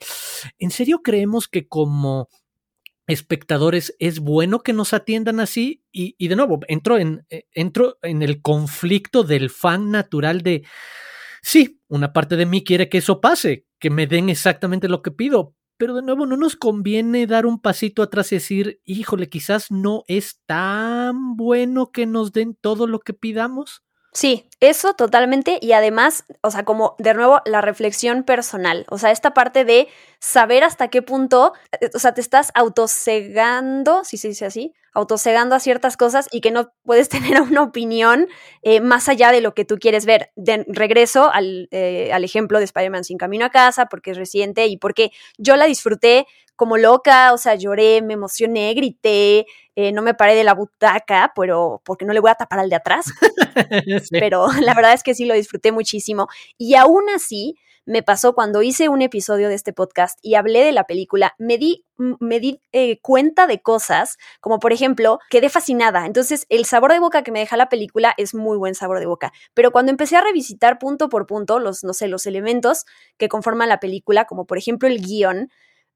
¿en 0.58 0.70
serio 0.70 1.02
creemos 1.02 1.48
que 1.48 1.68
como 1.68 2.28
espectadores 3.06 3.96
es 3.98 4.20
bueno 4.20 4.60
que 4.62 4.74
nos 4.74 4.92
atiendan 4.92 5.40
así 5.40 5.82
y, 5.90 6.14
y 6.18 6.28
de 6.28 6.36
nuevo 6.36 6.60
entro 6.68 6.98
en, 6.98 7.24
eh, 7.30 7.44
entro 7.52 7.96
en 8.02 8.22
el 8.22 8.42
conflicto 8.42 9.24
del 9.24 9.48
fan 9.48 9.90
natural 9.90 10.42
de 10.42 10.64
sí, 11.42 11.80
una 11.88 12.12
parte 12.12 12.36
de 12.36 12.46
mí 12.46 12.62
quiere 12.62 12.88
que 12.88 12.98
eso 12.98 13.20
pase, 13.20 13.66
que 13.78 13.90
me 13.90 14.06
den 14.06 14.28
exactamente 14.28 14.88
lo 14.88 15.02
que 15.02 15.10
pido, 15.10 15.54
pero 15.78 15.94
de 15.94 16.02
nuevo 16.02 16.26
no 16.26 16.36
nos 16.36 16.56
conviene 16.56 17.26
dar 17.26 17.46
un 17.46 17.60
pasito 17.60 18.02
atrás 18.02 18.32
y 18.32 18.36
decir, 18.36 18.82
híjole, 18.84 19.28
quizás 19.30 19.70
no 19.70 20.04
es 20.08 20.40
tan 20.44 21.36
bueno 21.36 21.92
que 21.92 22.04
nos 22.04 22.32
den 22.32 22.56
todo 22.60 22.86
lo 22.86 22.98
que 22.98 23.14
pidamos. 23.14 23.82
Sí, 24.12 24.48
eso 24.60 24.94
totalmente 24.94 25.58
y 25.60 25.72
además, 25.72 26.24
o 26.40 26.50
sea, 26.50 26.64
como 26.64 26.96
de 26.98 27.14
nuevo 27.14 27.40
la 27.44 27.60
reflexión 27.60 28.24
personal, 28.24 28.84
o 28.90 28.98
sea, 28.98 29.12
esta 29.12 29.32
parte 29.32 29.64
de 29.64 29.88
saber 30.18 30.64
hasta 30.64 30.88
qué 30.88 31.02
punto, 31.02 31.52
eh, 31.80 31.90
o 31.94 31.98
sea, 31.98 32.14
te 32.14 32.20
estás 32.20 32.50
autosegando, 32.54 34.02
si 34.04 34.16
se 34.16 34.28
dice 34.28 34.46
así, 34.46 34.74
autosegando 34.98 35.54
a 35.54 35.60
ciertas 35.60 35.96
cosas 35.96 36.28
y 36.32 36.40
que 36.40 36.50
no 36.50 36.72
puedes 36.82 37.08
tener 37.36 37.40
una 37.40 37.62
opinión 37.62 38.28
eh, 38.62 38.80
más 38.80 39.08
allá 39.08 39.30
de 39.32 39.40
lo 39.40 39.54
que 39.54 39.64
tú 39.64 39.78
quieres 39.78 40.04
ver. 40.06 40.30
De 40.36 40.64
regreso 40.68 41.30
al, 41.32 41.68
eh, 41.70 42.10
al 42.12 42.24
ejemplo 42.24 42.58
de 42.58 42.64
Spider-Man 42.64 43.04
sin 43.04 43.18
camino 43.18 43.44
a 43.46 43.50
casa, 43.50 43.86
porque 43.86 44.10
es 44.10 44.16
reciente 44.16 44.66
y 44.66 44.76
porque 44.76 45.10
yo 45.38 45.56
la 45.56 45.66
disfruté 45.66 46.26
como 46.56 46.76
loca, 46.76 47.32
o 47.32 47.38
sea, 47.38 47.54
lloré, 47.54 48.02
me 48.02 48.14
emocioné, 48.14 48.74
grité, 48.74 49.46
eh, 49.76 49.92
no 49.92 50.02
me 50.02 50.14
paré 50.14 50.34
de 50.34 50.42
la 50.42 50.54
butaca, 50.54 51.32
pero 51.36 51.80
porque 51.84 52.04
no 52.04 52.12
le 52.12 52.18
voy 52.18 52.32
a 52.32 52.34
tapar 52.34 52.58
al 52.58 52.68
de 52.68 52.74
atrás. 52.74 53.06
Pero 54.10 54.48
la 54.60 54.74
verdad 54.74 54.92
es 54.92 55.04
que 55.04 55.14
sí 55.14 55.24
lo 55.24 55.34
disfruté 55.34 55.70
muchísimo. 55.70 56.26
Y 56.56 56.74
aún 56.74 57.08
así, 57.14 57.54
me 57.88 58.02
pasó 58.02 58.34
cuando 58.34 58.60
hice 58.60 58.90
un 58.90 59.00
episodio 59.00 59.48
de 59.48 59.54
este 59.54 59.72
podcast 59.72 60.18
y 60.20 60.34
hablé 60.34 60.62
de 60.62 60.72
la 60.72 60.84
película, 60.84 61.34
me 61.38 61.56
di, 61.56 61.86
me 61.96 62.38
di 62.38 62.60
eh, 62.72 63.00
cuenta 63.00 63.46
de 63.46 63.62
cosas, 63.62 64.18
como 64.40 64.58
por 64.58 64.74
ejemplo, 64.74 65.20
quedé 65.30 65.48
fascinada. 65.48 66.04
Entonces, 66.04 66.44
el 66.50 66.66
sabor 66.66 66.92
de 66.92 67.00
boca 67.00 67.22
que 67.22 67.32
me 67.32 67.38
deja 67.38 67.56
la 67.56 67.70
película 67.70 68.12
es 68.18 68.34
muy 68.34 68.58
buen 68.58 68.74
sabor 68.74 69.00
de 69.00 69.06
boca. 69.06 69.32
Pero 69.54 69.72
cuando 69.72 69.90
empecé 69.90 70.16
a 70.16 70.20
revisitar 70.20 70.78
punto 70.78 71.08
por 71.08 71.26
punto 71.26 71.58
los, 71.60 71.82
no 71.82 71.94
sé, 71.94 72.08
los 72.08 72.26
elementos 72.26 72.84
que 73.16 73.30
conforman 73.30 73.70
la 73.70 73.80
película, 73.80 74.26
como 74.26 74.44
por 74.44 74.58
ejemplo 74.58 74.86
el 74.86 75.00
guion, 75.00 75.48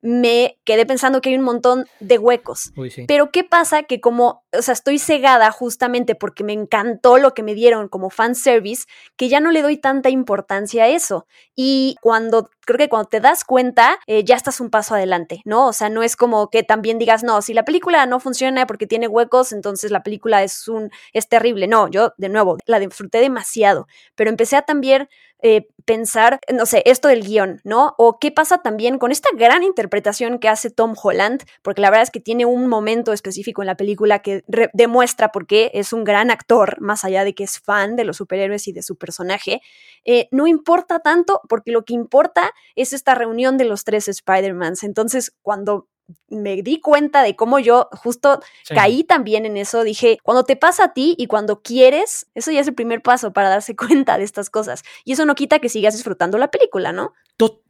me 0.03 0.59
quedé 0.65 0.85
pensando 0.85 1.21
que 1.21 1.31
hay 1.31 1.37
un 1.37 1.45
montón 1.45 1.87
de 2.01 2.19
huecos. 2.19 2.73
Pero 3.07 3.31
¿qué 3.31 3.45
pasa? 3.45 3.85
Que 3.85 4.01
como, 4.01 4.45
o 4.53 4.61
sea, 4.61 4.75
estoy 4.75 4.99
cegada 4.99 5.51
justamente 5.53 6.17
porque 6.17 6.43
me 6.43 6.53
encantó 6.53 7.19
lo 7.19 7.35
que 7.35 7.45
me 7.45 7.55
dieron 7.55 7.89
como 7.89 8.11
fanservice, 8.11 8.87
que 9.17 9.29
ya 9.29 9.39
no 9.39 9.53
le 9.53 9.63
doy 9.63 9.77
tanta 9.77 10.11
importancia 10.11 10.85
a 10.85 10.89
eso. 10.89 11.27
Y 11.55 11.97
cuando, 12.03 12.51
creo 12.67 12.79
que 12.79 12.89
cuando 12.89 13.09
te 13.09 13.21
das 13.21 13.45
cuenta, 13.45 13.99
eh, 14.09 14.25
ya 14.25 14.35
estás 14.35 14.61
un 14.61 14.71
paso 14.71 14.97
adelante, 14.97 15.41
¿no? 15.45 15.69
O 15.69 15.73
sea, 15.73 15.89
no 15.89 16.03
es 16.03 16.17
como 16.17 16.51
que 16.51 16.65
también 16.65 16.99
digas, 16.99 17.23
no, 17.23 17.41
si 17.41 17.55
la 17.55 17.65
película 17.65 18.05
no 18.07 18.19
funciona 18.19 18.67
porque 18.67 18.89
tiene 18.89 19.07
huecos, 19.07 19.53
entonces 19.53 19.93
la 19.93 20.03
película 20.03 20.43
es 20.43 20.67
un, 20.67 20.91
es 21.13 21.29
terrible. 21.29 21.69
No, 21.69 21.89
yo, 21.89 22.13
de 22.17 22.29
nuevo, 22.29 22.59
la 22.67 22.81
disfruté 22.81 23.19
demasiado, 23.19 23.87
pero 24.17 24.31
empecé 24.31 24.57
a 24.57 24.63
también 24.63 25.09
eh, 25.43 25.69
pensar, 25.85 26.39
no 26.53 26.67
sé, 26.67 26.83
esto 26.87 27.09
del 27.09 27.25
guion, 27.25 27.61
¿no? 27.65 27.95
O 27.99 28.19
qué 28.21 28.31
pasa 28.31 28.59
también 28.59 28.99
con 28.99 29.11
esta 29.11 29.29
gran 29.37 29.65
interpretación 29.65 30.39
que 30.39 30.49
hace 30.49 30.71
Tom 30.71 30.95
Holland, 31.01 31.43
porque 31.63 31.81
la 31.81 31.91
verdad 31.91 32.05
es 32.05 32.11
que 32.11 32.21
tiene 32.21 32.47
un 32.47 32.69
momento 32.69 33.13
específico 33.13 33.63
en 33.63 33.67
la 33.67 33.77
película 33.77 34.21
que 34.21 34.45
demuestra 34.73 35.33
por 35.33 35.47
qué 35.47 35.73
es 35.75 35.93
un 35.93 36.05
gran 36.05 36.31
actor, 36.31 36.81
más 36.81 37.05
allá 37.05 37.25
de 37.25 37.35
que 37.35 37.45
es 37.45 37.59
fan 37.59 37.97
de 37.97 38.05
los 38.05 38.19
superhéroes 38.19 38.69
y 38.69 38.73
de 38.73 38.83
su 38.83 38.97
personaje. 38.97 39.61
Eh, 40.05 40.29
no 40.31 40.47
importa 40.47 41.01
tanto, 41.01 41.41
porque 41.49 41.73
lo 41.73 41.85
que 41.85 41.95
importa 41.95 42.53
es 42.77 42.93
esta 42.93 43.15
reunión 43.15 43.59
de 43.59 43.65
los 43.65 43.85
tres 43.85 44.09
Spider-Mans. 44.09 44.85
Entonces, 44.85 45.35
cuando 45.43 45.89
me 46.29 46.63
di 46.63 46.81
cuenta 46.81 47.23
de 47.23 47.37
cómo 47.37 47.59
yo 47.59 47.89
justo 47.93 48.41
caí 48.69 49.05
también 49.05 49.47
en 49.47 49.57
eso. 49.57 49.85
Dije, 49.85 50.19
cuando 50.23 50.45
te 50.45 50.57
pasa 50.57 50.85
a 50.85 50.93
ti 50.93 51.15
y 51.19 51.27
cuando 51.27 51.63
quieres, 51.63 52.27
eso 52.35 52.51
ya 52.51 52.61
es 52.61 52.69
el 52.69 52.75
primer 52.75 53.03
paso 53.03 53.33
para 53.33 53.49
darse 53.49 53.77
cuenta 53.77 54.19
de 54.19 54.25
estas 54.25 54.51
cosas. 54.51 54.83
Y 55.05 55.13
eso 55.13 55.27
no 55.27 55.35
quita 55.35 55.59
que 55.59 55.69
sigas 55.69 55.95
disfrutando 55.95 56.39
la 56.39 56.51
película, 56.51 56.93
¿no? 56.93 57.15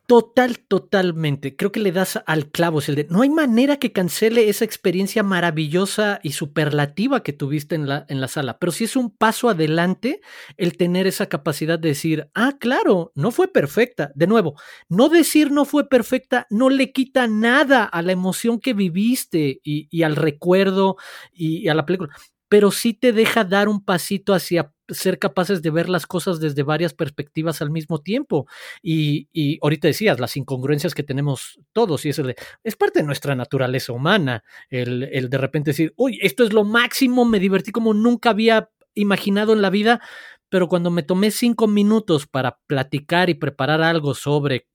Total, 0.06 0.58
totalmente. 0.58 1.56
Creo 1.56 1.72
que 1.72 1.80
le 1.80 1.92
das 1.92 2.20
al 2.26 2.50
clavo. 2.50 2.80
el 2.86 2.96
de, 2.96 3.06
no 3.08 3.22
hay 3.22 3.30
manera 3.30 3.78
que 3.78 3.92
cancele 3.92 4.48
esa 4.48 4.64
experiencia 4.64 5.22
maravillosa 5.22 6.20
y 6.22 6.32
superlativa 6.32 7.22
que 7.22 7.32
tuviste 7.32 7.76
en 7.76 7.88
la, 7.88 8.04
en 8.08 8.20
la 8.20 8.28
sala. 8.28 8.58
Pero 8.58 8.72
sí 8.72 8.84
es 8.84 8.96
un 8.96 9.10
paso 9.10 9.48
adelante 9.48 10.20
el 10.56 10.76
tener 10.76 11.06
esa 11.06 11.26
capacidad 11.28 11.78
de 11.78 11.88
decir, 11.88 12.28
ah, 12.34 12.56
claro, 12.58 13.12
no 13.14 13.30
fue 13.30 13.48
perfecta. 13.48 14.10
De 14.14 14.26
nuevo, 14.26 14.54
no 14.88 15.08
decir 15.08 15.50
no 15.50 15.64
fue 15.64 15.88
perfecta 15.88 16.46
no 16.50 16.68
le 16.68 16.92
quita 16.92 17.26
nada 17.28 17.84
a 17.84 18.02
la 18.02 18.12
emoción 18.12 18.60
que 18.60 18.74
viviste 18.74 19.60
y, 19.62 20.02
al 20.02 20.16
recuerdo 20.16 20.96
y, 21.32 21.58
y 21.58 21.68
a 21.68 21.74
la 21.74 21.86
película 21.86 22.14
pero 22.52 22.70
sí 22.70 22.92
te 22.92 23.14
deja 23.14 23.44
dar 23.44 23.66
un 23.66 23.82
pasito 23.82 24.34
hacia 24.34 24.74
ser 24.86 25.18
capaces 25.18 25.62
de 25.62 25.70
ver 25.70 25.88
las 25.88 26.06
cosas 26.06 26.38
desde 26.38 26.62
varias 26.62 26.92
perspectivas 26.92 27.62
al 27.62 27.70
mismo 27.70 28.02
tiempo. 28.02 28.46
Y, 28.82 29.26
y 29.32 29.58
ahorita 29.62 29.88
decías, 29.88 30.20
las 30.20 30.36
incongruencias 30.36 30.94
que 30.94 31.02
tenemos 31.02 31.58
todos, 31.72 32.04
y 32.04 32.10
eso 32.10 32.22
es 32.62 32.76
parte 32.76 32.98
de 33.00 33.06
nuestra 33.06 33.34
naturaleza 33.34 33.94
humana, 33.94 34.44
el, 34.68 35.04
el 35.04 35.30
de 35.30 35.38
repente 35.38 35.70
decir, 35.70 35.94
uy, 35.96 36.18
esto 36.20 36.44
es 36.44 36.52
lo 36.52 36.62
máximo, 36.62 37.24
me 37.24 37.40
divertí 37.40 37.72
como 37.72 37.94
nunca 37.94 38.28
había 38.28 38.68
imaginado 38.92 39.54
en 39.54 39.62
la 39.62 39.70
vida, 39.70 40.02
pero 40.50 40.68
cuando 40.68 40.90
me 40.90 41.02
tomé 41.02 41.30
cinco 41.30 41.68
minutos 41.68 42.26
para 42.26 42.58
platicar 42.66 43.30
y 43.30 43.34
preparar 43.34 43.80
algo 43.80 44.12
sobre 44.12 44.66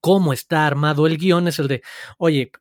cómo 0.00 0.32
está 0.32 0.66
armado 0.66 1.06
el 1.06 1.18
guion, 1.18 1.46
es 1.46 1.58
el 1.58 1.68
de, 1.68 1.82
oye, 2.16 2.52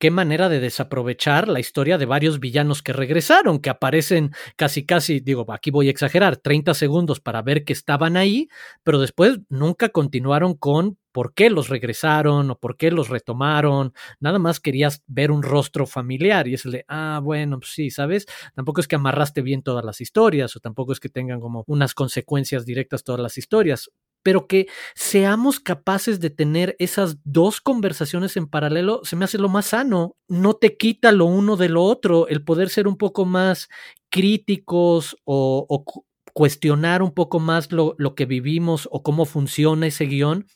qué 0.00 0.10
manera 0.10 0.48
de 0.48 0.60
desaprovechar 0.60 1.46
la 1.46 1.60
historia 1.60 1.98
de 1.98 2.06
varios 2.06 2.40
villanos 2.40 2.82
que 2.82 2.94
regresaron, 2.94 3.60
que 3.60 3.68
aparecen 3.68 4.32
casi 4.56 4.86
casi, 4.86 5.20
digo, 5.20 5.44
aquí 5.52 5.70
voy 5.70 5.88
a 5.88 5.90
exagerar, 5.90 6.38
30 6.38 6.72
segundos 6.72 7.20
para 7.20 7.42
ver 7.42 7.64
que 7.64 7.74
estaban 7.74 8.16
ahí, 8.16 8.48
pero 8.82 8.98
después 8.98 9.40
nunca 9.50 9.90
continuaron 9.90 10.54
con 10.54 10.98
por 11.12 11.34
qué 11.34 11.50
los 11.50 11.68
regresaron 11.68 12.50
o 12.50 12.58
por 12.58 12.78
qué 12.78 12.90
los 12.90 13.10
retomaron, 13.10 13.92
nada 14.20 14.38
más 14.38 14.58
querías 14.58 15.02
ver 15.06 15.30
un 15.30 15.42
rostro 15.42 15.86
familiar 15.86 16.48
y 16.48 16.54
es 16.54 16.64
el 16.64 16.72
de, 16.72 16.84
ah, 16.88 17.20
bueno, 17.22 17.58
pues 17.58 17.72
sí, 17.72 17.90
¿sabes? 17.90 18.26
Tampoco 18.54 18.80
es 18.80 18.88
que 18.88 18.96
amarraste 18.96 19.42
bien 19.42 19.62
todas 19.62 19.84
las 19.84 20.00
historias 20.00 20.56
o 20.56 20.60
tampoco 20.60 20.92
es 20.92 21.00
que 21.00 21.10
tengan 21.10 21.40
como 21.40 21.64
unas 21.66 21.92
consecuencias 21.92 22.64
directas 22.64 23.04
todas 23.04 23.20
las 23.20 23.36
historias, 23.36 23.90
pero 24.22 24.46
que 24.46 24.66
seamos 24.94 25.60
capaces 25.60 26.20
de 26.20 26.30
tener 26.30 26.76
esas 26.78 27.18
dos 27.24 27.60
conversaciones 27.60 28.36
en 28.36 28.46
paralelo, 28.48 29.00
se 29.04 29.16
me 29.16 29.24
hace 29.24 29.38
lo 29.38 29.48
más 29.48 29.66
sano. 29.66 30.16
No 30.28 30.54
te 30.54 30.76
quita 30.76 31.12
lo 31.12 31.26
uno 31.26 31.56
de 31.56 31.68
lo 31.68 31.82
otro, 31.84 32.28
el 32.28 32.44
poder 32.44 32.70
ser 32.70 32.86
un 32.88 32.96
poco 32.96 33.24
más 33.24 33.68
críticos 34.10 35.16
o, 35.24 35.66
o 35.68 35.84
cuestionar 36.32 37.02
un 37.02 37.12
poco 37.12 37.40
más 37.40 37.72
lo, 37.72 37.94
lo 37.98 38.14
que 38.14 38.26
vivimos 38.26 38.88
o 38.90 39.02
cómo 39.02 39.24
funciona 39.24 39.86
ese 39.86 40.06
guion 40.06 40.46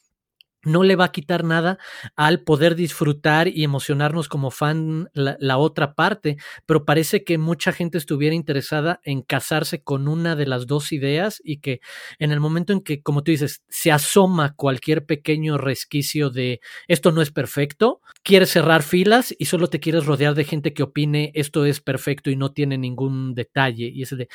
no 0.64 0.83
le 0.83 0.96
va 0.96 1.07
a 1.07 1.12
quitar 1.12 1.44
nada 1.44 1.79
al 2.16 2.42
poder 2.42 2.74
disfrutar 2.74 3.48
y 3.48 3.64
emocionarnos 3.64 4.29
como 4.29 4.50
fan 4.50 5.09
la, 5.12 5.59
otra 5.59 5.94
parte, 5.94 6.37
pero 6.66 6.85
parece 6.85 7.24
que 7.24 7.38
mucha 7.38 7.72
gente 7.72 7.98
estuviera 7.98 8.35
interesada 8.35 9.00
en 9.05 9.22
casarse 9.22 9.83
con 9.83 10.09
una 10.09 10.37
de 10.37 10.46
las 10.46 10.66
dos 10.66 10.92
ideas 10.92 11.40
y 11.44 11.59
que 11.59 11.81
en 12.18 12.33
el 12.33 12.40
momento 12.40 12.72
en 12.72 12.81
que, 12.81 13.03
como 13.03 13.22
tú 13.22 13.31
dices, 13.31 13.62
se 13.68 13.92
asoma 13.92 14.55
cualquier 14.55 15.07
pequeño 15.07 15.59
resquicio 15.59 16.31
de 16.31 16.61
esto 16.88 17.12
no 17.12 17.22
es 17.22 17.31
perfecto, 17.31 18.00
quieres 18.22 18.50
cerrar 18.50 18.83
filas 18.83 19.35
y 19.38 19.46
solo 19.46 19.68
te 19.68 19.81
quieres 19.81 20.07
rodear 20.07 20.35
de 20.35 20.44
gente 20.44 20.74
que 20.74 20.83
opine 20.83 21.33
esto 21.35 21.64
es 21.64 21.81
perfecto 21.81 22.31
y 22.31 22.37
no 22.37 22.53
tiene 22.53 22.79
ningún 22.79 23.35
detalle 23.35 23.87
y 23.87 24.03
ese 24.03 24.16
de 24.16 24.29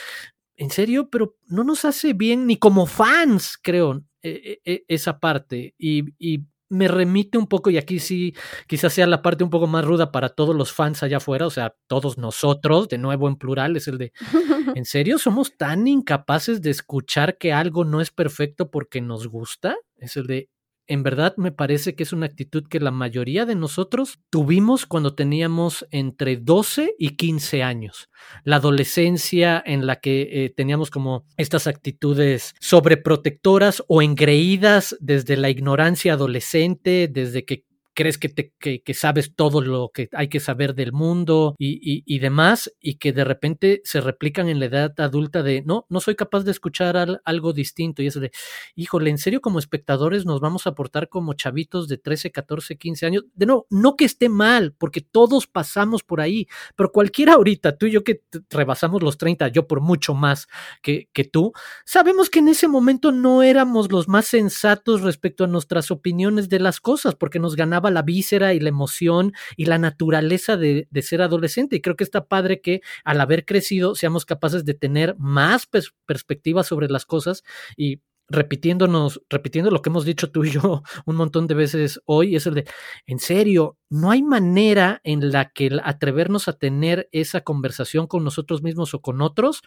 en 0.59 0.69
serio, 0.71 1.09
pero 1.09 1.37
no 1.47 1.63
nos 1.63 1.85
hace 1.85 2.11
bien 2.13 2.45
ni 2.45 2.57
como 2.57 2.85
fans, 2.85 3.57
creo. 3.61 4.03
E, 4.21 4.59
e, 4.65 4.73
e, 4.73 4.85
esa 4.87 5.19
parte 5.19 5.75
y, 5.77 6.03
y, 6.19 6.45
me 6.71 6.87
remite 6.87 7.39
un 7.39 7.47
poco, 7.47 7.71
y 7.71 7.77
aquí 7.77 7.97
sí 7.97 8.35
quizás 8.67 8.93
sea 8.93 9.07
la 9.07 9.23
parte 9.23 9.43
un 9.43 9.49
poco 9.49 9.65
más 9.65 9.83
ruda 9.83 10.11
para 10.11 10.29
todos 10.29 10.55
los 10.55 10.71
fans 10.71 11.01
allá 11.01 11.17
afuera, 11.17 11.47
o 11.47 11.49
sea, 11.49 11.73
todos 11.87 12.19
nosotros, 12.19 12.87
de 12.87 12.99
nuevo 12.99 13.27
en 13.27 13.37
plural, 13.37 13.75
es 13.75 13.87
el 13.87 13.97
de, 13.97 14.13
¿en 14.77 14.85
serio 14.85 15.17
somos 15.17 15.57
tan 15.57 15.87
incapaces 15.87 16.61
de 16.61 16.69
escuchar 16.69 17.39
que 17.39 17.53
algo 17.53 17.85
no 17.85 18.01
es 18.01 18.11
perfecto 18.11 18.69
porque 18.69 19.01
nos 19.01 19.27
gusta? 19.27 19.77
Es 19.97 20.15
el 20.15 20.27
de, 20.27 20.49
en 20.89 21.03
verdad 21.03 21.35
me 21.37 21.51
parece 21.51 21.95
que 21.95 22.03
es 22.03 22.11
una 22.11 22.25
actitud 22.25 22.67
que 22.67 22.79
la 22.79 22.91
mayoría 22.91 23.45
de 23.45 23.55
nosotros 23.55 24.19
tuvimos 24.29 24.85
cuando 24.87 25.13
teníamos 25.13 25.85
entre 25.91 26.35
12 26.37 26.95
y 26.97 27.15
15 27.15 27.63
años. 27.63 28.09
La 28.43 28.57
adolescencia 28.57 29.63
en 29.65 29.85
la 29.85 29.97
que 29.97 30.45
eh, 30.45 30.49
teníamos 30.49 30.89
como 30.89 31.25
estas 31.37 31.67
actitudes 31.67 32.55
sobreprotectoras 32.59 33.83
o 33.87 34.01
engreídas 34.01 34.97
desde 34.99 35.37
la 35.37 35.49
ignorancia 35.49 36.13
adolescente, 36.13 37.07
desde 37.07 37.45
que 37.45 37.68
crees 37.99 38.17
que, 38.17 38.29
te, 38.29 38.53
que, 38.57 38.93
sabes 38.93 39.35
todo 39.35 39.59
lo 39.59 39.91
que 39.93 40.07
hay 40.13 40.29
que 40.29 40.39
saber 40.39 40.73
del 40.73 40.93
mundo 40.93 41.53
y, 41.57 42.01
y, 42.05 42.19
demás, 42.19 42.73
y 42.79 42.95
que 42.95 43.11
de 43.11 43.25
repente 43.25 43.81
se 43.83 43.99
replican 43.99 44.47
en 44.47 44.61
la 44.61 44.67
edad 44.67 44.93
adulta 45.01 45.43
de, 45.43 45.63
no, 45.63 45.85
no 45.89 45.99
soy 45.99 46.15
capaz 46.15 46.45
de 46.45 46.51
escuchar 46.51 47.19
algo 47.25 47.51
distinto. 47.51 48.01
Y 48.01 48.07
eso 48.07 48.21
de, 48.21 48.31
híjole, 48.75 49.09
en 49.09 49.17
serio 49.17 49.41
como 49.41 49.59
espectadores 49.59 50.25
nos 50.25 50.39
vamos 50.39 50.65
a 50.65 50.75
portar 50.75 51.09
como 51.09 51.33
chavitos 51.33 51.89
de 51.89 51.97
13, 51.97 52.31
14, 52.31 52.77
15 52.77 53.05
años. 53.05 53.25
De 53.33 53.45
no, 53.45 53.65
no 53.69 53.97
que 53.97 54.05
esté 54.05 54.29
mal, 54.29 54.73
porque 54.77 55.01
todos 55.01 55.45
pasamos 55.47 56.01
por 56.01 56.21
ahí, 56.21 56.47
pero 56.77 56.93
cualquiera 56.93 57.33
ahorita, 57.33 57.77
tú 57.77 57.85
y 57.85 57.91
yo 57.91 58.05
que 58.05 58.21
rebasamos 58.49 59.03
los 59.03 59.17
30, 59.17 59.49
yo 59.49 59.67
por 59.67 59.81
mucho 59.81 60.13
más 60.13 60.47
que, 60.81 61.09
que 61.11 61.25
tú, 61.25 61.51
sabemos 61.83 62.29
que 62.29 62.39
en 62.39 62.47
ese 62.47 62.69
momento 62.69 63.11
no 63.11 63.43
éramos 63.43 63.91
los 63.91 64.07
más 64.07 64.25
sensatos 64.25 65.01
respecto 65.01 65.43
a 65.43 65.47
nuestras 65.47 65.91
opiniones 65.91 66.47
de 66.47 66.59
las 66.59 66.79
cosas, 66.79 67.15
porque 67.15 67.39
nos 67.39 67.57
ganaba 67.57 67.88
la 67.89 68.01
víscera 68.01 68.53
y 68.53 68.59
la 68.59 68.69
emoción 68.69 69.33
y 69.57 69.65
la 69.65 69.77
naturaleza 69.77 70.57
de, 70.57 70.87
ser 71.01 71.21
adolescente. 71.21 71.75
Y 71.75 71.81
creo 71.81 71.95
que 71.95 72.03
está 72.03 72.27
padre 72.27 72.61
que 72.61 72.81
al 73.03 73.21
haber 73.21 73.45
crecido 73.45 73.95
seamos 73.95 74.25
capaces 74.25 74.65
de 74.65 74.73
tener 74.73 75.15
más 75.17 75.67
perspectiva 76.05 76.63
sobre 76.63 76.89
las 76.89 77.05
cosas 77.05 77.43
y 77.77 78.01
repitiéndonos, 78.29 79.21
repitiendo 79.29 79.71
lo 79.71 79.81
que 79.81 79.89
hemos 79.89 80.05
dicho 80.05 80.31
tú 80.31 80.43
y 80.43 80.51
yo 80.51 80.83
un 81.05 81.15
montón 81.15 81.47
de 81.47 81.55
veces 81.55 81.99
hoy, 82.05 82.35
es 82.35 82.45
el 82.45 82.53
de, 82.55 82.65
en 83.07 83.19
serio, 83.19 83.77
no 83.89 84.11
hay 84.11 84.21
manera 84.21 85.01
en 85.03 85.31
la 85.31 85.49
que 85.49 85.79
atrevernos 85.83 86.47
a 86.47 86.53
tener 86.53 87.09
esa 87.11 87.41
conversación 87.41 88.07
con 88.07 88.23
nosotros 88.23 88.61
mismos 88.61 88.93
o 88.93 89.01
con 89.01 89.21
otros 89.21 89.61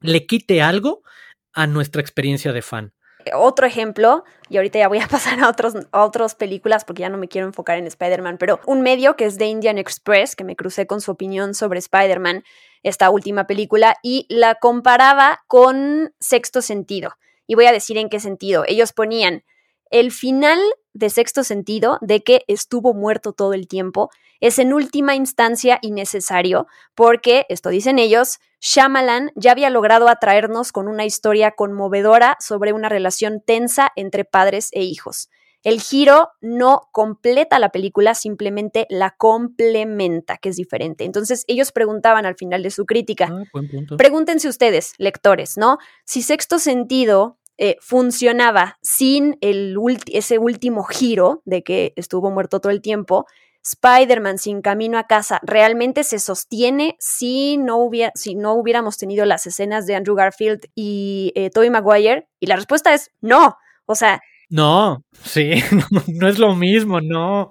le 0.00 0.26
quite 0.26 0.62
algo 0.62 1.02
a 1.52 1.66
nuestra 1.66 2.02
experiencia 2.02 2.52
de 2.52 2.62
fan. 2.62 2.92
Otro 3.34 3.66
ejemplo, 3.66 4.24
y 4.48 4.56
ahorita 4.56 4.78
ya 4.78 4.88
voy 4.88 4.98
a 4.98 5.08
pasar 5.08 5.40
a, 5.40 5.48
otros, 5.48 5.74
otras 5.92 6.34
películas 6.34 6.84
porque 6.84 7.02
ya 7.02 7.08
no 7.08 7.18
me 7.18 7.28
quiero 7.28 7.46
enfocar 7.46 7.78
en 7.78 7.86
Spider-Man, 7.86 8.38
pero 8.38 8.60
un 8.66 8.82
medio 8.82 9.16
que 9.16 9.24
es 9.24 9.38
The 9.38 9.46
Indian 9.46 9.78
Express, 9.78 10.36
que 10.36 10.44
me 10.44 10.56
crucé 10.56 10.86
con 10.86 11.00
su 11.00 11.10
opinión 11.10 11.54
sobre 11.54 11.78
Spider-Man, 11.78 12.44
esta 12.82 13.10
última 13.10 13.46
película, 13.46 13.96
y 14.02 14.26
la 14.28 14.56
comparaba 14.56 15.40
con 15.46 16.14
Sexto 16.20 16.62
Sentido 16.62 17.16
y 17.46 17.54
voy 17.54 17.66
a 17.66 17.72
decir 17.72 17.96
en 17.98 18.08
qué 18.08 18.20
sentido. 18.20 18.64
Ellos 18.66 18.92
ponían 18.92 19.44
el 19.90 20.10
final 20.10 20.58
de 20.94 21.10
sexto 21.10 21.44
sentido 21.44 21.98
de 22.00 22.22
que 22.22 22.42
estuvo 22.48 22.94
muerto 22.94 23.32
todo 23.32 23.54
el 23.54 23.68
tiempo 23.68 24.10
es 24.40 24.58
en 24.58 24.72
última 24.72 25.14
instancia 25.14 25.78
innecesario 25.82 26.66
porque, 26.94 27.46
esto 27.48 27.70
dicen 27.70 27.98
ellos, 27.98 28.38
Shyamalan 28.68 29.30
ya 29.36 29.52
había 29.52 29.70
logrado 29.70 30.08
atraernos 30.08 30.72
con 30.72 30.88
una 30.88 31.04
historia 31.04 31.52
conmovedora 31.52 32.36
sobre 32.40 32.72
una 32.72 32.88
relación 32.88 33.40
tensa 33.40 33.92
entre 33.94 34.24
padres 34.24 34.70
e 34.72 34.82
hijos. 34.82 35.30
El 35.62 35.80
giro 35.80 36.30
no 36.40 36.88
completa 36.90 37.60
la 37.60 37.68
película, 37.68 38.16
simplemente 38.16 38.88
la 38.90 39.14
complementa, 39.16 40.38
que 40.38 40.48
es 40.48 40.56
diferente. 40.56 41.04
Entonces 41.04 41.44
ellos 41.46 41.70
preguntaban 41.70 42.26
al 42.26 42.34
final 42.34 42.64
de 42.64 42.72
su 42.72 42.86
crítica, 42.86 43.28
ah, 43.30 43.60
pregúntense 43.96 44.48
ustedes, 44.48 44.94
lectores, 44.98 45.56
¿no? 45.56 45.78
Si 46.04 46.22
sexto 46.22 46.58
sentido 46.58 47.38
eh, 47.58 47.76
funcionaba 47.80 48.78
sin 48.82 49.38
el 49.42 49.76
ese 50.12 50.38
último 50.38 50.82
giro 50.82 51.40
de 51.44 51.62
que 51.62 51.92
estuvo 51.94 52.32
muerto 52.32 52.60
todo 52.60 52.72
el 52.72 52.82
tiempo, 52.82 53.26
Spider-Man 53.66 54.38
sin 54.38 54.62
camino 54.62 54.98
a 54.98 55.06
casa 55.06 55.40
realmente 55.42 56.04
se 56.04 56.18
sostiene 56.18 56.96
si 57.00 57.56
no, 57.56 57.78
hubiera, 57.78 58.12
si 58.14 58.34
no 58.34 58.54
hubiéramos 58.54 58.96
tenido 58.96 59.24
las 59.24 59.46
escenas 59.46 59.86
de 59.86 59.96
Andrew 59.96 60.14
Garfield 60.14 60.60
y 60.74 61.32
eh, 61.34 61.50
Tobey 61.50 61.70
Maguire? 61.70 62.28
Y 62.38 62.46
la 62.46 62.56
respuesta 62.56 62.94
es 62.94 63.10
no. 63.20 63.56
O 63.86 63.94
sea, 63.94 64.20
no, 64.48 65.04
sí, 65.24 65.54
no, 66.06 66.28
es 66.28 66.38
lo 66.38 66.54
mismo, 66.54 67.00
no. 67.00 67.48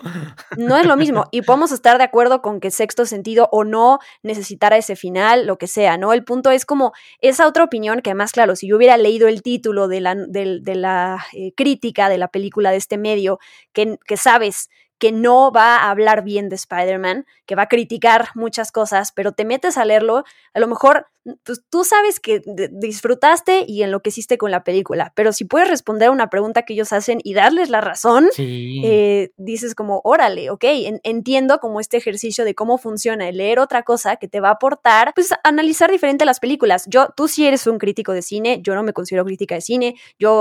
No 0.56 0.78
es 0.78 0.86
lo 0.86 0.96
mismo. 0.96 1.26
Y 1.32 1.42
podemos 1.42 1.74
estar 1.74 1.98
de 1.98 2.06
acuerdo 2.06 2.42
con 2.42 2.62
que 2.62 2.72
sexto 2.72 3.06
sentido 3.06 3.50
o 3.52 3.66
no 3.66 4.00
necesitara 4.24 4.78
ese 4.78 4.96
final, 4.96 5.46
lo 5.46 5.58
que 5.58 5.68
sea, 5.68 5.98
¿no? 5.98 6.14
El 6.14 6.24
punto 6.24 6.52
es 6.52 6.66
como 6.66 6.94
esa 7.20 7.48
otra 7.48 7.66
opinión 7.66 8.02
que 8.02 8.12
además, 8.12 8.32
claro, 8.32 8.56
si 8.56 8.70
yo 8.70 8.78
hubiera 8.78 8.96
leído 8.96 9.28
el 9.28 9.42
título 9.42 9.90
de 9.90 10.00
la, 10.00 10.16
de, 10.16 10.62
la 10.76 11.26
eh, 11.34 11.52
crítica 11.54 12.08
de 12.08 12.18
la 12.18 12.30
película 12.30 12.72
de 12.72 12.78
este 12.78 12.98
medio, 12.98 13.40
que, 13.74 13.98
que 14.06 14.16
sabes 14.16 14.70
que 14.98 15.12
no 15.12 15.52
va 15.52 15.78
a 15.78 15.90
hablar 15.90 16.24
bien 16.24 16.50
de 16.50 16.56
Spider-Man, 16.56 17.26
que 17.46 17.56
va 17.56 17.64
a 17.64 17.68
criticar 17.68 18.30
muchas 18.36 18.72
cosas, 18.72 19.12
pero 19.12 19.34
te 19.34 19.46
metes 19.46 19.78
a 19.78 19.86
leerlo, 19.86 20.24
a 20.54 20.60
lo 20.60 20.68
mejor 20.68 21.08
pues, 21.44 21.64
tú 21.70 21.84
sabes 21.84 22.20
que 22.20 22.42
disfrutaste 22.72 23.66
y 23.68 23.84
enloqueciste 23.84 24.38
con 24.38 24.52
la 24.52 24.64
película, 24.64 25.12
pero 25.16 25.34
si 25.34 25.46
puedes 25.46 25.68
responder 25.68 26.10
a 26.10 26.12
una 26.12 26.30
pregunta 26.30 26.64
que 26.64 26.74
ellos 26.74 26.94
hacen 26.94 27.20
y 27.24 27.34
darles 27.34 27.70
la 27.70 27.82
razón, 27.82 28.30
eh, 28.38 29.32
dices 29.38 29.74
como, 29.74 30.02
órale, 30.04 30.50
ok, 30.50 30.64
entiendo 31.04 31.60
como 31.60 31.80
este 31.80 31.98
ejercicio 31.98 32.46
de 32.46 32.54
cómo 32.54 32.78
funciona 32.78 33.28
el 33.28 33.38
leer 33.38 33.60
otra 33.60 33.84
cosa 33.84 34.18
que 34.18 34.28
te 34.28 34.40
va 34.40 34.50
a 34.50 34.54
aportar, 34.54 35.14
pues 35.16 35.34
analizar 35.44 35.92
diferente 35.92 36.26
las 36.26 36.40
películas. 36.40 36.86
Yo, 36.88 37.08
tú 37.16 37.28
sí 37.28 37.46
eres 37.46 37.66
un 37.68 37.80
crítico 37.80 38.14
de 38.14 38.22
cine, 38.22 38.60
yo 38.62 38.76
no 38.76 38.84
me 38.84 38.94
considero 38.94 39.26
crítica 39.26 39.56
de 39.56 39.62
cine, 39.62 39.96
yo 40.20 40.34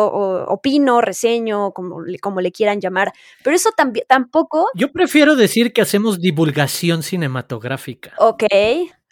opino, 0.49 1.01
reseño, 1.01 1.73
como, 1.73 2.03
como 2.21 2.41
le 2.41 2.53
quieran 2.53 2.81
llamar, 2.81 3.13
pero 3.43 3.57
eso 3.57 3.71
también 3.77 4.05
tampoco... 4.09 4.69
Yo 4.75 4.93
prefiero 4.93 5.35
decir 5.37 5.73
que 5.73 5.81
hacemos 5.81 6.21
divulgación 6.21 7.03
cinematográfica. 7.03 8.13
Ok. 8.19 8.45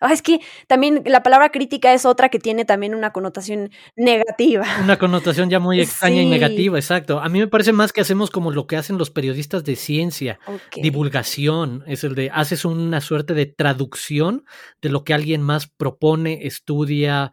Ah, 0.02 0.12
es 0.12 0.20
que 0.20 0.40
también 0.66 1.02
la 1.06 1.22
palabra 1.22 1.50
crítica 1.50 1.94
es 1.94 2.04
otra 2.04 2.28
que 2.28 2.38
tiene 2.38 2.64
también 2.64 2.94
una 2.94 3.12
connotación 3.12 3.70
negativa. 3.96 4.66
Una 4.82 4.98
connotación 4.98 5.48
ya 5.48 5.60
muy 5.60 5.80
extraña 5.80 6.22
y 6.22 6.28
negativa, 6.28 6.76
exacto. 6.76 7.20
A 7.20 7.28
mí 7.28 7.38
me 7.38 7.46
parece 7.46 7.72
más 7.72 7.92
que 7.92 8.00
hacemos 8.00 8.30
como 8.30 8.50
lo 8.50 8.66
que 8.66 8.76
hacen 8.76 8.98
los 8.98 9.10
periodistas 9.10 9.64
de 9.64 9.76
ciencia, 9.76 10.40
divulgación, 10.74 11.84
es 11.86 12.02
el 12.04 12.14
de 12.14 12.30
haces 12.32 12.64
una 12.64 13.00
suerte 13.00 13.34
de 13.34 13.46
traducción 13.46 14.44
de 14.80 14.88
lo 14.88 15.04
que 15.04 15.14
alguien 15.14 15.40
más 15.40 15.68
propone, 15.68 16.46
estudia, 16.46 17.32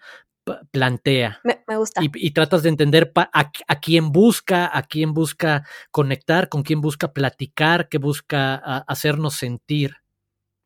plantea. 0.72 1.42
Me, 1.44 1.78
gusta. 1.78 2.02
Y, 2.04 2.32
tratas 2.32 2.64
de 2.64 2.70
entender 2.70 3.12
a, 3.16 3.52
a, 3.68 3.80
quién 3.80 4.12
busca, 4.12 4.70
a 4.72 4.84
quién 4.84 5.14
busca 5.14 5.66
conectar, 5.92 6.50
con 6.50 6.64
quién 6.64 6.82
busca 6.82 7.14
platicar, 7.14 7.90
qué 7.90 7.98
busca 7.98 8.56
hacernos 8.88 9.36
sentir. 9.36 9.96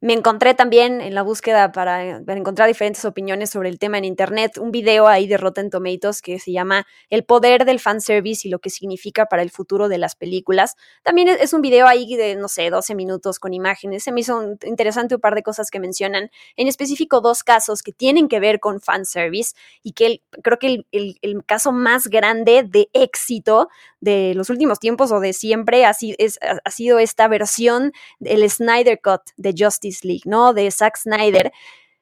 Me 0.03 0.11
encontré 0.11 0.53
también 0.53 0.99
en 0.99 1.15
la 1.15 1.21
búsqueda 1.21 1.71
para, 1.71 2.17
encontrar 2.17 2.67
diferentes 2.67 3.05
opiniones 3.05 3.51
sobre 3.51 3.69
el 3.69 3.79
tema 3.79 3.97
en 3.97 4.03
internet 4.03 4.57
un 4.57 4.69
video 4.69 5.07
ahí 5.07 5.27
de 5.27 5.37
Rotten 5.37 5.69
Tomatoes 5.69 6.21
que 6.21 6.39
se 6.39 6.51
llama 6.51 6.85
El 7.09 7.23
poder 7.23 7.63
del 7.63 7.79
fanservice 7.79 8.45
y 8.45 8.51
lo 8.51 8.59
que 8.59 8.69
significa 8.69 9.27
para 9.27 9.43
el 9.43 9.49
futuro 9.49 9.87
de 9.87 9.97
las 9.97 10.17
películas. 10.17 10.75
También 11.03 11.29
es 11.29 11.53
un 11.53 11.61
video 11.61 11.87
ahí 11.87 12.17
de, 12.17 12.35
no 12.35 12.49
sé, 12.49 12.69
12 12.69 12.95
minutos 12.95 13.39
con 13.39 13.53
imágenes. 13.53 14.03
Se 14.03 14.11
me 14.11 14.19
hizo 14.19 14.43
interesante 14.65 15.15
un 15.15 15.21
par 15.21 15.35
de 15.35 15.43
cosas 15.43 15.71
que 15.71 15.79
mencionan, 15.79 16.29
en 16.57 16.67
específico 16.67 17.21
dos 17.21 17.45
casos 17.45 17.81
que 17.81 17.93
tienen 17.93 18.27
que 18.27 18.41
ver 18.41 18.59
con 18.59 18.81
fanservice 18.81 19.55
y 19.83 19.93
que 19.93 20.21
creo 20.41 20.59
que 20.59 20.83
el, 20.91 21.17
el, 21.21 21.45
caso 21.45 21.71
más 21.71 22.07
grande 22.07 22.63
de 22.67 22.89
éxito 22.91 23.69
de 24.01 24.33
los 24.35 24.49
últimos 24.49 24.79
tiempos 24.79 25.13
o 25.13 25.21
de 25.21 25.31
siempre 25.31 25.85
ha 25.85 25.93
sido, 25.93 26.17
ha 26.65 26.71
sido 26.71 26.99
esta 26.99 27.29
versión 27.29 27.93
del 28.19 28.49
Snyder 28.49 28.99
Cut 29.01 29.21
de 29.37 29.55
Justice 29.57 29.92
League, 30.03 30.23
¿no? 30.25 30.53
De 30.53 30.69
Zack 30.71 30.97
Snyder. 30.97 31.51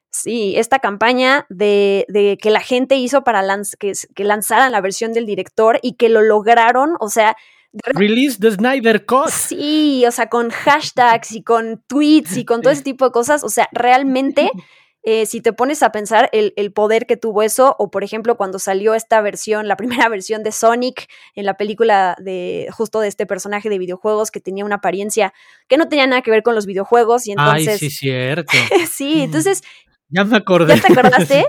Sí, 0.09 0.55
esta 0.57 0.79
campaña 0.79 1.45
de, 1.49 2.37
que 2.41 2.49
la 2.49 2.59
gente 2.59 2.95
hizo 2.95 3.23
para 3.23 3.43
que, 3.79 3.93
que 4.13 4.23
lanzaran 4.23 4.71
la 4.71 4.81
versión 4.81 5.13
del 5.13 5.25
director 5.25 5.79
y 5.81 5.93
que 5.93 6.09
lo 6.09 6.21
lograron, 6.21 6.95
o 6.99 7.09
sea, 7.09 7.35
Release 7.73 8.37
the 8.37 8.51
Snyder 8.51 9.05
Cut. 9.05 9.29
Sí, 9.29 10.03
o 10.05 10.11
sea, 10.11 10.27
con 10.27 10.49
hashtags 10.49 11.31
y 11.31 11.41
con 11.41 11.81
tweets 11.87 12.35
y 12.35 12.43
con 12.43 12.61
todo 12.61 12.73
ese 12.73 12.83
tipo 12.83 13.05
de 13.05 13.11
cosas. 13.11 13.43
O 13.43 13.49
sea, 13.49 13.69
realmente 13.71 14.51
Eh, 15.03 15.25
si 15.25 15.41
te 15.41 15.51
pones 15.51 15.81
a 15.81 15.91
pensar 15.91 16.29
el, 16.31 16.73
poder 16.73 17.07
que 17.07 17.17
tuvo 17.17 17.41
eso, 17.41 17.75
o 17.79 17.89
por 17.89 18.03
ejemplo 18.03 18.37
cuando 18.37 18.59
salió 18.59 18.93
esta 18.93 19.21
versión, 19.21 19.67
la 19.67 19.77
primera 20.05 20.09
versión 20.09 20.43
de 20.43 20.51
Sonic 20.51 21.09
en 21.35 21.45
la 21.45 21.55
película 21.55 22.15
de 22.19 22.67
justo 22.71 22.99
de 22.99 23.07
este 23.07 23.25
personaje 23.25 23.69
de 23.69 23.79
videojuegos 23.79 24.31
que 24.31 24.39
tenía 24.39 24.65
una 24.65 24.75
apariencia 24.75 25.33
que 25.67 25.77
no 25.77 25.87
tenía 25.87 26.07
nada 26.07 26.21
que 26.21 26.31
ver 26.31 26.43
con 26.43 26.55
los 26.55 26.65
videojuegos 26.65 27.27
y 27.27 27.31
entonces... 27.31 27.67
Ay, 27.67 27.77
sí, 27.77 27.89
cierto. 27.89 28.53
sí, 28.91 29.21
entonces... 29.21 29.63
Ya 30.09 30.25
me 30.25 30.37
acordé. 30.37 30.75
¿Ya 30.75 30.81
te 30.81 30.93
acordaste? 30.93 31.45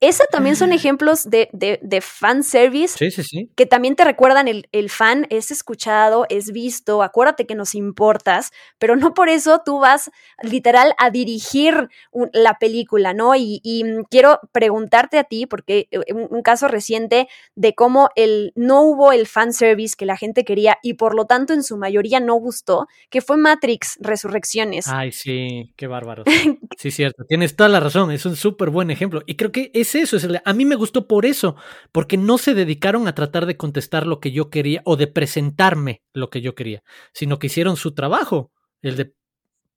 Esa 0.00 0.26
también 0.26 0.56
son 0.56 0.72
ejemplos 0.72 1.24
de, 1.30 1.48
de, 1.54 1.78
de 1.82 2.00
fan 2.02 2.42
service 2.42 2.98
sí, 2.98 3.10
sí, 3.10 3.22
sí. 3.22 3.50
que 3.56 3.64
también 3.64 3.96
te 3.96 4.04
recuerdan 4.04 4.46
el, 4.46 4.68
el, 4.72 4.90
fan 4.90 5.26
es 5.30 5.50
escuchado, 5.50 6.26
es 6.28 6.52
visto, 6.52 7.02
acuérdate 7.02 7.46
que 7.46 7.54
nos 7.54 7.74
importas, 7.74 8.50
pero 8.78 8.96
no 8.96 9.14
por 9.14 9.30
eso 9.30 9.62
tú 9.64 9.80
vas 9.80 10.10
literal 10.42 10.92
a 10.98 11.10
dirigir 11.10 11.88
la 12.34 12.58
película, 12.58 13.14
¿no? 13.14 13.34
Y, 13.36 13.60
y, 13.64 13.84
quiero 14.10 14.38
preguntarte 14.52 15.18
a 15.18 15.24
ti, 15.24 15.46
porque 15.46 15.88
eh, 15.90 16.12
un, 16.12 16.28
un, 16.30 16.42
caso 16.42 16.68
reciente 16.68 17.26
de 17.54 17.74
cómo 17.74 18.10
el, 18.16 18.52
no 18.54 18.82
hubo 18.82 19.12
el 19.12 19.26
fan 19.26 19.54
service 19.54 19.96
que 19.96 20.04
la 20.04 20.18
gente 20.18 20.44
quería 20.44 20.76
y 20.82 20.94
por 20.94 21.14
lo 21.14 21.24
tanto 21.24 21.54
en 21.54 21.62
su 21.62 21.78
mayoría 21.78 22.20
no 22.20 22.34
gustó, 22.34 22.86
que 23.08 23.22
fue 23.22 23.38
Matrix 23.38 23.96
Resurrecciones. 24.00 24.88
Ay, 24.88 25.10
sí, 25.12 25.72
qué 25.76 25.86
bárbaro. 25.86 26.24
sí, 26.76 26.90
cierto, 26.90 27.24
tienes 27.26 27.56
toda 27.56 27.70
la 27.70 27.80
razón, 27.80 28.10
es 28.10 28.26
un 28.26 28.36
súper 28.36 28.68
buen 28.68 28.90
ejemplo 28.90 29.22
y 29.24 29.36
creo 29.36 29.52
que 29.52 29.70
es 29.72 29.85
es 29.86 29.94
eso, 29.94 30.16
es 30.16 30.28
a 30.44 30.52
mí 30.52 30.64
me 30.64 30.74
gustó 30.74 31.06
por 31.06 31.26
eso, 31.26 31.56
porque 31.92 32.16
no 32.16 32.38
se 32.38 32.54
dedicaron 32.54 33.06
a 33.08 33.14
tratar 33.14 33.46
de 33.46 33.56
contestar 33.56 34.06
lo 34.06 34.20
que 34.20 34.32
yo 34.32 34.50
quería 34.50 34.82
o 34.84 34.96
de 34.96 35.06
presentarme 35.06 36.02
lo 36.12 36.30
que 36.30 36.40
yo 36.40 36.54
quería, 36.54 36.82
sino 37.12 37.38
que 37.38 37.46
hicieron 37.46 37.76
su 37.76 37.94
trabajo, 37.94 38.52
el 38.82 38.96
de 38.96 39.14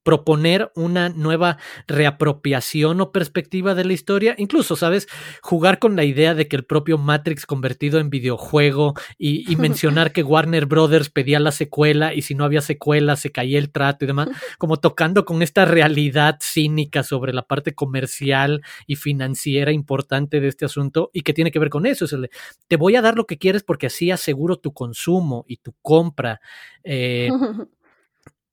proponer 0.04 0.72
una 0.76 1.10
nueva 1.10 1.58
reapropiación 1.88 3.02
o 3.02 3.12
perspectiva 3.12 3.76
de 3.76 3.86
la 3.86 3.94
historia, 3.94 4.36
incluso, 4.38 4.76
¿sabes? 4.76 5.08
Jugar 5.42 5.80
con 5.80 5.96
la 5.96 6.04
idea 6.04 6.34
de 6.34 6.48
que 6.48 6.56
el 6.56 6.64
propio 6.64 6.98
Matrix 6.98 7.46
convertido 7.46 8.00
en 8.00 8.10
videojuego 8.10 8.94
y, 9.18 9.56
mencionar 9.60 10.12
que 10.12 10.24
Warner 10.24 10.66
Brothers 10.66 11.10
pedía 11.10 11.40
la 11.40 11.52
secuela 11.52 12.14
y 12.14 12.22
si 12.22 12.34
no 12.34 12.46
había 12.46 12.62
secuela 12.62 13.16
se 13.16 13.32
caía 13.32 13.60
el 13.60 13.72
trato 13.72 14.06
y 14.06 14.08
demás, 14.08 14.30
como 14.58 14.78
tocando 14.78 15.26
con 15.26 15.42
esta 15.42 15.66
realidad 15.66 16.38
cínica 16.42 17.04
sobre 17.04 17.34
la 17.34 17.44
parte 17.44 17.76
comercial 17.76 18.62
y 18.88 18.96
financiera 18.96 19.72
importante 19.72 20.40
de 20.40 20.48
este 20.48 20.66
asunto 20.66 21.10
y 21.14 21.22
que 21.22 21.34
tiene 21.34 21.52
que 21.52 21.60
ver 21.60 21.70
con 21.70 21.86
eso, 21.86 22.06
es 22.06 22.14
el 22.14 22.24
de, 22.24 22.30
te 22.68 22.78
voy 22.78 22.96
a 22.96 23.02
dar 23.02 23.16
lo 23.16 23.26
que 23.26 23.38
quieres 23.38 23.64
porque 23.64 23.88
así 23.88 24.12
aseguro 24.12 24.58
tu 24.58 24.74
consumo 24.74 25.46
y 25.48 25.58
tu 25.58 25.74
compra. 25.82 26.40
Eh, 26.84 27.30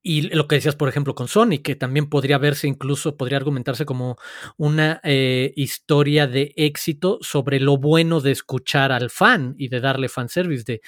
Y 0.09 0.23
lo 0.33 0.47
que 0.47 0.55
decías, 0.55 0.77
por 0.77 0.89
ejemplo, 0.89 1.17
con 1.17 1.27
Sony, 1.27 1.59
que 1.65 1.75
también 1.75 2.09
podría 2.09 2.39
verse 2.39 2.69
incluso, 2.69 3.17
podría 3.17 3.39
argumentarse 3.39 3.85
como 3.85 4.19
una 4.57 5.01
eh, 5.03 5.53
historia 5.57 6.29
de 6.29 6.53
éxito 6.55 7.19
sobre 7.23 7.59
lo 7.59 7.77
bueno 7.77 8.21
de 8.21 8.31
escuchar 8.31 8.93
al 8.93 9.11
fan 9.11 9.57
y 9.59 9.67
de 9.67 9.81
darle 9.81 10.09
fanservice 10.09 10.63
de, 10.63 10.81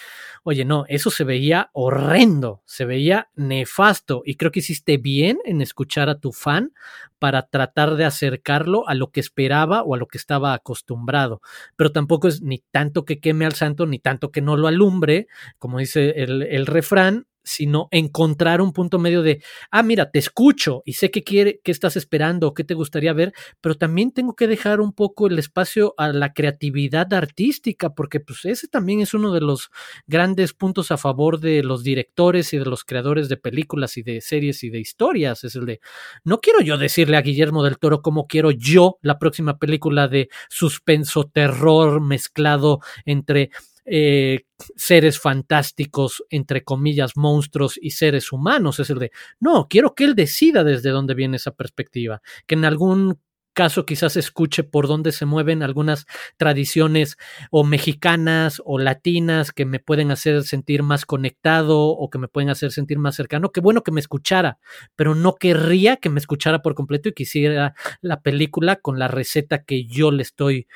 oye, 0.44 0.64
no, 0.64 0.84
eso 0.86 1.10
se 1.10 1.24
veía 1.24 1.68
horrendo, 1.72 2.62
se 2.64 2.84
veía 2.84 3.28
nefasto 3.34 4.22
y 4.24 4.36
creo 4.36 4.52
que 4.52 4.60
hiciste 4.60 4.98
bien 4.98 5.40
en 5.44 5.62
escuchar 5.62 6.08
a 6.08 6.20
tu 6.20 6.30
fan 6.30 6.72
para 7.18 7.42
tratar 7.48 7.96
de 7.96 8.04
acercarlo 8.04 8.88
a 8.88 8.94
lo 8.94 9.10
que 9.10 9.18
esperaba 9.18 9.82
o 9.82 9.96
a 9.96 9.98
lo 9.98 10.06
que 10.06 10.18
estaba 10.18 10.54
acostumbrado. 10.54 11.40
Pero 11.74 11.90
tampoco 11.90 12.28
es 12.28 12.40
ni 12.40 12.62
tanto 12.70 13.04
que 13.04 13.18
queme 13.18 13.46
al 13.46 13.54
santo, 13.54 13.84
ni 13.84 13.98
tanto 13.98 14.30
que 14.30 14.42
no 14.42 14.56
lo 14.56 14.68
alumbre, 14.68 15.26
como 15.58 15.80
dice 15.80 16.22
el, 16.22 16.42
el 16.42 16.66
refrán, 16.66 17.26
sino 17.48 17.88
encontrar 17.90 18.60
un 18.60 18.72
punto 18.72 18.98
medio 18.98 19.22
de, 19.22 19.42
ah, 19.70 19.82
mira, 19.82 20.10
te 20.10 20.18
escucho 20.18 20.82
y 20.84 20.94
sé 20.94 21.10
qué 21.10 21.24
quiere, 21.24 21.60
qué 21.64 21.72
estás 21.72 21.96
esperando, 21.96 22.54
qué 22.54 22.64
te 22.64 22.74
gustaría 22.74 23.12
ver, 23.12 23.32
pero 23.60 23.74
también 23.76 24.12
tengo 24.12 24.34
que 24.34 24.46
dejar 24.46 24.80
un 24.80 24.92
poco 24.92 25.26
el 25.26 25.38
espacio 25.38 25.94
a 25.96 26.08
la 26.08 26.32
creatividad 26.32 27.12
artística, 27.12 27.94
porque 27.94 28.20
pues 28.20 28.44
ese 28.44 28.68
también 28.68 29.00
es 29.00 29.14
uno 29.14 29.32
de 29.32 29.40
los 29.40 29.70
grandes 30.06 30.52
puntos 30.52 30.90
a 30.90 30.96
favor 30.96 31.40
de 31.40 31.62
los 31.62 31.82
directores 31.82 32.52
y 32.52 32.58
de 32.58 32.64
los 32.64 32.84
creadores 32.84 33.28
de 33.28 33.36
películas 33.36 33.96
y 33.96 34.02
de 34.02 34.20
series 34.20 34.62
y 34.64 34.70
de 34.70 34.80
historias, 34.80 35.44
es 35.44 35.54
el 35.54 35.66
de, 35.66 35.80
no 36.24 36.40
quiero 36.40 36.60
yo 36.60 36.78
decirle 36.78 37.16
a 37.16 37.22
Guillermo 37.22 37.62
del 37.64 37.78
Toro 37.78 38.02
cómo 38.02 38.26
quiero 38.26 38.50
yo 38.50 38.98
la 39.02 39.18
próxima 39.18 39.58
película 39.58 40.08
de 40.08 40.28
suspenso, 40.48 41.24
terror 41.24 42.00
mezclado 42.00 42.80
entre 43.04 43.50
eh, 43.90 44.44
seres 44.76 45.18
fantásticos, 45.18 46.24
entre 46.30 46.64
comillas, 46.64 47.16
monstruos 47.16 47.78
y 47.80 47.90
seres 47.90 48.32
humanos. 48.32 48.80
Es 48.80 48.90
el 48.90 48.98
de, 48.98 49.12
no, 49.40 49.66
quiero 49.68 49.94
que 49.94 50.04
él 50.04 50.14
decida 50.14 50.64
desde 50.64 50.90
dónde 50.90 51.14
viene 51.14 51.36
esa 51.36 51.52
perspectiva, 51.52 52.22
que 52.46 52.54
en 52.54 52.64
algún 52.64 53.18
caso 53.58 53.84
quizás 53.86 54.16
escuche 54.16 54.62
por 54.62 54.86
dónde 54.86 55.10
se 55.10 55.26
mueven 55.26 55.64
algunas 55.64 56.06
tradiciones 56.36 57.16
o 57.50 57.64
mexicanas 57.64 58.62
o 58.64 58.78
latinas 58.78 59.50
que 59.50 59.64
me 59.64 59.80
pueden 59.80 60.12
hacer 60.12 60.44
sentir 60.44 60.84
más 60.84 61.04
conectado 61.04 61.88
o 61.88 62.08
que 62.08 62.18
me 62.18 62.28
pueden 62.28 62.50
hacer 62.50 62.70
sentir 62.70 62.98
más 62.98 63.16
cercano. 63.16 63.50
Qué 63.50 63.60
bueno 63.60 63.82
que 63.82 63.90
me 63.90 63.98
escuchara, 63.98 64.60
pero 64.94 65.16
no 65.16 65.34
querría 65.34 65.96
que 65.96 66.08
me 66.08 66.20
escuchara 66.20 66.62
por 66.62 66.76
completo 66.76 67.08
y 67.08 67.14
quisiera 67.14 67.74
la 68.00 68.20
película 68.20 68.76
con 68.76 69.00
la 69.00 69.08
receta 69.08 69.64
que 69.64 69.86
yo 69.86 70.12
le 70.12 70.22
estoy 70.22 70.68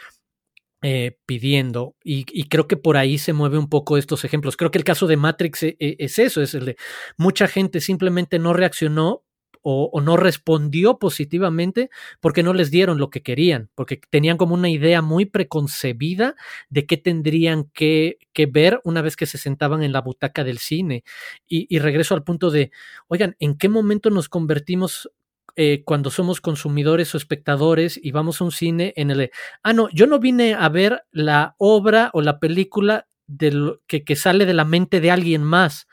eh, 0.84 1.16
pidiendo. 1.26 1.94
Y, 2.02 2.24
creo 2.48 2.66
que 2.66 2.76
por 2.76 2.96
ahí 2.96 3.16
se 3.16 3.32
mueve 3.32 3.56
un 3.56 3.68
poco 3.68 3.96
estos 3.96 4.24
ejemplos. 4.24 4.56
Creo 4.56 4.72
que 4.72 4.78
el 4.78 4.84
caso 4.84 5.06
de 5.06 5.16
Matrix 5.16 5.62
e, 5.62 5.76
e, 5.78 5.96
es, 6.00 6.18
eso, 6.18 6.42
es 6.42 6.54
el 6.54 6.64
de 6.64 6.76
mucha 7.16 7.46
gente 7.46 7.80
simplemente 7.80 8.40
no 8.40 8.52
reaccionó 8.52 9.24
o, 9.62 10.00
no 10.00 10.16
respondió 10.16 10.98
positivamente 10.98 11.88
porque 12.20 12.42
no 12.42 12.52
les 12.52 12.72
dieron 12.72 12.98
lo 12.98 13.10
que 13.10 13.22
querían, 13.22 13.70
porque 13.76 14.00
tenían 14.10 14.36
como 14.36 14.54
una 14.54 14.68
idea 14.68 15.02
muy 15.02 15.24
preconcebida 15.24 16.34
de 16.68 16.84
qué 16.86 16.96
tendrían 16.96 17.70
que, 17.72 18.18
que 18.32 18.46
ver 18.46 18.80
una 18.82 19.02
vez 19.02 19.14
que 19.14 19.26
se 19.26 19.38
sentaban 19.38 19.84
en 19.84 19.92
la 19.92 20.00
butaca 20.00 20.42
del 20.42 20.58
cine. 20.58 21.04
Y, 21.46 21.66
y 21.74 21.78
regreso 21.78 22.16
al 22.16 22.24
punto 22.24 22.50
de, 22.50 22.72
oigan, 23.06 23.36
¿en 23.38 23.56
qué 23.56 23.68
momento 23.68 24.10
nos 24.10 24.28
convertimos 24.28 25.08
eh, 25.56 25.82
cuando 25.84 26.10
somos 26.10 26.40
consumidores 26.40 27.14
o 27.14 27.18
espectadores 27.18 28.00
y 28.02 28.10
vamos 28.10 28.40
a 28.40 28.44
un 28.44 28.52
cine 28.52 28.94
en 28.96 29.10
el 29.10 29.30
ah, 29.62 29.72
no, 29.72 29.88
yo 29.90 30.06
no 30.06 30.18
vine 30.18 30.54
a 30.54 30.68
ver 30.68 31.04
la 31.10 31.54
obra 31.58 32.10
o 32.14 32.22
la 32.22 32.38
película 32.38 33.06
del, 33.26 33.80
que, 33.86 34.04
que 34.04 34.16
sale 34.16 34.46
de 34.46 34.54
la 34.54 34.64
mente 34.64 35.00
de 35.00 35.10
alguien 35.10 35.42
más. 35.42 35.86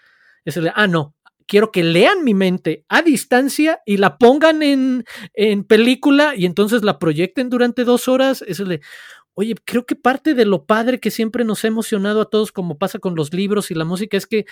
Es 0.45 0.57
el 0.57 0.71
ah, 0.73 0.87
no, 0.87 1.15
quiero 1.49 1.71
que 1.71 1.83
lean 1.83 2.23
mi 2.23 2.33
mente 2.33 2.85
a 2.87 3.01
distancia 3.01 3.81
y 3.85 3.97
la 3.97 4.17
pongan 4.17 4.61
en, 4.61 5.03
en 5.33 5.63
película 5.63 6.35
y 6.35 6.45
entonces 6.45 6.83
la 6.83 6.99
proyecten 6.99 7.49
durante 7.49 7.83
dos 7.83 8.07
horas. 8.07 8.43
Es 8.47 8.59
el 8.59 8.69
de, 8.69 8.81
oye, 9.39 9.55
creo 9.63 9.85
que 9.85 9.95
parte 9.95 10.33
de 10.33 10.43
lo 10.43 10.65
padre 10.65 10.99
que 10.99 11.11
siempre 11.11 11.45
nos 11.45 11.63
ha 11.63 11.69
emocionado 11.69 12.19
a 12.19 12.29
todos, 12.29 12.51
como 12.51 12.77
pasa 12.77 12.99
con 12.99 13.15
los 13.15 13.33
libros 13.33 13.71
y 13.71 13.73
la 13.73 13.85
música, 13.85 14.17
es 14.17 14.27
que 14.27 14.45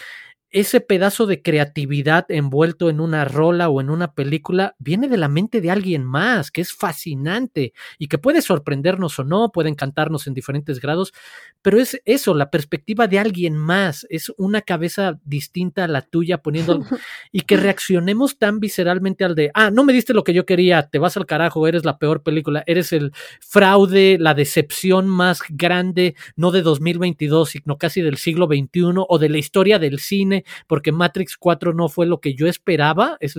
ese 0.49 0.79
pedazo 0.79 1.25
de 1.25 1.41
creatividad 1.41 2.25
envuelto 2.29 2.89
en 2.89 3.01
una 3.01 3.25
rola 3.25 3.67
o 3.67 3.81
en 3.81 3.89
una 3.89 4.13
película 4.13 4.77
viene 4.79 5.09
de 5.09 5.17
la 5.17 5.27
mente 5.27 5.59
de 5.59 5.71
alguien 5.71 6.05
más, 6.05 6.51
que 6.51 6.61
es 6.61 6.71
fascinante 6.71 7.73
y 7.99 8.07
que 8.07 8.17
puede 8.17 8.41
sorprendernos 8.41 9.19
o 9.19 9.25
no, 9.25 9.51
puede 9.51 9.67
encantarnos 9.67 10.25
en 10.25 10.33
diferentes 10.33 10.79
grados, 10.79 11.13
pero 11.61 11.81
es 11.81 12.01
eso, 12.05 12.33
la 12.33 12.49
perspectiva 12.49 13.07
de 13.07 13.19
alguien 13.19 13.57
más, 13.57 14.07
es 14.09 14.31
una 14.37 14.61
cabeza 14.61 15.19
distinta 15.25 15.83
a 15.83 15.89
la 15.89 16.01
tuya 16.01 16.37
poniendo 16.37 16.79
y 17.33 17.41
que 17.41 17.57
reaccionemos 17.57 18.37
tan 18.37 18.61
visceralmente 18.61 19.25
al 19.25 19.35
de, 19.35 19.51
ah, 19.53 19.69
no 19.69 19.83
me 19.83 19.91
diste 19.91 20.13
lo 20.13 20.23
que 20.23 20.33
yo 20.33 20.45
quería, 20.45 20.83
te 20.83 20.97
vas 20.97 21.17
al 21.17 21.25
carajo, 21.25 21.67
eres 21.67 21.83
la 21.83 21.99
peor 21.99 22.23
película, 22.23 22.63
eres 22.67 22.93
el 22.93 23.11
fraude, 23.41 24.17
la 24.17 24.33
decepción 24.33 24.76
más 25.07 25.41
grande, 25.49 26.15
no 26.35 26.51
de 26.51 26.61
2022, 26.61 27.49
sino 27.49 27.77
casi 27.77 28.01
del 28.01 28.17
siglo 28.17 28.47
XXI 28.47 28.93
o 29.07 29.17
de 29.19 29.29
la 29.29 29.37
historia 29.37 29.79
del 29.79 29.99
cine 29.99 30.45
porque 30.67 30.91
Matrix 30.91 31.37
4 31.37 31.73
no 31.73 31.89
fue 31.89 32.05
lo 32.05 32.19
que 32.19 32.33
yo 32.33 32.47
esperaba. 32.47 33.17
Es, 33.19 33.35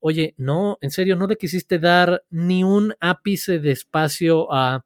oye, 0.00 0.34
no, 0.36 0.78
en 0.80 0.90
serio, 0.90 1.16
no 1.16 1.26
le 1.26 1.36
quisiste 1.36 1.78
dar 1.78 2.24
ni 2.30 2.64
un 2.64 2.94
ápice 3.00 3.58
de 3.58 3.72
espacio 3.72 4.52
a 4.52 4.84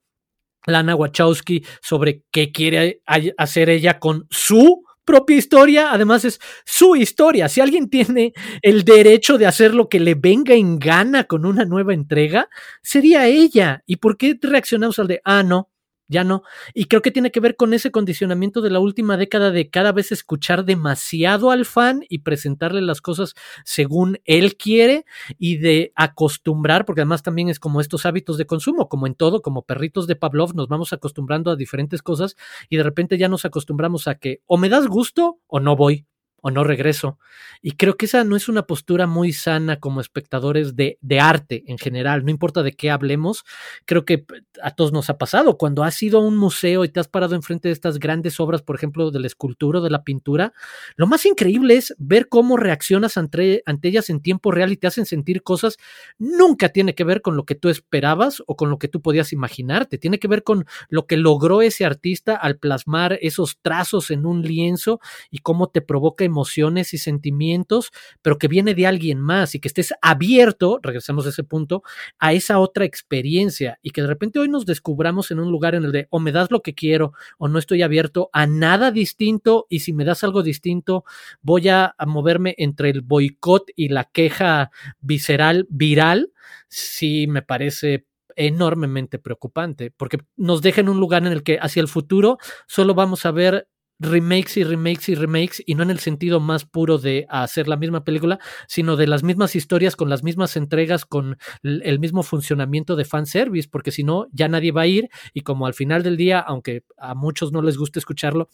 Lana 0.66 0.94
Wachowski 0.94 1.64
sobre 1.80 2.22
qué 2.30 2.52
quiere 2.52 3.02
hacer 3.36 3.70
ella 3.70 3.98
con 3.98 4.26
su 4.30 4.84
propia 5.04 5.36
historia, 5.36 5.92
además 5.92 6.24
es 6.24 6.40
su 6.64 6.94
historia. 6.94 7.48
Si 7.48 7.60
alguien 7.60 7.88
tiene 7.90 8.32
el 8.62 8.84
derecho 8.84 9.38
de 9.38 9.46
hacer 9.46 9.74
lo 9.74 9.88
que 9.88 9.98
le 9.98 10.14
venga 10.14 10.54
en 10.54 10.78
gana 10.78 11.24
con 11.24 11.44
una 11.44 11.64
nueva 11.64 11.94
entrega, 11.94 12.48
sería 12.82 13.26
ella. 13.26 13.82
¿Y 13.86 13.96
por 13.96 14.16
qué 14.16 14.38
reaccionamos 14.40 14.98
al 14.98 15.08
de, 15.08 15.20
ah, 15.24 15.42
no, 15.42 15.69
ya 16.10 16.24
no. 16.24 16.42
Y 16.74 16.86
creo 16.86 17.02
que 17.02 17.12
tiene 17.12 17.30
que 17.30 17.40
ver 17.40 17.56
con 17.56 17.72
ese 17.72 17.90
condicionamiento 17.90 18.60
de 18.60 18.70
la 18.70 18.80
última 18.80 19.16
década 19.16 19.52
de 19.52 19.70
cada 19.70 19.92
vez 19.92 20.10
escuchar 20.12 20.64
demasiado 20.64 21.52
al 21.52 21.64
fan 21.64 22.04
y 22.08 22.18
presentarle 22.18 22.82
las 22.82 23.00
cosas 23.00 23.34
según 23.64 24.18
él 24.24 24.56
quiere 24.56 25.06
y 25.38 25.58
de 25.58 25.92
acostumbrar, 25.94 26.84
porque 26.84 27.02
además 27.02 27.22
también 27.22 27.48
es 27.48 27.60
como 27.60 27.80
estos 27.80 28.04
hábitos 28.06 28.36
de 28.36 28.46
consumo, 28.46 28.88
como 28.88 29.06
en 29.06 29.14
todo, 29.14 29.40
como 29.40 29.62
perritos 29.62 30.08
de 30.08 30.16
Pavlov, 30.16 30.54
nos 30.54 30.66
vamos 30.66 30.92
acostumbrando 30.92 31.50
a 31.52 31.56
diferentes 31.56 32.02
cosas 32.02 32.36
y 32.68 32.76
de 32.76 32.82
repente 32.82 33.16
ya 33.16 33.28
nos 33.28 33.44
acostumbramos 33.44 34.08
a 34.08 34.16
que 34.16 34.42
o 34.46 34.58
me 34.58 34.68
das 34.68 34.88
gusto 34.88 35.38
o 35.46 35.60
no 35.60 35.76
voy 35.76 36.06
o 36.42 36.50
no 36.50 36.64
regreso. 36.64 37.18
Y 37.62 37.72
creo 37.72 37.96
que 37.96 38.06
esa 38.06 38.24
no 38.24 38.36
es 38.36 38.48
una 38.48 38.66
postura 38.66 39.06
muy 39.06 39.32
sana 39.32 39.78
como 39.78 40.00
espectadores 40.00 40.74
de, 40.76 40.98
arte 41.20 41.64
en 41.66 41.76
general, 41.76 42.24
no 42.24 42.30
importa 42.30 42.62
de 42.62 42.72
qué 42.72 42.90
hablemos, 42.90 43.44
creo 43.84 44.04
que 44.04 44.24
a 44.62 44.70
todos 44.70 44.92
nos 44.92 45.10
ha 45.10 45.18
pasado. 45.18 45.58
Cuando 45.58 45.84
has 45.84 46.02
ido 46.02 46.18
a 46.18 46.22
un 46.22 46.36
museo 46.36 46.84
y 46.84 46.88
te 46.88 47.00
has 47.00 47.08
parado 47.08 47.34
enfrente 47.34 47.68
de 47.68 47.72
estas 47.72 47.98
grandes 47.98 48.40
obras, 48.40 48.62
por 48.62 48.76
ejemplo, 48.76 49.10
de 49.10 49.20
la 49.20 49.26
escultura 49.26 49.80
o 49.80 49.82
de 49.82 49.90
la 49.90 50.02
pintura, 50.02 50.52
lo 50.96 51.06
más 51.06 51.26
increíble 51.26 51.76
es 51.76 51.94
ver 51.98 52.28
cómo 52.28 52.56
reaccionas 52.56 53.16
ante, 53.16 53.62
ante 53.66 53.88
ellas 53.88 54.08
en 54.08 54.20
tiempo 54.20 54.50
real 54.50 54.72
y 54.72 54.76
te 54.76 54.86
hacen 54.86 55.04
sentir 55.04 55.42
cosas. 55.42 55.76
Nunca 56.18 56.70
tiene 56.70 56.94
que 56.94 57.04
ver 57.04 57.20
con 57.20 57.36
lo 57.36 57.44
que 57.44 57.54
tú 57.54 57.68
esperabas 57.68 58.42
o 58.46 58.56
con 58.56 58.70
lo 58.70 58.78
que 58.78 58.88
tú 58.88 59.02
podías 59.02 59.32
imaginarte, 59.32 59.98
tiene 59.98 60.18
que 60.18 60.28
ver 60.28 60.42
con 60.42 60.66
lo 60.88 61.06
que 61.06 61.16
logró 61.16 61.60
ese 61.62 61.84
artista 61.84 62.36
al 62.36 62.58
plasmar 62.58 63.18
esos 63.20 63.58
trazos 63.60 64.10
en 64.10 64.26
un 64.26 64.42
lienzo 64.42 65.00
y 65.30 65.38
cómo 65.38 65.68
te 65.68 65.82
provoca 65.82 66.24
emociones 66.30 66.94
y 66.94 66.98
sentimientos, 66.98 67.90
pero 68.22 68.38
que 68.38 68.48
viene 68.48 68.74
de 68.74 68.86
alguien 68.86 69.20
más 69.20 69.54
y 69.54 69.60
que 69.60 69.68
estés 69.68 69.92
abierto, 70.00 70.78
regresamos 70.82 71.26
a 71.26 71.30
ese 71.30 71.44
punto, 71.44 71.82
a 72.18 72.32
esa 72.32 72.58
otra 72.58 72.84
experiencia 72.84 73.78
y 73.82 73.90
que 73.90 74.02
de 74.02 74.08
repente 74.08 74.38
hoy 74.38 74.48
nos 74.48 74.64
descubramos 74.64 75.30
en 75.30 75.40
un 75.40 75.50
lugar 75.50 75.74
en 75.74 75.84
el 75.84 75.92
de 75.92 76.06
o 76.10 76.20
me 76.20 76.32
das 76.32 76.50
lo 76.50 76.62
que 76.62 76.74
quiero 76.74 77.12
o 77.38 77.48
no 77.48 77.58
estoy 77.58 77.82
abierto 77.82 78.30
a 78.32 78.46
nada 78.46 78.90
distinto 78.90 79.66
y 79.68 79.80
si 79.80 79.92
me 79.92 80.04
das 80.04 80.24
algo 80.24 80.42
distinto 80.42 81.04
voy 81.42 81.68
a, 81.68 81.94
moverme 82.06 82.54
entre 82.58 82.90
el 82.90 83.02
boicot 83.02 83.70
y 83.76 83.88
la 83.88 84.04
queja 84.04 84.70
visceral 85.00 85.66
viral, 85.70 86.32
sí 86.68 87.26
me 87.26 87.42
parece 87.42 88.06
enormemente 88.36 89.18
preocupante, 89.18 89.90
porque 89.90 90.18
nos 90.36 90.62
deja 90.62 90.80
en 90.80 90.88
un 90.88 91.00
lugar 91.00 91.26
en 91.26 91.32
el 91.32 91.42
que 91.42 91.58
hacia 91.60 91.80
el 91.80 91.88
futuro 91.88 92.38
solo 92.66 92.94
vamos 92.94 93.26
a 93.26 93.32
ver 93.32 93.68
remakes 94.00 94.56
y 94.56 94.64
remakes 94.64 95.08
y 95.10 95.14
remakes, 95.14 95.62
y 95.64 95.74
no 95.74 95.82
en 95.82 95.90
el 95.90 96.00
sentido 96.00 96.40
más 96.40 96.64
puro 96.64 96.98
de 96.98 97.26
hacer 97.28 97.68
la 97.68 97.76
misma 97.76 98.02
película, 98.02 98.40
sino 98.66 98.96
de 98.96 99.06
las 99.06 99.22
mismas 99.22 99.54
historias, 99.54 99.94
con 99.94 100.08
las 100.08 100.24
mismas 100.24 100.56
entregas, 100.56 101.04
con 101.04 101.38
el 101.62 101.98
mismo 102.00 102.22
funcionamiento 102.22 102.96
de 102.96 103.04
fanservice, 103.04 103.68
porque 103.70 103.92
si 103.92 104.02
no, 104.02 104.26
ya 104.32 104.48
nadie 104.48 104.72
va 104.72 104.82
a 104.82 104.86
ir, 104.86 105.10
y 105.34 105.42
como 105.42 105.66
al 105.66 105.74
final 105.74 106.02
del 106.02 106.16
día, 106.16 106.40
aunque 106.40 106.82
a 106.96 107.14
muchos 107.14 107.52
no 107.52 107.62
les 107.62 107.76
guste 107.76 107.98
escucharlo, 107.98 108.48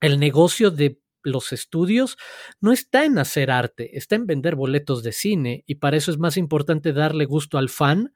el 0.00 0.18
negocio 0.18 0.70
de 0.70 0.98
los 1.22 1.52
estudios 1.52 2.16
no 2.60 2.72
está 2.72 3.04
en 3.04 3.18
hacer 3.18 3.50
arte, 3.50 3.96
está 3.96 4.16
en 4.16 4.26
vender 4.26 4.56
boletos 4.56 5.02
de 5.02 5.12
cine 5.12 5.64
y 5.66 5.76
para 5.76 5.96
eso 5.96 6.10
es 6.10 6.18
más 6.18 6.36
importante 6.36 6.92
darle 6.92 7.24
gusto 7.24 7.58
al 7.58 7.68
fan 7.68 8.12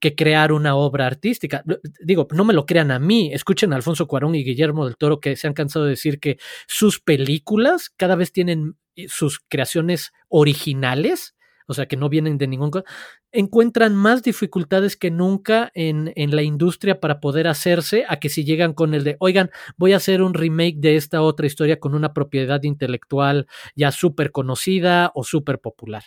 que 0.00 0.14
crear 0.14 0.52
una 0.52 0.76
obra 0.76 1.06
artística. 1.06 1.62
Digo, 2.00 2.26
no 2.32 2.44
me 2.44 2.54
lo 2.54 2.66
crean 2.66 2.90
a 2.90 2.98
mí, 2.98 3.32
escuchen 3.32 3.72
a 3.72 3.76
Alfonso 3.76 4.06
Cuarón 4.06 4.34
y 4.34 4.44
Guillermo 4.44 4.84
del 4.84 4.96
Toro 4.96 5.20
que 5.20 5.36
se 5.36 5.46
han 5.46 5.54
cansado 5.54 5.84
de 5.84 5.92
decir 5.92 6.20
que 6.20 6.38
sus 6.66 7.00
películas 7.00 7.90
cada 7.96 8.16
vez 8.16 8.32
tienen 8.32 8.76
eh, 8.96 9.06
sus 9.08 9.40
creaciones 9.40 10.12
originales 10.28 11.35
o 11.66 11.74
sea, 11.74 11.86
que 11.86 11.96
no 11.96 12.08
vienen 12.08 12.38
de 12.38 12.46
ningún... 12.46 12.70
encuentran 13.32 13.94
más 13.94 14.22
dificultades 14.22 14.96
que 14.96 15.10
nunca 15.10 15.70
en, 15.74 16.12
en, 16.16 16.34
la 16.34 16.42
industria 16.42 17.00
para 17.00 17.20
poder 17.20 17.48
hacerse 17.48 18.04
a 18.08 18.18
que 18.18 18.28
si 18.28 18.44
llegan 18.44 18.72
con 18.72 18.94
el 18.94 19.04
de, 19.04 19.16
oigan, 19.20 19.50
voy 19.76 19.92
a 19.92 19.98
hacer 19.98 20.22
un 20.22 20.34
remake 20.34 20.76
de 20.78 20.96
esta 20.96 21.22
otra 21.22 21.46
historia 21.46 21.78
con 21.80 21.94
una 21.94 22.12
propiedad 22.12 22.62
intelectual 22.62 23.46
ya 23.74 23.92
súper 23.92 24.32
conocida 24.32 25.12
o 25.14 25.24
súper 25.24 25.60
popular 25.60 26.04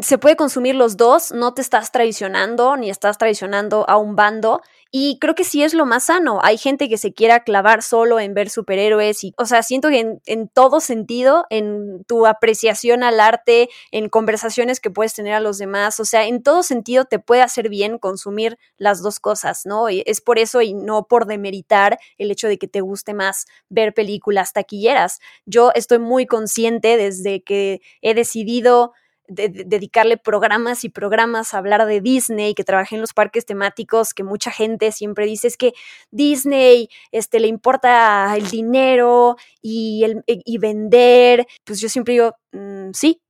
se 0.00 0.18
puede 0.18 0.36
consumir 0.36 0.74
los 0.74 0.96
dos, 0.96 1.32
no 1.32 1.54
te 1.54 1.60
estás 1.60 1.92
traicionando 1.92 2.76
ni 2.76 2.88
estás 2.88 3.18
traicionando 3.18 3.84
a 3.88 3.96
un 3.96 4.16
bando 4.16 4.62
y 4.94 5.18
creo 5.20 5.34
que 5.34 5.44
sí 5.44 5.62
es 5.62 5.72
lo 5.72 5.86
más 5.86 6.04
sano. 6.04 6.40
Hay 6.42 6.58
gente 6.58 6.88
que 6.90 6.98
se 6.98 7.14
quiera 7.14 7.44
clavar 7.44 7.82
solo 7.82 8.20
en 8.20 8.34
ver 8.34 8.50
superhéroes 8.50 9.24
y, 9.24 9.34
o 9.38 9.46
sea, 9.46 9.62
siento 9.62 9.88
que 9.88 10.18
en, 10.26 10.48
todo 10.48 10.80
sentido, 10.80 11.46
en 11.48 12.04
tu 12.04 12.26
apreciación 12.26 13.02
al 13.02 13.18
arte, 13.18 13.70
en 13.90 14.10
conversaciones 14.10 14.80
que 14.80 14.90
puedes 14.90 15.14
tener 15.14 15.32
a 15.32 15.40
los 15.40 15.56
demás, 15.56 15.98
o 15.98 16.04
sea, 16.04 16.26
en 16.26 16.42
todo 16.42 16.62
sentido 16.62 17.06
te 17.06 17.18
puede 17.18 17.40
hacer 17.40 17.70
bien 17.70 17.96
consumir 17.96 18.58
las 18.76 19.02
dos 19.02 19.18
cosas, 19.18 19.64
¿no? 19.64 19.88
Y 19.88 20.02
es 20.04 20.20
por 20.20 20.38
eso 20.38 20.60
y 20.60 20.74
no 20.74 21.06
por 21.06 21.26
demeritar 21.26 21.98
el 22.18 22.30
hecho 22.30 22.48
de 22.48 22.58
que 22.58 22.68
te 22.68 22.82
guste 22.82 23.14
más 23.14 23.46
ver 23.70 23.94
películas 23.94 24.52
taquilleras. 24.52 25.20
Yo 25.46 25.70
estoy 25.74 26.00
muy 26.00 26.26
consciente 26.26 26.98
desde 26.98 27.42
que 27.42 27.80
he 28.02 28.12
decidido 28.12 28.92
dedicarle 29.28 30.16
programas 30.16 30.84
y 30.84 30.88
programas 30.88 31.54
a 31.54 31.58
hablar 31.58 31.86
de 31.86 32.00
Disney, 32.00 32.54
que 32.54 32.64
trabajé 32.64 32.96
en 32.96 33.00
los 33.00 33.12
parques 33.12 33.46
temáticos, 33.46 34.14
que 34.14 34.24
mucha 34.24 34.50
gente 34.50 34.92
siempre 34.92 35.26
dice 35.26 35.46
es 35.48 35.56
que 35.56 35.72
Disney 36.10 36.88
este, 37.12 37.40
le 37.40 37.48
importa 37.48 38.34
el 38.36 38.48
dinero 38.48 39.36
y, 39.60 40.04
el, 40.04 40.22
y 40.26 40.58
vender. 40.58 41.46
Pues 41.64 41.80
yo 41.80 41.88
siempre 41.88 42.14
digo, 42.14 42.34
mm, 42.52 42.90
sí, 42.92 43.22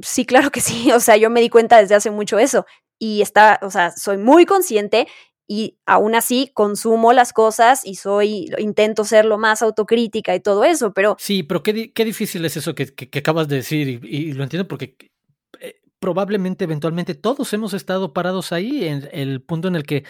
sí, 0.00 0.24
claro 0.24 0.50
que 0.50 0.60
sí. 0.60 0.90
O 0.92 1.00
sea, 1.00 1.16
yo 1.16 1.30
me 1.30 1.40
di 1.40 1.48
cuenta 1.48 1.78
desde 1.78 1.94
hace 1.94 2.10
mucho 2.10 2.38
eso. 2.38 2.66
Y 2.98 3.20
está, 3.22 3.58
o 3.62 3.70
sea, 3.70 3.90
soy 3.90 4.18
muy 4.18 4.46
consciente 4.46 5.08
y 5.48 5.76
aún 5.86 6.14
así 6.14 6.50
consumo 6.54 7.12
las 7.12 7.32
cosas 7.32 7.84
y 7.84 7.96
soy, 7.96 8.50
intento 8.58 9.04
ser 9.04 9.24
lo 9.24 9.38
más 9.38 9.60
autocrítica 9.60 10.34
y 10.34 10.40
todo 10.40 10.64
eso, 10.64 10.92
pero... 10.92 11.16
Sí, 11.18 11.42
pero 11.42 11.62
qué, 11.62 11.92
qué 11.92 12.04
difícil 12.04 12.44
es 12.44 12.56
eso 12.56 12.74
que, 12.74 12.86
que, 12.94 13.18
acabas 13.18 13.48
de 13.48 13.56
decir 13.56 14.00
y, 14.02 14.32
lo 14.32 14.44
entiendo 14.44 14.68
porque 14.68 14.96
probablemente 16.02 16.64
eventualmente 16.64 17.14
todos 17.14 17.52
hemos 17.52 17.74
estado 17.74 18.12
parados 18.12 18.50
ahí 18.50 18.84
en 18.86 19.08
el 19.12 19.40
punto 19.40 19.68
en 19.68 19.76
el 19.76 19.84
que 19.84 20.04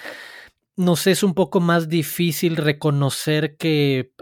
nos 0.74 1.06
es 1.06 1.22
un 1.22 1.34
poco 1.34 1.60
más 1.60 1.90
difícil 1.90 2.56
reconocer 2.56 3.58
que, 3.58 4.14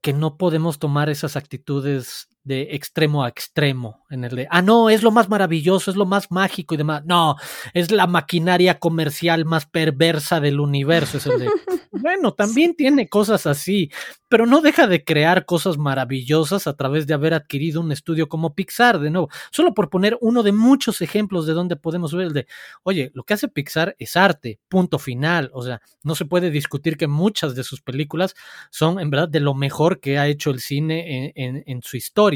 que 0.00 0.14
no 0.14 0.38
podemos 0.38 0.78
tomar 0.78 1.10
esas 1.10 1.36
actitudes 1.36 2.29
de 2.42 2.68
extremo 2.74 3.22
a 3.22 3.28
extremo, 3.28 4.04
en 4.08 4.24
el 4.24 4.34
de, 4.34 4.48
ah, 4.50 4.62
no, 4.62 4.88
es 4.88 5.02
lo 5.02 5.10
más 5.10 5.28
maravilloso, 5.28 5.90
es 5.90 5.96
lo 5.96 6.06
más 6.06 6.30
mágico 6.30 6.74
y 6.74 6.78
demás. 6.78 7.02
No, 7.04 7.36
es 7.74 7.90
la 7.90 8.06
maquinaria 8.06 8.78
comercial 8.78 9.44
más 9.44 9.66
perversa 9.66 10.40
del 10.40 10.58
universo. 10.58 11.18
Es 11.18 11.26
el 11.26 11.38
de, 11.38 11.50
bueno, 11.92 12.32
también 12.32 12.74
tiene 12.74 13.08
cosas 13.08 13.46
así, 13.46 13.90
pero 14.28 14.46
no 14.46 14.62
deja 14.62 14.86
de 14.86 15.04
crear 15.04 15.44
cosas 15.44 15.76
maravillosas 15.76 16.66
a 16.66 16.74
través 16.74 17.06
de 17.06 17.14
haber 17.14 17.34
adquirido 17.34 17.80
un 17.80 17.92
estudio 17.92 18.28
como 18.28 18.54
Pixar, 18.54 18.98
de 19.00 19.10
nuevo. 19.10 19.28
Solo 19.50 19.74
por 19.74 19.90
poner 19.90 20.16
uno 20.22 20.42
de 20.42 20.52
muchos 20.52 21.02
ejemplos 21.02 21.46
de 21.46 21.52
donde 21.52 21.76
podemos 21.76 22.14
ver 22.14 22.28
el 22.28 22.32
de, 22.32 22.46
oye, 22.84 23.10
lo 23.14 23.24
que 23.24 23.34
hace 23.34 23.48
Pixar 23.48 23.94
es 23.98 24.16
arte, 24.16 24.60
punto 24.68 24.98
final. 24.98 25.50
O 25.52 25.62
sea, 25.62 25.82
no 26.02 26.14
se 26.14 26.24
puede 26.24 26.50
discutir 26.50 26.96
que 26.96 27.06
muchas 27.06 27.54
de 27.54 27.64
sus 27.64 27.82
películas 27.82 28.34
son 28.70 28.98
en 28.98 29.10
verdad 29.10 29.28
de 29.28 29.40
lo 29.40 29.54
mejor 29.54 30.00
que 30.00 30.18
ha 30.18 30.26
hecho 30.26 30.50
el 30.50 30.60
cine 30.60 31.32
en, 31.36 31.62
en 31.66 31.82
su 31.82 31.98
historia 31.98 32.29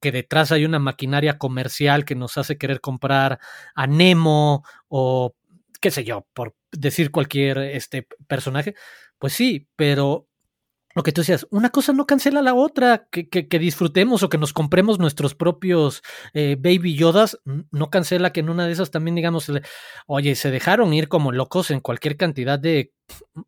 que 0.00 0.12
detrás 0.12 0.52
hay 0.52 0.64
una 0.64 0.78
maquinaria 0.78 1.38
comercial 1.38 2.04
que 2.04 2.14
nos 2.14 2.36
hace 2.36 2.58
querer 2.58 2.80
comprar 2.80 3.38
a 3.74 3.86
Nemo 3.86 4.62
o 4.88 5.34
qué 5.80 5.90
sé 5.90 6.04
yo, 6.04 6.26
por 6.34 6.54
decir 6.72 7.10
cualquier 7.10 7.58
este 7.58 8.06
personaje, 8.26 8.74
pues 9.18 9.32
sí, 9.32 9.68
pero 9.76 10.28
lo 10.94 11.02
que 11.02 11.12
tú 11.12 11.20
decías, 11.20 11.46
una 11.50 11.70
cosa 11.70 11.92
no 11.92 12.06
cancela 12.06 12.40
la 12.40 12.54
otra, 12.54 13.08
que, 13.10 13.28
que, 13.28 13.58
disfrutemos 13.58 14.22
o 14.22 14.28
que 14.28 14.38
nos 14.38 14.52
compremos 14.52 14.98
nuestros 14.98 15.34
propios 15.34 16.02
eh, 16.32 16.56
baby 16.58 16.94
yodas, 16.94 17.38
no 17.44 17.90
cancela 17.90 18.32
que 18.32 18.40
en 18.40 18.50
una 18.50 18.66
de 18.66 18.72
esas 18.72 18.90
también 18.90 19.16
digamos, 19.16 19.50
oye, 20.06 20.34
se 20.36 20.50
dejaron 20.50 20.92
ir 20.92 21.08
como 21.08 21.32
locos 21.32 21.70
en 21.70 21.80
cualquier 21.80 22.16
cantidad 22.16 22.58
de 22.58 22.92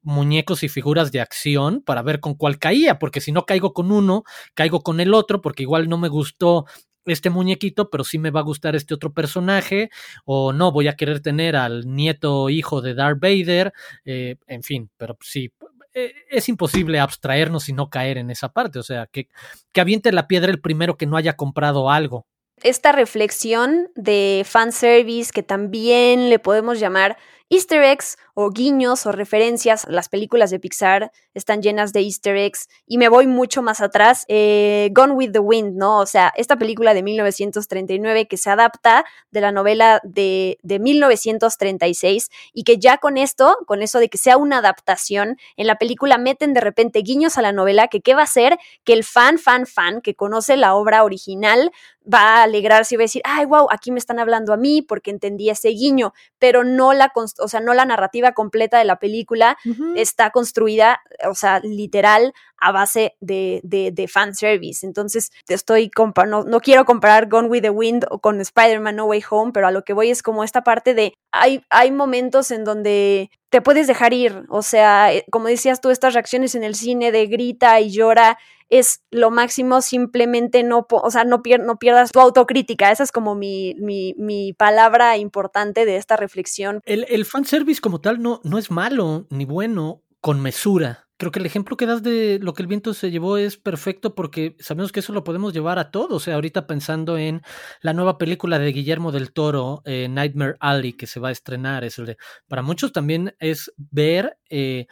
muñecos 0.03 0.62
y 0.62 0.68
figuras 0.68 1.12
de 1.12 1.20
acción 1.20 1.82
para 1.82 2.03
ver 2.03 2.20
con 2.20 2.34
cuál 2.34 2.59
caía, 2.59 2.99
porque 2.99 3.20
si 3.20 3.32
no 3.32 3.47
caigo 3.47 3.72
con 3.72 3.92
uno, 3.92 4.24
caigo 4.55 4.82
con 4.82 5.01
el 5.01 5.14
otro, 5.14 5.40
porque 5.40 5.62
igual 5.62 5.88
no 5.88 5.99
me 5.99 6.09
gustó 6.09 6.66
este 7.05 7.30
muñequito, 7.30 7.88
pero 7.88 8.05
sí 8.05 8.18
me 8.18 8.30
va 8.30 8.40
a 8.40 8.44
gustar 8.44 8.74
este 8.74 8.94
otro 8.94 9.12
personaje, 9.12 9.90
o 10.24 10.53
no, 10.53 10.72
voy 10.72 10.88
a 10.88 10.97
querer 10.97 11.20
tener 11.20 11.57
al 11.57 11.86
nieto 11.94 12.51
hijo 12.51 12.82
de 12.82 12.94
Darth 12.94 13.20
Vader, 13.20 13.72
eh, 14.05 14.36
en 14.49 14.62
fin, 14.62 14.90
pero 14.97 15.16
sí, 15.20 15.53
es 15.97 16.49
imposible 16.49 17.01
abstraernos 17.01 17.68
y 17.68 17.72
no 17.72 17.88
caer 17.88 18.18
en 18.18 18.30
esa 18.30 18.51
parte. 18.51 18.78
O 18.78 18.82
sea, 18.82 19.07
que, 19.07 19.28
que 19.72 19.80
aviente 19.80 20.12
la 20.12 20.28
piedra 20.28 20.51
el 20.51 20.61
primero 20.61 20.97
que 20.97 21.07
no 21.07 21.16
haya 21.16 21.34
comprado 21.34 21.90
algo. 21.90 22.26
Esta 22.62 22.92
reflexión 22.92 23.90
de 23.94 24.42
fanservice 24.47 25.30
que 25.32 25.42
también 25.42 26.30
le 26.30 26.38
podemos 26.38 26.80
llamar 26.80 27.18
easter 27.51 27.82
eggs 27.82 28.16
o 28.39 28.51
guiños 28.51 29.07
o 29.07 29.12
referencias. 29.12 29.87
Las 29.89 30.11
películas 30.11 30.51
de 30.51 30.61
Pixar 30.61 31.11
están 31.32 31.62
llenas 31.62 31.95
de 31.95 32.01
easter 32.01 32.37
eggs 32.37 32.68
y 32.87 32.99
me 32.99 33.09
voy 33.09 33.26
mucho 33.26 33.62
más 33.62 33.80
atrás. 33.80 34.26
Eh, 34.28 34.91
Gone 34.93 35.14
with 35.14 35.32
the 35.32 35.39
Wind, 35.39 35.76
¿no? 35.76 36.01
O 36.01 36.07
sea, 36.07 36.34
esta 36.37 36.57
película 36.57 36.93
de 36.93 37.03
1939 37.03 38.28
que 38.28 38.37
se 38.37 38.51
adapta 38.51 39.07
de 39.30 39.41
la 39.41 39.53
novela 39.53 40.03
de, 40.05 40.59
de 40.62 40.78
1936 40.78 42.28
y 42.53 42.64
que 42.64 42.76
ya 42.76 42.99
con 42.99 43.16
esto, 43.16 43.57
con 43.66 43.80
eso 43.80 43.99
de 44.01 44.11
que 44.11 44.18
sea 44.18 44.37
una 44.37 44.59
adaptación, 44.59 45.39
en 45.57 45.66
la 45.66 45.76
película 45.76 46.18
meten 46.18 46.53
de 46.53 46.61
repente 46.61 46.99
guiños 47.01 47.39
a 47.39 47.43
la 47.43 47.53
novela 47.53 47.89
que 47.89 48.03
qué 48.03 48.14
va 48.14 48.20
a 48.20 48.24
hacer 48.24 48.59
que 48.84 48.93
el 48.93 49.03
fan, 49.03 49.39
fan, 49.39 49.64
fan 49.66 50.03
que 50.03 50.14
conoce 50.14 50.59
la 50.59 50.74
obra 50.74 51.05
original 51.05 51.72
va 52.12 52.41
a 52.41 52.43
alegrarse 52.45 52.95
y 52.95 52.99
va 52.99 53.03
a 53.03 53.05
decir, 53.05 53.22
ay, 53.24 53.45
wow, 53.47 53.66
aquí 53.70 53.91
me 53.91 53.99
están 53.99 54.18
hablando 54.18 54.53
a 54.53 54.57
mí 54.57 54.82
porque 54.82 55.11
entendí 55.11 55.51
ese 55.51 55.70
guiño, 55.70 56.12
pero 56.39 56.64
no 56.64 56.93
la, 56.93 57.12
o 57.14 57.49
sea, 57.49 57.61
no 57.61 57.74
la 57.74 57.84
narrativa 57.84 58.25
completa 58.32 58.78
de 58.78 58.84
la 58.84 58.98
película 58.98 59.56
está 59.94 60.30
construida, 60.30 61.00
o 61.28 61.34
sea, 61.34 61.60
literal, 61.60 62.32
a 62.58 62.72
base 62.72 63.14
de, 63.20 63.60
de, 63.62 63.90
de 63.92 64.08
fanservice. 64.08 64.86
Entonces, 64.86 65.30
estoy 65.48 65.90
no, 66.26 66.44
no 66.44 66.60
quiero 66.60 66.84
comparar 66.84 67.28
Gone 67.28 67.48
with 67.48 67.62
the 67.62 67.70
Wind 67.70 68.06
o 68.10 68.18
con 68.18 68.40
Spider-Man 68.40 68.96
No 68.96 69.04
Way 69.06 69.24
Home, 69.30 69.52
pero 69.52 69.66
a 69.66 69.70
lo 69.70 69.82
que 69.82 69.92
voy 69.92 70.10
es 70.10 70.22
como 70.22 70.44
esta 70.44 70.62
parte 70.62 70.94
de 70.94 71.14
hay, 71.32 71.62
hay 71.70 71.90
momentos 71.90 72.50
en 72.50 72.64
donde 72.64 73.30
te 73.50 73.60
puedes 73.60 73.86
dejar 73.86 74.12
ir, 74.12 74.44
o 74.48 74.62
sea, 74.62 75.12
eh, 75.12 75.24
como 75.30 75.48
decías 75.48 75.80
tú, 75.80 75.90
estas 75.90 76.14
reacciones 76.14 76.54
en 76.54 76.64
el 76.64 76.74
cine 76.74 77.12
de 77.12 77.26
grita 77.26 77.80
y 77.80 77.90
llora 77.90 78.38
es 78.68 79.02
lo 79.10 79.30
máximo, 79.30 79.80
simplemente 79.80 80.62
no, 80.62 80.86
o 80.88 81.10
sea, 81.10 81.24
no, 81.24 81.42
no 81.60 81.78
pierdas 81.78 82.12
tu 82.12 82.20
autocrítica, 82.20 82.90
esa 82.90 83.02
es 83.02 83.12
como 83.12 83.34
mi, 83.34 83.74
mi, 83.78 84.14
mi 84.18 84.52
palabra 84.52 85.16
importante 85.16 85.84
de 85.84 85.96
esta 85.96 86.16
reflexión. 86.16 86.80
El, 86.84 87.06
el 87.08 87.24
fanservice 87.24 87.80
como 87.80 88.00
tal 88.00 88.22
no, 88.22 88.40
no 88.44 88.58
es 88.58 88.70
malo 88.70 89.26
ni 89.30 89.44
bueno 89.44 90.02
con 90.20 90.40
mesura 90.40 91.06
creo 91.16 91.32
que 91.32 91.38
el 91.38 91.46
ejemplo 91.46 91.76
que 91.76 91.86
das 91.86 92.02
de 92.02 92.38
lo 92.42 92.54
que 92.54 92.62
el 92.62 92.68
viento 92.68 92.92
se 92.94 93.10
llevó 93.10 93.38
es 93.38 93.56
perfecto 93.56 94.14
porque 94.14 94.56
sabemos 94.60 94.92
que 94.92 95.00
eso 95.00 95.12
lo 95.12 95.24
podemos 95.24 95.52
llevar 95.52 95.78
a 95.78 95.90
todos. 95.90 96.12
O 96.12 96.20
sea, 96.20 96.34
ahorita 96.34 96.66
pensando 96.66 97.16
en 97.18 97.42
la 97.80 97.94
nueva 97.94 98.18
película 98.18 98.58
de 98.58 98.72
Guillermo 98.72 99.12
del 99.12 99.32
Toro, 99.32 99.82
eh, 99.84 100.08
Nightmare 100.08 100.56
Alley, 100.60 100.92
que 100.92 101.06
se 101.06 101.20
va 101.20 101.28
a 101.28 101.32
estrenar. 101.32 101.84
De, 101.86 102.16
para 102.48 102.62
muchos 102.62 102.92
también 102.92 103.34
es 103.38 103.72
ver 103.76 104.38
eh, 104.50 104.86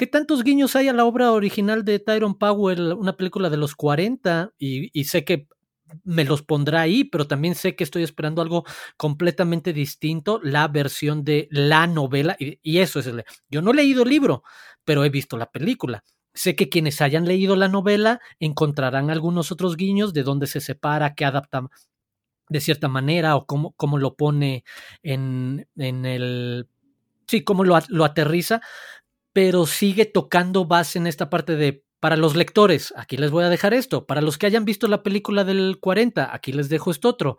qué 0.00 0.06
tantos 0.06 0.44
guiños 0.44 0.76
hay 0.76 0.88
a 0.88 0.94
la 0.94 1.04
obra 1.04 1.30
original 1.30 1.84
de 1.84 1.98
Tyrone 1.98 2.36
Powell, 2.40 2.94
una 2.94 3.18
película 3.18 3.50
de 3.50 3.58
los 3.58 3.76
40, 3.76 4.54
y, 4.58 5.04
sé 5.04 5.26
que 5.26 5.46
me 6.04 6.24
los 6.24 6.40
pondrá 6.40 6.80
ahí, 6.80 7.04
pero 7.04 7.26
también 7.26 7.54
sé 7.54 7.76
que 7.76 7.84
estoy 7.84 8.02
esperando 8.02 8.40
algo 8.40 8.64
completamente 8.96 9.74
distinto, 9.74 10.40
la 10.42 10.68
versión 10.68 11.22
de 11.22 11.48
la 11.50 11.86
novela, 11.86 12.34
y, 12.38 12.78
eso 12.78 12.98
es 12.98 13.08
el... 13.08 13.24
Yo 13.50 13.60
no 13.60 13.72
he 13.72 13.74
leído 13.74 14.04
el 14.04 14.08
libro, 14.08 14.42
pero 14.86 15.04
he 15.04 15.10
visto 15.10 15.36
la 15.36 15.50
película. 15.50 16.02
Sé 16.32 16.56
que 16.56 16.70
quienes 16.70 17.02
hayan 17.02 17.26
leído 17.26 17.54
la 17.54 17.68
novela 17.68 18.20
encontrarán 18.38 19.10
algunos 19.10 19.52
otros 19.52 19.76
guiños 19.76 20.14
de 20.14 20.22
dónde 20.22 20.46
se 20.46 20.62
separa, 20.62 21.14
qué 21.14 21.26
adapta 21.26 21.68
de 22.48 22.60
cierta 22.62 22.88
manera 22.88 23.36
o 23.36 23.44
cómo, 23.44 23.72
cómo 23.72 23.98
lo 23.98 24.14
pone 24.16 24.64
en, 25.02 25.68
en 25.76 26.06
el... 26.06 26.68
Sí, 27.26 27.44
cómo 27.44 27.62
lo, 27.62 27.78
lo 27.90 28.04
aterriza, 28.04 28.60
pero 29.32 29.66
sigue 29.66 30.06
tocando 30.06 30.64
base 30.64 30.98
en 30.98 31.06
esta 31.06 31.30
parte 31.30 31.56
de 31.56 31.84
para 32.00 32.16
los 32.16 32.34
lectores, 32.34 32.94
aquí 32.96 33.18
les 33.18 33.30
voy 33.30 33.44
a 33.44 33.50
dejar 33.50 33.74
esto. 33.74 34.06
Para 34.06 34.22
los 34.22 34.38
que 34.38 34.46
hayan 34.46 34.64
visto 34.64 34.88
la 34.88 35.02
película 35.02 35.44
del 35.44 35.78
40, 35.80 36.34
aquí 36.34 36.50
les 36.52 36.70
dejo 36.70 36.90
esto 36.90 37.10
otro. 37.10 37.36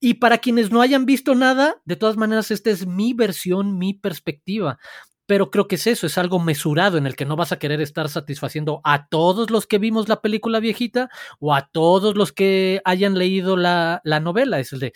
Y 0.00 0.14
para 0.14 0.38
quienes 0.38 0.70
no 0.70 0.80
hayan 0.80 1.04
visto 1.04 1.34
nada, 1.34 1.82
de 1.84 1.96
todas 1.96 2.16
maneras, 2.16 2.52
esta 2.52 2.70
es 2.70 2.86
mi 2.86 3.12
versión, 3.12 3.76
mi 3.76 3.92
perspectiva. 3.92 4.78
Pero 5.26 5.50
creo 5.50 5.66
que 5.66 5.74
es 5.76 5.86
eso, 5.88 6.06
es 6.06 6.16
algo 6.16 6.38
mesurado 6.38 6.96
en 6.96 7.06
el 7.06 7.16
que 7.16 7.24
no 7.24 7.34
vas 7.34 7.50
a 7.50 7.58
querer 7.58 7.80
estar 7.80 8.08
satisfaciendo 8.08 8.80
a 8.84 9.08
todos 9.08 9.50
los 9.50 9.66
que 9.66 9.78
vimos 9.78 10.08
la 10.08 10.20
película 10.20 10.60
viejita 10.60 11.08
o 11.40 11.54
a 11.54 11.68
todos 11.72 12.14
los 12.14 12.32
que 12.32 12.82
hayan 12.84 13.18
leído 13.18 13.56
la, 13.56 14.00
la 14.04 14.20
novela. 14.20 14.60
Es 14.60 14.72
el 14.74 14.80
de, 14.80 14.92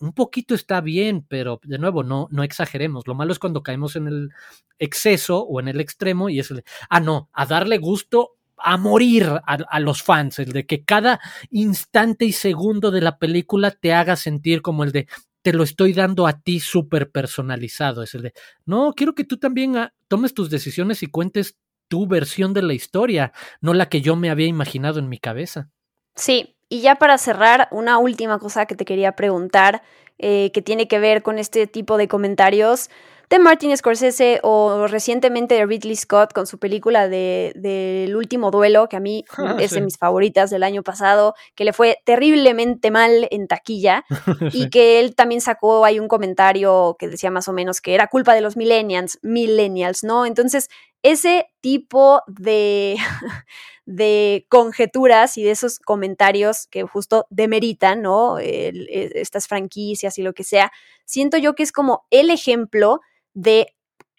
un 0.00 0.12
poquito 0.12 0.54
está 0.54 0.80
bien, 0.80 1.24
pero 1.28 1.60
de 1.62 1.78
nuevo, 1.78 2.02
no, 2.02 2.26
no 2.30 2.42
exageremos. 2.42 3.06
Lo 3.06 3.14
malo 3.14 3.32
es 3.32 3.38
cuando 3.38 3.62
caemos 3.62 3.96
en 3.96 4.08
el 4.08 4.30
exceso 4.78 5.42
o 5.42 5.60
en 5.60 5.68
el 5.68 5.80
extremo 5.80 6.28
y 6.28 6.40
es 6.40 6.50
el, 6.50 6.64
ah, 6.88 7.00
no, 7.00 7.28
a 7.32 7.46
darle 7.46 7.78
gusto 7.78 8.36
a 8.62 8.76
morir 8.76 9.26
a, 9.46 9.80
los 9.80 10.02
fans, 10.02 10.38
el 10.38 10.52
de 10.52 10.66
que 10.66 10.84
cada 10.84 11.18
instante 11.50 12.26
y 12.26 12.32
segundo 12.32 12.90
de 12.90 13.00
la 13.00 13.18
película 13.18 13.70
te 13.70 13.94
haga 13.94 14.16
sentir 14.16 14.60
como 14.60 14.84
el 14.84 14.92
de 14.92 15.08
te 15.40 15.54
lo 15.54 15.62
estoy 15.62 15.94
dando 15.94 16.26
a 16.26 16.40
ti 16.40 16.60
súper 16.60 17.10
personalizado, 17.10 18.02
es 18.02 18.14
el 18.14 18.22
de 18.22 18.34
no, 18.66 18.92
quiero 18.94 19.14
que 19.14 19.24
tú 19.24 19.38
también 19.38 19.78
ah, 19.78 19.94
tomes 20.08 20.34
tus 20.34 20.50
decisiones 20.50 21.02
y 21.02 21.06
cuentes 21.06 21.56
tu 21.88 22.06
versión 22.06 22.52
de 22.52 22.62
la 22.62 22.74
historia, 22.74 23.32
no 23.62 23.72
la 23.72 23.88
que 23.88 24.02
yo 24.02 24.14
me 24.14 24.28
había 24.28 24.46
imaginado 24.46 24.98
en 24.98 25.08
mi 25.08 25.18
cabeza. 25.18 25.70
Sí, 26.14 26.56
y 26.70 26.80
ya 26.80 26.94
para 26.94 27.18
cerrar, 27.18 27.68
una 27.70 27.98
última 27.98 28.38
cosa 28.38 28.64
que 28.64 28.76
te 28.76 28.86
quería 28.86 29.12
preguntar, 29.12 29.82
eh, 30.18 30.50
que 30.54 30.62
tiene 30.62 30.88
que 30.88 30.98
ver 30.98 31.22
con 31.22 31.38
este 31.38 31.66
tipo 31.66 31.98
de 31.98 32.08
comentarios 32.08 32.88
de 33.30 33.38
Martin 33.38 33.76
Scorsese 33.76 34.40
o 34.42 34.88
recientemente 34.88 35.54
de 35.54 35.64
Ridley 35.64 35.94
Scott 35.94 36.32
con 36.32 36.48
su 36.48 36.58
película 36.58 37.08
de, 37.08 37.52
del 37.54 38.16
último 38.16 38.50
duelo, 38.50 38.88
que 38.88 38.96
a 38.96 39.00
mí 39.00 39.24
ah, 39.38 39.56
es 39.60 39.70
de 39.70 39.80
mis 39.80 39.98
favoritas 39.98 40.50
del 40.50 40.64
año 40.64 40.82
pasado, 40.82 41.34
que 41.54 41.64
le 41.64 41.72
fue 41.72 41.98
terriblemente 42.04 42.90
mal 42.90 43.28
en 43.30 43.46
taquilla 43.46 44.04
y 44.52 44.68
que 44.68 44.98
él 44.98 45.14
también 45.14 45.40
sacó 45.40 45.84
ahí 45.84 46.00
un 46.00 46.08
comentario 46.08 46.96
que 46.98 47.08
decía 47.08 47.30
más 47.30 47.46
o 47.46 47.52
menos 47.52 47.80
que 47.80 47.94
era 47.94 48.08
culpa 48.08 48.34
de 48.34 48.40
los 48.40 48.56
millennials, 48.56 49.18
millennials, 49.22 50.02
¿no? 50.02 50.26
Entonces, 50.26 50.68
ese 51.02 51.46
tipo 51.60 52.22
de, 52.26 52.96
de 53.86 54.46
conjeturas 54.48 55.38
y 55.38 55.42
de 55.42 55.52
esos 55.52 55.78
comentarios 55.78 56.66
que 56.68 56.82
justo 56.82 57.26
demeritan, 57.30 58.02
¿no? 58.02 58.38
E, 58.38 58.72
estas 59.14 59.46
franquicias 59.48 60.18
y 60.18 60.22
lo 60.22 60.32
que 60.32 60.44
sea, 60.44 60.70
siento 61.04 61.38
yo 61.38 61.54
que 61.54 61.62
es 61.62 61.72
como 61.72 62.06
el 62.10 62.30
ejemplo 62.30 63.00
de 63.34 63.74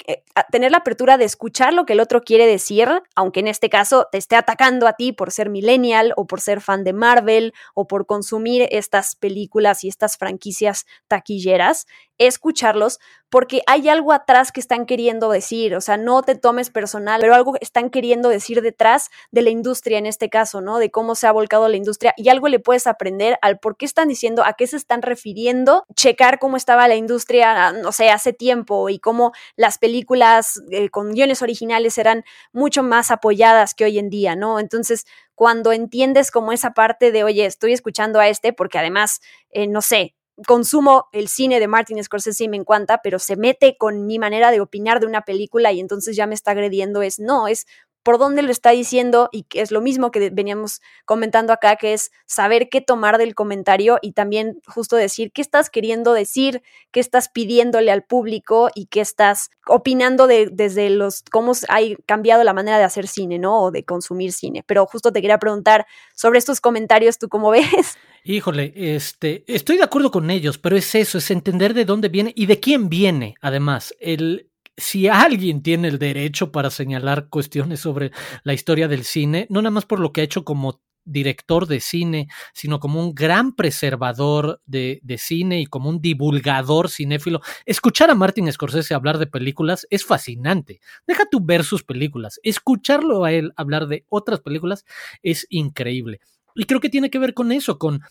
eh, 0.07 0.23
tener 0.51 0.71
la 0.71 0.79
apertura 0.79 1.17
de 1.17 1.25
escuchar 1.25 1.73
lo 1.73 1.85
que 1.85 1.93
el 1.93 1.99
otro 1.99 2.21
quiere 2.21 2.47
decir, 2.47 2.89
aunque 3.15 3.41
en 3.41 3.47
este 3.47 3.69
caso 3.69 4.07
te 4.11 4.17
esté 4.17 4.35
atacando 4.35 4.87
a 4.87 4.93
ti 4.93 5.11
por 5.11 5.31
ser 5.31 5.49
millennial 5.49 6.13
o 6.15 6.25
por 6.25 6.41
ser 6.41 6.61
fan 6.61 6.83
de 6.83 6.93
Marvel 6.93 7.53
o 7.75 7.87
por 7.87 8.05
consumir 8.05 8.67
estas 8.71 9.15
películas 9.15 9.83
y 9.83 9.89
estas 9.89 10.17
franquicias 10.17 10.85
taquilleras, 11.07 11.85
escucharlos 12.17 12.99
porque 13.29 13.61
hay 13.65 13.87
algo 13.87 14.11
atrás 14.11 14.51
que 14.51 14.59
están 14.59 14.85
queriendo 14.85 15.31
decir, 15.31 15.73
o 15.75 15.81
sea, 15.81 15.95
no 15.95 16.21
te 16.21 16.35
tomes 16.35 16.69
personal, 16.69 17.21
pero 17.21 17.33
algo 17.33 17.53
están 17.61 17.89
queriendo 17.89 18.27
decir 18.27 18.61
detrás 18.61 19.09
de 19.31 19.41
la 19.41 19.49
industria 19.49 19.97
en 19.97 20.05
este 20.05 20.29
caso, 20.29 20.59
¿no? 20.59 20.79
De 20.79 20.91
cómo 20.91 21.15
se 21.15 21.27
ha 21.27 21.31
volcado 21.31 21.69
la 21.69 21.77
industria 21.77 22.13
y 22.17 22.27
algo 22.27 22.49
le 22.49 22.59
puedes 22.59 22.87
aprender 22.87 23.39
al 23.41 23.57
por 23.57 23.77
qué 23.77 23.85
están 23.85 24.09
diciendo, 24.09 24.43
a 24.43 24.53
qué 24.53 24.67
se 24.67 24.75
están 24.75 25.01
refiriendo, 25.01 25.85
checar 25.95 26.39
cómo 26.39 26.57
estaba 26.57 26.89
la 26.89 26.95
industria, 26.95 27.71
no 27.71 27.93
sé, 27.93 28.09
hace 28.09 28.33
tiempo 28.33 28.89
y 28.89 28.99
cómo 28.99 29.31
las 29.55 29.77
películas 29.77 30.61
eh, 30.69 30.89
con 30.89 31.13
guiones 31.13 31.41
originales 31.41 31.97
eran 31.97 32.25
mucho 32.51 32.83
más 32.83 33.11
apoyadas 33.11 33.73
que 33.73 33.85
hoy 33.85 33.97
en 33.97 34.09
día, 34.09 34.35
¿no? 34.35 34.59
Entonces, 34.59 35.05
cuando 35.35 35.71
entiendes 35.71 36.31
como 36.31 36.51
esa 36.51 36.73
parte 36.73 37.11
de, 37.11 37.23
oye, 37.23 37.45
estoy 37.45 37.71
escuchando 37.71 38.19
a 38.19 38.27
este 38.27 38.51
porque 38.51 38.77
además, 38.77 39.21
eh, 39.51 39.67
no 39.67 39.81
sé, 39.81 40.15
consumo 40.47 41.07
el 41.11 41.27
cine 41.27 41.59
de 41.59 41.67
Martin 41.67 42.03
Scorsese 42.03 42.45
y 42.45 42.49
me 42.49 42.57
encanta, 42.57 43.01
pero 43.03 43.19
se 43.19 43.35
mete 43.35 43.77
con 43.77 44.05
mi 44.05 44.19
manera 44.19 44.51
de 44.51 44.61
opinar 44.61 44.99
de 44.99 45.05
una 45.05 45.21
película 45.21 45.71
y 45.71 45.79
entonces 45.79 46.15
ya 46.15 46.27
me 46.27 46.35
está 46.35 46.51
agrediendo, 46.51 47.01
es 47.01 47.19
no, 47.19 47.47
es 47.47 47.65
por 48.03 48.17
dónde 48.17 48.41
lo 48.41 48.51
está 48.51 48.71
diciendo 48.71 49.29
y 49.31 49.43
que 49.43 49.61
es 49.61 49.71
lo 49.71 49.81
mismo 49.81 50.11
que 50.11 50.29
veníamos 50.29 50.81
comentando 51.05 51.53
acá, 51.53 51.75
que 51.75 51.93
es 51.93 52.11
saber 52.25 52.69
qué 52.69 52.81
tomar 52.81 53.17
del 53.17 53.35
comentario 53.35 53.99
y 54.01 54.13
también 54.13 54.59
justo 54.65 54.95
decir 54.95 55.31
qué 55.31 55.41
estás 55.41 55.69
queriendo 55.69 56.13
decir, 56.13 56.63
qué 56.91 56.99
estás 56.99 57.29
pidiéndole 57.29 57.91
al 57.91 58.03
público 58.03 58.69
y 58.73 58.87
qué 58.87 59.01
estás 59.01 59.49
opinando 59.67 60.27
de, 60.27 60.49
desde 60.51 60.89
los 60.89 61.23
cómo 61.31 61.53
ha 61.69 61.79
cambiado 62.05 62.43
la 62.43 62.53
manera 62.53 62.77
de 62.77 62.83
hacer 62.83 63.07
cine, 63.07 63.39
¿no? 63.39 63.61
O 63.61 63.71
de 63.71 63.83
consumir 63.83 64.33
cine. 64.33 64.63
Pero 64.65 64.85
justo 64.85 65.11
te 65.11 65.21
quería 65.21 65.39
preguntar 65.39 65.85
sobre 66.15 66.39
estos 66.39 66.61
comentarios, 66.61 67.17
¿tú 67.17 67.29
cómo 67.29 67.51
ves? 67.51 67.97
Híjole, 68.23 68.73
este, 68.75 69.43
estoy 69.47 69.77
de 69.77 69.83
acuerdo 69.83 70.11
con 70.11 70.29
ellos, 70.29 70.57
pero 70.57 70.75
es 70.75 70.93
eso, 70.93 71.17
es 71.17 71.31
entender 71.31 71.73
de 71.73 71.85
dónde 71.85 72.09
viene 72.09 72.33
y 72.35 72.45
de 72.45 72.59
quién 72.59 72.87
viene, 72.87 73.35
además. 73.41 73.95
El, 73.99 74.50
si 74.77 75.07
alguien 75.07 75.61
tiene 75.61 75.87
el 75.87 75.99
derecho 75.99 76.51
para 76.51 76.69
señalar 76.69 77.29
cuestiones 77.29 77.79
sobre 77.79 78.11
la 78.43 78.53
historia 78.53 78.87
del 78.87 79.03
cine, 79.03 79.47
no 79.49 79.61
nada 79.61 79.71
más 79.71 79.85
por 79.85 79.99
lo 79.99 80.11
que 80.11 80.21
ha 80.21 80.25
hecho 80.25 80.43
como 80.43 80.81
director 81.03 81.67
de 81.67 81.79
cine, 81.79 82.27
sino 82.53 82.79
como 82.79 82.99
un 82.99 83.13
gran 83.13 83.55
preservador 83.55 84.61
de, 84.65 85.01
cine 85.17 85.61
y 85.61 85.65
como 85.65 85.89
un 85.89 86.01
divulgador 86.01 86.89
cinéfilo. 86.89 87.41
Escuchar 87.65 88.09
a 88.09 88.15
Martin 88.15 88.51
Scorsese 88.51 88.93
hablar 88.93 89.17
de 89.17 89.27
películas 89.27 89.87
es 89.89 90.05
fascinante. 90.05 90.79
Deja 91.07 91.25
tú 91.29 91.43
ver 91.43 91.63
sus 91.63 91.83
películas. 91.83 92.39
Escucharlo 92.43 93.23
a 93.23 93.31
él 93.31 93.51
hablar 93.55 93.87
de 93.87 94.05
otras 94.09 94.41
películas 94.41 94.85
es 95.21 95.47
increíble. 95.49 96.19
Y 96.55 96.65
creo 96.65 96.81
que 96.81 96.89
tiene 96.89 97.09
que 97.09 97.19
ver 97.19 97.33
con 97.33 97.51
eso, 97.51 97.77
con 97.77 98.01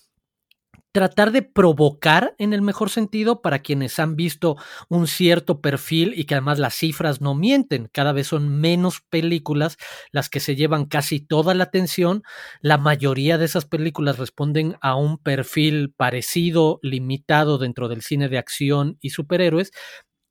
tratar 0.93 1.31
de 1.33 1.43
provocar 1.43 2.35
en 2.39 2.53
el 2.53 2.63
mejor 2.63 2.91
sentido 2.91 3.43
para 3.43 3.61
quienes 3.61 3.99
han 3.99 4.17
visto 4.17 4.57
un 4.89 5.07
cierto 5.07 5.61
perfil 5.61 6.15
y 6.17 6.25
que 6.25 6.35
además 6.35 6.59
las 6.59 6.75
cifras 6.75 7.21
no 7.21 7.35
mienten. 7.35 7.89
Cada 7.93 8.13
vez 8.13 8.27
son 8.29 8.49
menos 8.61 9.01
películas 9.09 9.77
las 10.13 10.29
que 10.29 10.41
se 10.41 10.57
llevan 10.57 10.87
casi 10.87 11.21
toda 11.21 11.55
la 11.55 11.65
atención. 11.65 12.23
La 12.61 12.79
mayoría 12.79 13.39
de 13.39 13.45
esas 13.45 13.67
películas 13.67 14.19
responden 14.19 14.77
a 14.81 14.97
un 14.97 15.19
perfil 15.19 15.93
parecido, 15.97 16.81
limitado 16.83 17.59
dentro 17.59 17.89
del 17.89 18.03
cine 18.03 18.29
de 18.29 18.39
acción 18.39 18.99
y 19.01 19.11
superhéroes. 19.11 19.71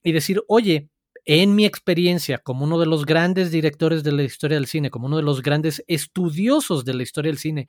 Y 0.03 0.11
decir, 0.13 0.43
oye, 0.47 0.89
en 1.31 1.53
mi 1.53 1.63
experiencia 1.63 2.39
como 2.39 2.65
uno 2.65 2.79
de 2.79 2.87
los 2.87 3.05
grandes 3.05 3.51
directores 3.51 4.03
de 4.03 4.11
la 4.11 4.23
historia 4.23 4.57
del 4.57 4.65
cine, 4.65 4.89
como 4.89 5.05
uno 5.05 5.17
de 5.17 5.21
los 5.21 5.43
grandes 5.43 5.83
estudiosos 5.85 6.85
de 6.85 6.95
la 6.95 7.03
historia 7.03 7.29
del 7.29 7.37
cine, 7.37 7.67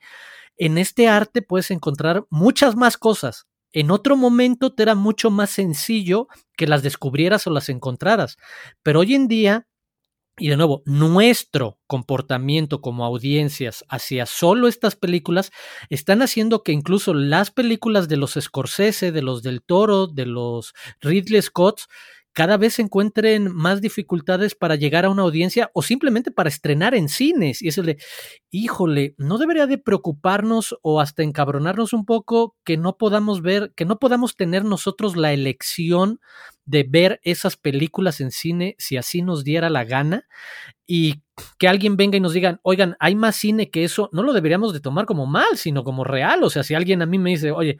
en 0.57 0.79
este 0.79 1.07
arte 1.07 1.43
puedes 1.43 1.69
encontrar 1.69 2.25
muchas 2.31 2.75
más 2.75 2.97
cosas. 2.97 3.45
En 3.71 3.91
otro 3.91 4.17
momento 4.17 4.73
te 4.73 4.81
era 4.81 4.95
mucho 4.95 5.29
más 5.29 5.51
sencillo 5.51 6.27
que 6.57 6.65
las 6.65 6.81
descubrieras 6.81 7.45
o 7.45 7.51
las 7.51 7.69
encontraras, 7.69 8.37
pero 8.81 9.01
hoy 9.01 9.13
en 9.13 9.27
día 9.27 9.67
y 10.39 10.47
de 10.47 10.57
nuevo, 10.57 10.81
nuestro 10.85 11.77
comportamiento 11.85 12.81
como 12.81 13.05
audiencias 13.05 13.85
hacia 13.89 14.25
solo 14.25 14.67
estas 14.67 14.95
películas 14.95 15.51
están 15.89 16.23
haciendo 16.23 16.63
que 16.63 16.71
incluso 16.71 17.13
las 17.13 17.51
películas 17.51 18.07
de 18.07 18.17
los 18.17 18.39
Scorsese, 18.39 19.11
de 19.11 19.21
los 19.21 19.43
del 19.43 19.61
Toro, 19.61 20.07
de 20.07 20.25
los 20.25 20.73
Ridley 21.01 21.43
Scott, 21.43 21.81
cada 22.33 22.57
vez 22.57 22.75
se 22.75 22.81
encuentren 22.81 23.53
más 23.53 23.81
dificultades 23.81 24.55
para 24.55 24.75
llegar 24.75 25.05
a 25.05 25.09
una 25.09 25.23
audiencia 25.23 25.69
o 25.73 25.81
simplemente 25.81 26.31
para 26.31 26.49
estrenar 26.49 26.95
en 26.95 27.09
cines. 27.09 27.61
Y 27.61 27.67
es 27.67 27.77
el 27.77 27.85
de, 27.85 27.97
híjole, 28.49 29.15
no 29.17 29.37
debería 29.37 29.67
de 29.67 29.77
preocuparnos 29.77 30.77
o 30.81 31.01
hasta 31.01 31.23
encabronarnos 31.23 31.93
un 31.93 32.05
poco 32.05 32.55
que 32.63 32.77
no 32.77 32.97
podamos 32.97 33.41
ver, 33.41 33.73
que 33.75 33.85
no 33.85 33.99
podamos 33.99 34.35
tener 34.35 34.63
nosotros 34.63 35.15
la 35.17 35.33
elección 35.33 36.19
de 36.65 36.85
ver 36.87 37.19
esas 37.23 37.57
películas 37.57 38.21
en 38.21 38.31
cine 38.31 38.75
si 38.77 38.95
así 38.95 39.21
nos 39.21 39.43
diera 39.43 39.69
la 39.69 39.83
gana 39.83 40.27
y 40.87 41.21
que 41.57 41.67
alguien 41.67 41.97
venga 41.97 42.17
y 42.17 42.21
nos 42.21 42.33
diga, 42.33 42.59
oigan, 42.63 42.95
hay 42.99 43.15
más 43.15 43.35
cine 43.35 43.69
que 43.69 43.83
eso, 43.83 44.09
no 44.13 44.23
lo 44.23 44.31
deberíamos 44.31 44.73
de 44.73 44.79
tomar 44.79 45.05
como 45.05 45.25
mal, 45.25 45.57
sino 45.57 45.83
como 45.83 46.03
real. 46.03 46.43
O 46.43 46.49
sea, 46.49 46.63
si 46.63 46.75
alguien 46.75 47.01
a 47.01 47.05
mí 47.05 47.17
me 47.17 47.31
dice, 47.31 47.51
oye, 47.51 47.79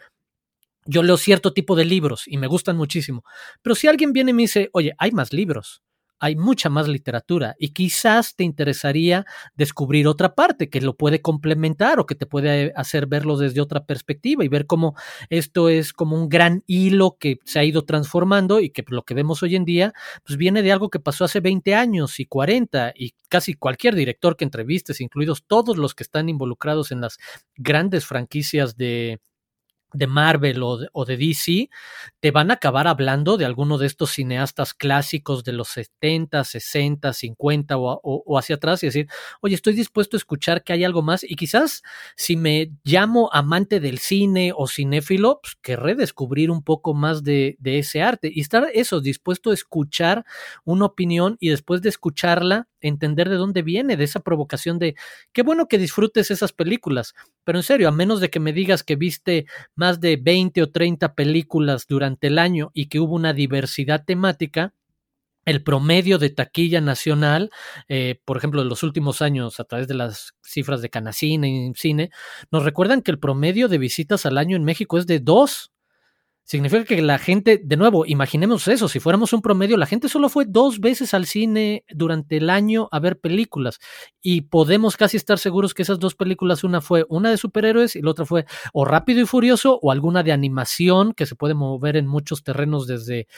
yo 0.86 1.04
leo 1.04 1.18
cierto 1.18 1.54
tipo 1.54 1.76
de 1.76 1.86
libros 1.86 2.24
y 2.28 2.38
me 2.38 2.48
gustan 2.48 2.78
muchísimo. 2.78 3.24
Pero 3.62 3.76
si 3.76 3.88
alguien 3.88 4.14
viene 4.14 4.32
y 4.32 4.34
me 4.34 4.42
dice, 4.44 4.70
oye, 4.74 4.94
hay 4.98 5.12
más 5.12 5.34
libros, 5.34 5.82
hay 6.22 6.36
mucha 6.36 6.70
más 6.70 6.88
literatura 6.88 7.56
y 7.58 7.70
quizás 7.70 8.36
te 8.36 8.44
interesaría 8.44 9.26
descubrir 9.56 10.08
otra 10.08 10.36
parte 10.36 10.70
que 10.70 10.80
lo 10.80 10.96
puede 10.96 11.20
complementar 11.20 12.00
o 12.00 12.06
que 12.06 12.14
te 12.14 12.28
puede 12.28 12.72
hacer 12.76 13.08
verlo 13.08 13.38
desde 13.38 13.60
otra 13.60 13.86
perspectiva 13.86 14.46
y 14.46 14.48
ver 14.48 14.68
cómo 14.68 14.96
esto 15.32 15.68
es 15.68 15.94
como 15.94 16.16
un 16.16 16.30
gran 16.30 16.64
hilo 16.68 17.18
que 17.20 17.40
se 17.44 17.58
ha 17.58 17.64
ido 17.64 17.86
transformando 17.86 18.60
y 18.60 18.70
que 18.70 18.86
lo 18.88 19.02
que 19.02 19.16
vemos 19.16 19.42
hoy 19.42 19.56
en 19.56 19.66
día 19.66 19.94
pues 20.24 20.38
viene 20.38 20.62
de 20.62 20.72
algo 20.72 20.92
que 20.92 21.00
pasó 21.00 21.26
hace 21.26 21.40
20 21.40 21.74
años 21.74 22.20
y 22.20 22.28
40 22.28 22.94
y 22.96 23.16
casi 23.28 23.56
cualquier 23.56 23.96
director 23.96 24.38
que 24.38 24.46
entrevistes, 24.46 25.02
incluidos 25.02 25.44
todos 25.48 25.78
los 25.78 25.96
que 25.96 26.04
están 26.04 26.30
involucrados 26.30 26.92
en 26.92 27.02
las 27.02 27.18
grandes 27.56 28.06
franquicias 28.06 28.78
de 28.78 29.20
de 29.94 30.08
Marvel 30.08 30.62
o 30.64 31.06
de, 31.06 31.18
DC, 31.18 31.70
te 32.20 32.32
van 32.32 32.52
a 32.52 32.56
acabar 32.56 32.88
hablando 32.88 33.38
de 33.38 33.46
alguno 33.46 33.78
de 33.78 33.88
estos 33.88 34.12
cineastas 34.12 34.74
clásicos 34.74 35.44
de 35.44 35.54
los 35.54 35.70
70, 35.70 36.44
60, 36.44 37.14
50 37.14 37.76
o, 37.78 38.38
hacia 38.38 38.56
atrás 38.56 38.84
y 38.84 38.88
decir, 38.88 39.08
oye, 39.42 39.56
estoy 39.56 39.74
dispuesto 39.74 40.16
a 40.16 40.20
escuchar 40.20 40.64
que 40.64 40.74
hay 40.74 40.84
algo 40.84 41.02
más 41.02 41.24
y 41.24 41.36
quizás 41.36 41.82
si 42.16 42.36
me 42.36 42.72
llamo 42.84 43.30
amante 43.34 43.80
del 43.80 44.00
cine 44.00 44.54
o 44.56 44.68
cinéfilo, 44.68 45.40
pues 45.42 45.56
querré 45.62 45.96
descubrir 45.96 46.52
un 46.52 46.64
poco 46.64 46.94
más 46.94 47.24
de, 47.24 47.56
de 47.60 47.80
ese 47.80 48.02
arte 48.02 48.32
y 48.34 48.42
estar 48.42 48.68
eso, 48.74 49.02
dispuesto 49.02 49.52
a 49.52 49.54
escuchar 49.54 50.26
una 50.64 50.86
opinión 50.86 51.38
y 51.40 51.50
después 51.50 51.82
de 51.82 51.90
escucharla, 51.90 52.68
entender 52.82 53.30
de 53.30 53.36
dónde 53.36 53.62
viene, 53.62 53.98
de 53.98 54.04
esa 54.04 54.20
provocación 54.20 54.80
de, 54.80 54.96
qué 55.34 55.44
bueno 55.44 55.68
que 55.68 55.78
disfrutes 55.78 56.32
esas 56.32 56.54
películas, 56.54 57.14
pero 57.44 57.60
en 57.60 57.64
serio, 57.64 57.88
a 57.88 57.92
menos 57.92 58.20
de 58.22 58.30
que 58.30 58.40
me 58.40 58.54
digas 58.54 58.84
que 58.84 58.96
viste 58.96 59.46
más 59.76 60.00
de 60.00 60.18
20 60.18 60.62
o 60.64 60.70
30 60.72 61.16
películas 61.16 61.86
durante 61.88 62.28
el 62.28 62.40
año 62.40 62.72
y 62.74 62.88
que 62.88 63.00
hubo 63.00 63.16
una 63.16 63.34
diversidad 63.34 64.04
temática, 64.06 64.74
el 65.46 65.64
promedio 65.64 66.20
de 66.20 66.30
taquilla 66.30 66.82
nacional, 66.82 67.50
eh, 67.88 68.20
por 68.26 68.38
ejemplo, 68.38 68.62
en 68.62 68.70
los 68.70 68.84
últimos 68.84 69.22
años, 69.22 69.60
a 69.60 69.64
través 69.64 69.88
de 69.88 69.96
las 69.96 70.34
cifras 70.44 70.82
de 70.82 70.90
Canacine 70.90 71.50
y 71.50 71.74
Cine, 71.76 72.12
nos 72.52 72.64
recuerdan 72.64 73.02
que 73.02 73.12
el 73.12 73.20
promedio 73.20 73.68
de 73.68 73.78
visitas 73.78 74.26
al 74.26 74.38
año 74.38 74.56
en 74.56 74.64
México 74.64 74.98
es 74.98 75.08
de 75.08 75.20
dos. 75.20 75.71
Significa 76.52 76.84
que 76.84 77.02
la 77.02 77.18
gente, 77.18 77.62
de 77.64 77.78
nuevo, 77.78 78.06
imaginemos 78.06 78.68
eso, 78.68 78.90
si 78.90 79.00
fuéramos 79.00 79.32
un 79.32 79.42
promedio, 79.42 79.78
la 79.78 79.86
gente 79.86 80.10
solo 80.10 80.28
fue 80.28 80.44
dos 80.46 80.82
veces 80.82 81.14
al 81.14 81.26
cine 81.26 81.86
durante 81.90 82.36
el 82.36 82.50
año 82.50 82.90
a 82.92 83.00
ver 83.00 83.22
películas 83.22 83.80
y 84.22 84.42
podemos 84.42 84.98
casi 84.98 85.16
estar 85.16 85.40
seguros 85.40 85.74
que 85.74 85.84
esas 85.84 85.98
dos 85.98 86.14
películas, 86.14 86.66
una 86.66 86.82
fue 86.82 87.06
una 87.08 87.30
de 87.30 87.38
superhéroes 87.38 87.96
y 87.96 88.02
la 88.02 88.12
otra 88.12 88.26
fue 88.26 88.46
o 88.74 88.84
Rápido 88.84 89.22
y 89.22 89.26
Furioso 89.26 89.80
o 89.82 89.94
alguna 89.94 90.24
de 90.24 90.34
animación 90.34 91.14
que 91.14 91.26
se 91.26 91.38
puede 91.38 91.54
mover 91.54 91.96
en 91.96 92.08
muchos 92.08 92.44
terrenos 92.44 92.86
desde 92.86 93.30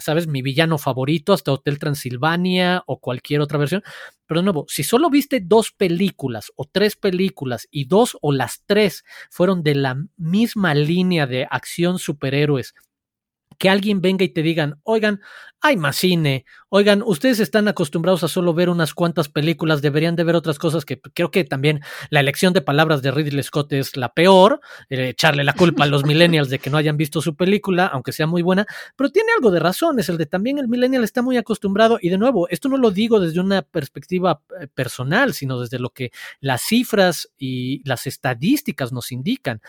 ¿sabes? 0.00 0.26
Mi 0.26 0.42
villano 0.42 0.78
favorito, 0.78 1.32
hasta 1.32 1.52
Hotel 1.52 1.78
Transilvania 1.78 2.82
o 2.86 3.00
cualquier 3.00 3.40
otra 3.40 3.58
versión. 3.58 3.82
Pero 4.26 4.40
de 4.40 4.44
nuevo, 4.44 4.64
si 4.68 4.82
solo 4.82 5.10
viste 5.10 5.40
dos 5.40 5.72
películas 5.72 6.52
o 6.56 6.64
tres 6.64 6.96
películas 6.96 7.68
y 7.70 7.86
dos 7.86 8.16
o 8.20 8.32
las 8.32 8.62
tres 8.66 9.04
fueron 9.30 9.62
de 9.62 9.74
la 9.74 9.96
misma 10.16 10.74
línea 10.74 11.26
de 11.26 11.46
acción 11.50 11.98
superhéroes 11.98 12.74
que 13.60 13.68
alguien 13.68 14.00
venga 14.00 14.24
y 14.24 14.30
te 14.30 14.42
digan, 14.42 14.80
oigan, 14.84 15.20
hay 15.60 15.76
más 15.76 15.96
cine, 15.96 16.46
oigan, 16.70 17.02
ustedes 17.04 17.40
están 17.40 17.68
acostumbrados 17.68 18.24
a 18.24 18.28
solo 18.28 18.54
ver 18.54 18.70
unas 18.70 18.94
cuantas 18.94 19.28
películas, 19.28 19.82
deberían 19.82 20.16
de 20.16 20.24
ver 20.24 20.34
otras 20.34 20.58
cosas 20.58 20.86
que 20.86 20.98
creo 20.98 21.30
que 21.30 21.44
también 21.44 21.82
la 22.08 22.20
elección 22.20 22.54
de 22.54 22.62
palabras 22.62 23.02
de 23.02 23.10
Ridley 23.10 23.42
Scott 23.42 23.70
es 23.74 23.98
la 23.98 24.14
peor, 24.14 24.60
eh, 24.88 25.10
echarle 25.10 25.44
la 25.44 25.52
culpa 25.52 25.84
a 25.84 25.86
los 25.88 26.06
millennials 26.06 26.48
de 26.48 26.58
que 26.58 26.70
no 26.70 26.78
hayan 26.78 26.96
visto 26.96 27.20
su 27.20 27.36
película, 27.36 27.86
aunque 27.86 28.12
sea 28.12 28.26
muy 28.26 28.40
buena, 28.40 28.66
pero 28.96 29.10
tiene 29.10 29.32
algo 29.36 29.50
de 29.50 29.60
razón, 29.60 29.98
es 29.98 30.08
el 30.08 30.16
de 30.16 30.24
también 30.24 30.58
el 30.58 30.66
millennial 30.66 31.04
está 31.04 31.20
muy 31.20 31.36
acostumbrado 31.36 31.98
y 32.00 32.08
de 32.08 32.16
nuevo, 32.16 32.48
esto 32.48 32.70
no 32.70 32.78
lo 32.78 32.90
digo 32.90 33.20
desde 33.20 33.40
una 33.40 33.60
perspectiva 33.60 34.40
eh, 34.58 34.68
personal, 34.68 35.34
sino 35.34 35.60
desde 35.60 35.78
lo 35.78 35.90
que 35.90 36.12
las 36.40 36.62
cifras 36.62 37.30
y 37.36 37.86
las 37.86 38.06
estadísticas 38.06 38.90
nos 38.90 39.12
indican 39.12 39.60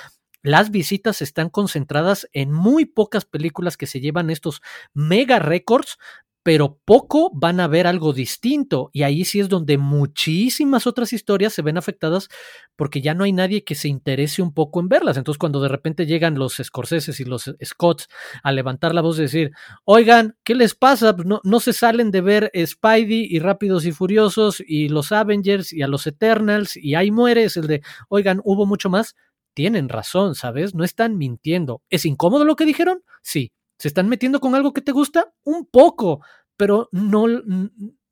las 0.43 0.71
visitas 0.71 1.21
están 1.21 1.49
concentradas 1.49 2.27
en 2.33 2.51
muy 2.51 2.85
pocas 2.85 3.25
películas 3.25 3.77
que 3.77 3.87
se 3.87 3.99
llevan 3.99 4.29
estos 4.29 4.61
mega 4.93 5.39
récords, 5.39 5.97
pero 6.43 6.79
poco 6.85 7.29
van 7.33 7.59
a 7.59 7.67
ver 7.67 7.85
algo 7.85 8.13
distinto. 8.13 8.89
Y 8.93 9.03
ahí 9.03 9.25
sí 9.25 9.39
es 9.39 9.49
donde 9.49 9.77
muchísimas 9.77 10.87
otras 10.87 11.13
historias 11.13 11.53
se 11.53 11.61
ven 11.61 11.77
afectadas 11.77 12.29
porque 12.75 13.01
ya 13.01 13.13
no 13.13 13.23
hay 13.23 13.31
nadie 13.31 13.63
que 13.63 13.75
se 13.75 13.87
interese 13.87 14.41
un 14.41 14.53
poco 14.53 14.79
en 14.79 14.89
verlas. 14.89 15.17
Entonces, 15.17 15.37
cuando 15.37 15.61
de 15.61 15.67
repente 15.67 16.07
llegan 16.07 16.39
los 16.39 16.55
Scorseses 16.55 17.19
y 17.19 17.25
los 17.25 17.53
Scotts 17.63 18.07
a 18.41 18.51
levantar 18.51 18.95
la 18.95 19.01
voz 19.01 19.19
y 19.19 19.23
decir, 19.23 19.51
oigan, 19.85 20.35
¿qué 20.43 20.55
les 20.55 20.73
pasa? 20.73 21.15
Pues 21.15 21.27
no, 21.27 21.41
no 21.43 21.59
se 21.59 21.73
salen 21.73 22.09
de 22.09 22.21
ver 22.21 22.51
Spidey 22.55 23.27
y 23.29 23.39
Rápidos 23.39 23.85
y 23.85 23.91
Furiosos 23.91 24.63
y 24.65 24.89
los 24.89 25.11
Avengers 25.11 25.71
y 25.71 25.83
a 25.83 25.87
los 25.87 26.07
Eternals 26.07 26.75
y 26.75 26.95
ahí 26.95 27.11
muere. 27.11 27.47
El 27.55 27.67
de, 27.67 27.81
oigan, 28.09 28.41
hubo 28.43 28.65
mucho 28.65 28.89
más 28.89 29.15
tienen 29.53 29.89
razón, 29.89 30.35
¿sabes? 30.35 30.75
No 30.75 30.83
están 30.83 31.17
mintiendo. 31.17 31.81
¿Es 31.89 32.05
incómodo 32.05 32.45
lo 32.45 32.55
que 32.55 32.65
dijeron? 32.65 33.03
Sí. 33.21 33.51
¿Se 33.77 33.87
están 33.87 34.09
metiendo 34.09 34.39
con 34.39 34.55
algo 34.55 34.73
que 34.73 34.81
te 34.81 34.91
gusta? 34.91 35.33
Un 35.43 35.65
poco, 35.65 36.23
pero 36.55 36.87
no, 36.91 37.25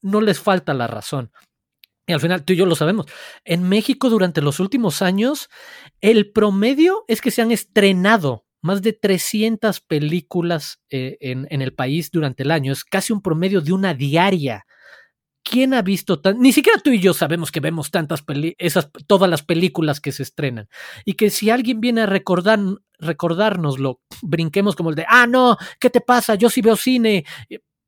no 0.01 0.21
les 0.21 0.39
falta 0.39 0.73
la 0.73 0.87
razón. 0.87 1.31
Y 2.07 2.13
al 2.13 2.19
final, 2.19 2.43
tú 2.43 2.53
y 2.53 2.55
yo 2.55 2.65
lo 2.65 2.75
sabemos. 2.75 3.05
En 3.45 3.69
México, 3.69 4.09
durante 4.09 4.41
los 4.41 4.59
últimos 4.59 5.03
años, 5.03 5.47
el 6.01 6.31
promedio 6.31 7.05
es 7.07 7.21
que 7.21 7.29
se 7.29 7.43
han 7.43 7.51
estrenado 7.51 8.45
más 8.61 8.81
de 8.81 8.93
300 8.93 9.79
películas 9.81 10.79
eh, 10.89 11.17
en, 11.21 11.47
en, 11.51 11.61
el 11.61 11.73
país 11.73 12.09
durante 12.09 12.41
el 12.41 12.49
año. 12.49 12.73
Es 12.73 12.83
casi 12.83 13.13
un 13.13 13.21
promedio 13.21 13.61
de 13.61 13.73
una 13.73 13.93
diaria. 13.93 14.65
¿Quién 15.43 15.73
ha 15.73 15.81
visto 15.81 16.19
tan... 16.19 16.39
Ni 16.39 16.51
siquiera 16.51 16.79
tú 16.79 16.91
y 16.91 16.99
yo 16.99 17.13
sabemos 17.13 17.51
que 17.51 17.59
vemos 17.59 17.91
tantas 17.91 18.21
peli... 18.21 18.55
esas 18.57 18.89
todas 19.07 19.29
las 19.29 19.43
películas 19.43 19.99
que 19.99 20.11
se 20.11 20.23
estrenan. 20.23 20.69
Y 21.05 21.13
que 21.13 21.29
si 21.29 21.49
alguien 21.49 21.81
viene 21.81 22.01
a 22.01 22.05
recordar 22.05 22.59
recordárnoslo, 22.99 24.01
brinquemos 24.21 24.75
como 24.75 24.89
el 24.89 24.95
de, 24.95 25.05
ah, 25.07 25.25
no, 25.25 25.57
¿qué 25.79 25.89
te 25.89 26.01
pasa? 26.01 26.35
Yo 26.35 26.49
sí 26.49 26.61
veo 26.61 26.75
cine. 26.75 27.25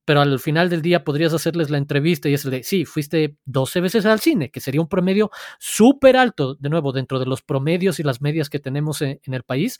Pero 0.05 0.21
al 0.21 0.39
final 0.39 0.69
del 0.69 0.81
día 0.81 1.03
podrías 1.03 1.33
hacerles 1.33 1.69
la 1.69 1.77
entrevista 1.77 2.27
y 2.27 2.33
es 2.33 2.45
el 2.45 2.51
de, 2.51 2.63
sí, 2.63 2.85
fuiste 2.85 3.37
12 3.45 3.81
veces 3.81 4.05
al 4.05 4.19
cine, 4.19 4.49
que 4.49 4.59
sería 4.59 4.81
un 4.81 4.87
promedio 4.87 5.29
súper 5.59 6.17
alto, 6.17 6.55
de 6.55 6.69
nuevo, 6.69 6.91
dentro 6.91 7.19
de 7.19 7.27
los 7.27 7.41
promedios 7.41 7.99
y 7.99 8.03
las 8.03 8.21
medias 8.21 8.49
que 8.49 8.59
tenemos 8.59 9.01
en, 9.01 9.19
en 9.23 9.33
el 9.33 9.43
país 9.43 9.79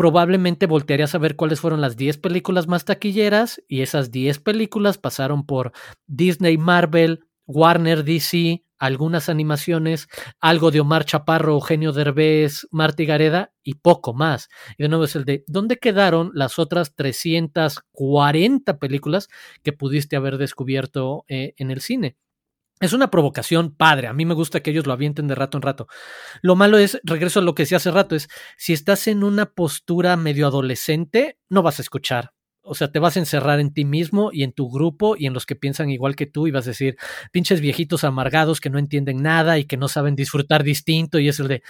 probablemente 0.00 0.64
voltearías 0.64 1.14
a 1.14 1.18
ver 1.18 1.36
cuáles 1.36 1.60
fueron 1.60 1.82
las 1.82 1.94
10 1.94 2.16
películas 2.16 2.66
más 2.66 2.86
taquilleras 2.86 3.62
y 3.68 3.82
esas 3.82 4.10
10 4.10 4.38
películas 4.38 4.96
pasaron 4.96 5.44
por 5.44 5.72
Disney, 6.06 6.56
Marvel, 6.56 7.26
Warner, 7.44 8.02
DC, 8.02 8.64
algunas 8.78 9.28
animaciones, 9.28 10.08
algo 10.40 10.70
de 10.70 10.80
Omar 10.80 11.04
Chaparro, 11.04 11.52
Eugenio 11.52 11.92
Derbez, 11.92 12.66
Marty 12.70 13.04
Gareda 13.04 13.52
y 13.62 13.74
poco 13.74 14.14
más. 14.14 14.48
Y 14.78 14.84
de 14.84 14.88
nuevo 14.88 15.04
es 15.04 15.16
el 15.16 15.26
de 15.26 15.44
¿dónde 15.46 15.76
quedaron 15.76 16.30
las 16.32 16.58
otras 16.58 16.94
340 16.94 18.78
películas 18.78 19.28
que 19.62 19.74
pudiste 19.74 20.16
haber 20.16 20.38
descubierto 20.38 21.26
eh, 21.28 21.52
en 21.58 21.70
el 21.70 21.82
cine? 21.82 22.16
Es 22.80 22.94
una 22.94 23.10
provocación 23.10 23.76
padre. 23.76 24.08
A 24.08 24.14
mí 24.14 24.24
me 24.24 24.32
gusta 24.32 24.60
que 24.60 24.70
ellos 24.70 24.86
lo 24.86 24.94
avienten 24.94 25.28
de 25.28 25.34
rato 25.34 25.58
en 25.58 25.62
rato. 25.62 25.86
Lo 26.40 26.56
malo 26.56 26.78
es, 26.78 26.98
regreso 27.04 27.40
a 27.40 27.42
lo 27.42 27.54
que 27.54 27.64
decía 27.64 27.76
hace 27.76 27.90
rato, 27.90 28.16
es 28.16 28.28
si 28.56 28.72
estás 28.72 29.06
en 29.06 29.22
una 29.22 29.52
postura 29.52 30.16
medio 30.16 30.46
adolescente, 30.46 31.38
no 31.50 31.62
vas 31.62 31.78
a 31.78 31.82
escuchar. 31.82 32.32
O 32.62 32.74
sea, 32.74 32.92
te 32.92 32.98
vas 32.98 33.16
a 33.16 33.20
encerrar 33.20 33.58
en 33.58 33.72
ti 33.72 33.84
mismo 33.84 34.30
y 34.32 34.44
en 34.44 34.52
tu 34.52 34.70
grupo 34.70 35.16
y 35.16 35.26
en 35.26 35.32
los 35.32 35.44
que 35.44 35.56
piensan 35.56 35.90
igual 35.90 36.14
que 36.14 36.26
tú 36.26 36.46
y 36.46 36.50
vas 36.50 36.66
a 36.66 36.70
decir, 36.70 36.96
pinches 37.32 37.60
viejitos 37.60 38.04
amargados 38.04 38.60
que 38.60 38.70
no 38.70 38.78
entienden 38.78 39.22
nada 39.22 39.58
y 39.58 39.64
que 39.64 39.76
no 39.76 39.88
saben 39.88 40.14
disfrutar 40.14 40.62
distinto 40.62 41.18
y 41.18 41.28
es 41.28 41.40
el 41.40 41.48
de, 41.48 41.62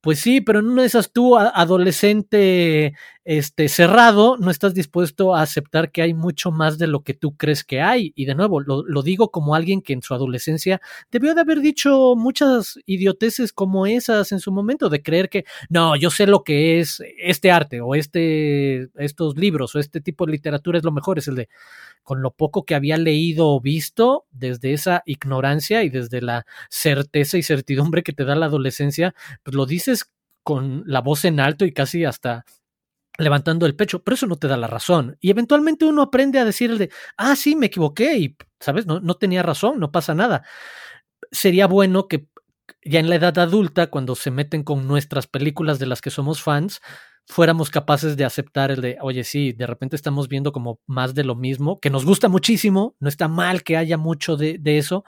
pues 0.00 0.18
sí, 0.20 0.40
pero 0.40 0.58
en 0.58 0.66
una 0.66 0.82
de 0.82 0.88
esas 0.88 1.12
tú, 1.12 1.36
adolescente 1.36 2.94
este, 3.24 3.68
cerrado, 3.68 4.36
no 4.38 4.50
estás 4.50 4.74
dispuesto 4.74 5.34
a 5.34 5.42
aceptar 5.42 5.92
que 5.92 6.02
hay 6.02 6.14
mucho 6.14 6.50
más 6.50 6.78
de 6.78 6.86
lo 6.86 7.02
que 7.02 7.14
tú 7.14 7.36
crees 7.36 7.64
que 7.64 7.80
hay. 7.80 8.12
Y 8.16 8.24
de 8.24 8.34
nuevo, 8.34 8.60
lo, 8.60 8.82
lo 8.82 9.02
digo 9.02 9.30
como 9.30 9.54
alguien 9.54 9.80
que 9.82 9.92
en 9.92 10.02
su 10.02 10.14
adolescencia 10.14 10.80
debió 11.10 11.34
de 11.34 11.40
haber 11.40 11.60
dicho 11.60 12.14
muchas 12.16 12.78
idioteces 12.86 13.52
como 13.52 13.86
esas 13.86 14.32
en 14.32 14.40
su 14.40 14.52
momento, 14.52 14.88
de 14.88 15.02
creer 15.02 15.28
que, 15.28 15.44
no, 15.68 15.96
yo 15.96 16.10
sé 16.10 16.26
lo 16.26 16.44
que 16.44 16.80
es 16.80 17.02
este 17.18 17.50
arte 17.50 17.80
o 17.80 17.94
este, 17.94 18.88
estos 18.96 19.36
libros 19.36 19.74
o 19.74 19.78
este 19.78 20.00
tipo 20.00 20.26
de 20.26 20.32
literatura 20.32 20.78
es 20.78 20.84
lo 20.84 20.92
mejor, 20.92 21.18
es 21.18 21.28
el 21.28 21.36
de, 21.36 21.48
con 22.02 22.22
lo 22.22 22.32
poco 22.32 22.64
que 22.64 22.74
había 22.74 22.96
leído 22.96 23.48
o 23.48 23.60
visto, 23.60 24.26
desde 24.30 24.72
esa 24.72 25.02
ignorancia 25.06 25.82
y 25.84 25.90
desde 25.90 26.20
la 26.20 26.46
certeza 26.70 27.38
y 27.38 27.42
certidumbre 27.42 28.02
que 28.02 28.12
te 28.12 28.24
da 28.24 28.34
la 28.34 28.46
adolescencia, 28.46 29.14
pues 29.42 29.54
lo 29.54 29.66
dices 29.66 30.06
con 30.42 30.82
la 30.86 31.00
voz 31.00 31.24
en 31.24 31.40
alto 31.40 31.64
y 31.64 31.72
casi 31.72 32.04
hasta 32.04 32.44
levantando 33.18 33.66
el 33.66 33.76
pecho, 33.76 34.02
pero 34.02 34.14
eso 34.14 34.26
no 34.26 34.36
te 34.36 34.48
da 34.48 34.56
la 34.56 34.66
razón. 34.66 35.16
Y 35.20 35.30
eventualmente 35.30 35.84
uno 35.84 36.02
aprende 36.02 36.38
a 36.38 36.44
decirle, 36.44 36.90
ah, 37.16 37.36
sí, 37.36 37.56
me 37.56 37.66
equivoqué 37.66 38.16
y, 38.16 38.36
¿sabes? 38.60 38.86
No, 38.86 39.00
no 39.00 39.14
tenía 39.14 39.42
razón, 39.42 39.78
no 39.80 39.92
pasa 39.92 40.14
nada. 40.14 40.44
Sería 41.30 41.66
bueno 41.66 42.08
que 42.08 42.28
ya 42.84 43.00
en 43.00 43.08
la 43.08 43.16
edad 43.16 43.38
adulta, 43.38 43.88
cuando 43.88 44.14
se 44.14 44.30
meten 44.30 44.62
con 44.62 44.86
nuestras 44.86 45.26
películas 45.26 45.78
de 45.78 45.86
las 45.86 46.00
que 46.00 46.10
somos 46.10 46.42
fans, 46.42 46.80
fuéramos 47.26 47.70
capaces 47.70 48.16
de 48.16 48.24
aceptar 48.24 48.70
el 48.70 48.80
de, 48.80 48.98
oye, 49.00 49.24
sí, 49.24 49.52
de 49.52 49.66
repente 49.66 49.96
estamos 49.96 50.28
viendo 50.28 50.52
como 50.52 50.80
más 50.86 51.14
de 51.14 51.24
lo 51.24 51.34
mismo, 51.34 51.78
que 51.80 51.90
nos 51.90 52.04
gusta 52.04 52.28
muchísimo, 52.28 52.96
no 52.98 53.08
está 53.08 53.28
mal 53.28 53.62
que 53.62 53.76
haya 53.76 53.96
mucho 53.96 54.36
de, 54.36 54.58
de 54.58 54.78
eso, 54.78 55.04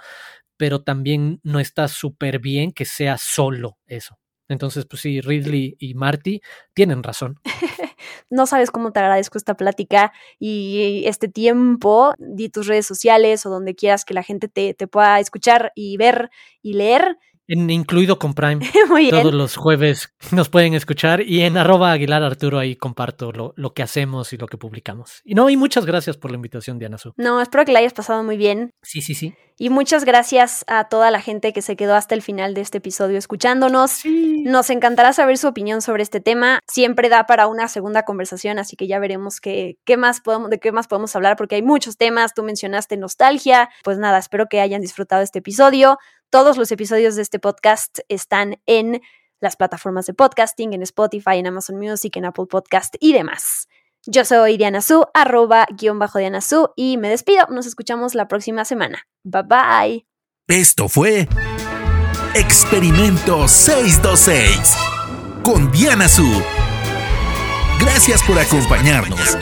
pero 0.56 0.82
también 0.82 1.40
no 1.42 1.60
está 1.60 1.88
súper 1.88 2.38
bien 2.38 2.72
que 2.72 2.84
sea 2.84 3.18
solo 3.18 3.78
eso. 3.86 4.18
Entonces, 4.48 4.86
pues 4.86 5.02
sí, 5.02 5.20
Ridley 5.20 5.76
y 5.78 5.94
Marty 5.94 6.40
tienen 6.74 7.02
razón. 7.02 7.40
no 8.30 8.46
sabes 8.46 8.70
cómo 8.70 8.92
te 8.92 9.00
agradezco 9.00 9.38
esta 9.38 9.56
plática 9.56 10.12
y 10.38 11.04
este 11.06 11.28
tiempo. 11.28 12.14
Di 12.18 12.48
tus 12.48 12.66
redes 12.66 12.86
sociales 12.86 13.46
o 13.46 13.50
donde 13.50 13.74
quieras 13.74 14.04
que 14.04 14.14
la 14.14 14.22
gente 14.22 14.48
te, 14.48 14.74
te 14.74 14.86
pueda 14.86 15.18
escuchar 15.20 15.72
y 15.74 15.96
ver 15.96 16.30
y 16.62 16.74
leer. 16.74 17.18
En, 17.46 17.68
incluido 17.70 18.18
con 18.18 18.34
Prime. 18.34 18.64
Todos 19.10 19.34
los 19.34 19.56
jueves 19.56 20.14
nos 20.30 20.48
pueden 20.48 20.74
escuchar 20.74 21.20
y 21.20 21.42
en 21.42 21.56
arroba 21.56 21.92
Aguilar 21.92 22.22
Arturo 22.22 22.58
ahí 22.58 22.76
comparto 22.76 23.32
lo, 23.32 23.52
lo, 23.56 23.74
que 23.74 23.82
hacemos 23.82 24.32
y 24.32 24.36
lo 24.36 24.46
que 24.46 24.56
publicamos. 24.56 25.20
Y 25.24 25.34
no, 25.34 25.50
y 25.50 25.56
muchas 25.56 25.86
gracias 25.86 26.16
por 26.16 26.30
la 26.30 26.36
invitación, 26.36 26.78
Diana 26.78 26.98
Su. 26.98 27.12
No, 27.16 27.40
espero 27.40 27.64
que 27.64 27.72
la 27.72 27.80
hayas 27.80 27.92
pasado 27.92 28.22
muy 28.22 28.36
bien. 28.36 28.70
Sí, 28.82 29.00
sí, 29.02 29.14
sí. 29.14 29.34
Y 29.56 29.70
muchas 29.70 30.04
gracias 30.04 30.64
a 30.66 30.88
toda 30.88 31.12
la 31.12 31.20
gente 31.20 31.52
que 31.52 31.62
se 31.62 31.76
quedó 31.76 31.94
hasta 31.94 32.16
el 32.16 32.22
final 32.22 32.54
de 32.54 32.60
este 32.60 32.78
episodio 32.78 33.18
escuchándonos. 33.18 34.00
Nos 34.04 34.68
encantará 34.70 35.12
saber 35.12 35.38
su 35.38 35.46
opinión 35.46 35.80
sobre 35.80 36.02
este 36.02 36.20
tema. 36.20 36.58
Siempre 36.66 37.08
da 37.08 37.26
para 37.26 37.46
una 37.46 37.68
segunda 37.68 38.04
conversación, 38.04 38.58
así 38.58 38.74
que 38.74 38.88
ya 38.88 38.98
veremos 38.98 39.40
qué, 39.40 39.78
qué 39.84 39.96
más 39.96 40.20
podemos, 40.20 40.50
de 40.50 40.58
qué 40.58 40.72
más 40.72 40.88
podemos 40.88 41.14
hablar, 41.14 41.36
porque 41.36 41.54
hay 41.54 41.62
muchos 41.62 41.96
temas. 41.96 42.34
Tú 42.34 42.42
mencionaste 42.42 42.96
nostalgia. 42.96 43.70
Pues 43.84 43.98
nada, 43.98 44.18
espero 44.18 44.46
que 44.48 44.60
hayan 44.60 44.80
disfrutado 44.80 45.22
este 45.22 45.38
episodio. 45.38 45.98
Todos 46.34 46.56
los 46.56 46.72
episodios 46.72 47.14
de 47.14 47.22
este 47.22 47.38
podcast 47.38 48.00
están 48.08 48.60
en 48.66 49.00
las 49.38 49.54
plataformas 49.54 50.06
de 50.06 50.14
podcasting, 50.14 50.72
en 50.72 50.82
Spotify, 50.82 51.36
en 51.36 51.46
Amazon 51.46 51.78
Music, 51.78 52.16
en 52.16 52.24
Apple 52.24 52.46
Podcast 52.50 52.96
y 52.98 53.12
demás. 53.12 53.68
Yo 54.04 54.24
soy 54.24 54.56
Diana 54.56 54.80
Su, 54.80 55.06
arroba 55.14 55.64
guion 55.70 56.00
bajo 56.00 56.18
Diana 56.18 56.40
Su, 56.40 56.70
y 56.74 56.96
me 56.96 57.08
despido. 57.08 57.46
Nos 57.50 57.66
escuchamos 57.66 58.16
la 58.16 58.26
próxima 58.26 58.64
semana. 58.64 59.06
Bye 59.22 59.42
bye. 59.44 60.06
Esto 60.48 60.88
fue 60.88 61.28
Experimento 62.34 63.46
626 63.46 64.76
con 65.44 65.70
Diana 65.70 66.08
Su. 66.08 66.26
Gracias 67.78 68.24
por 68.24 68.40
acompañarnos. 68.40 69.38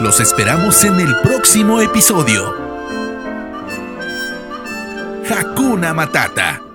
Los 0.00 0.20
esperamos 0.20 0.84
en 0.84 1.00
el 1.00 1.16
próximo 1.22 1.80
episodio. 1.80 2.69
Hakuna 5.30 5.94
Matata. 5.94 6.69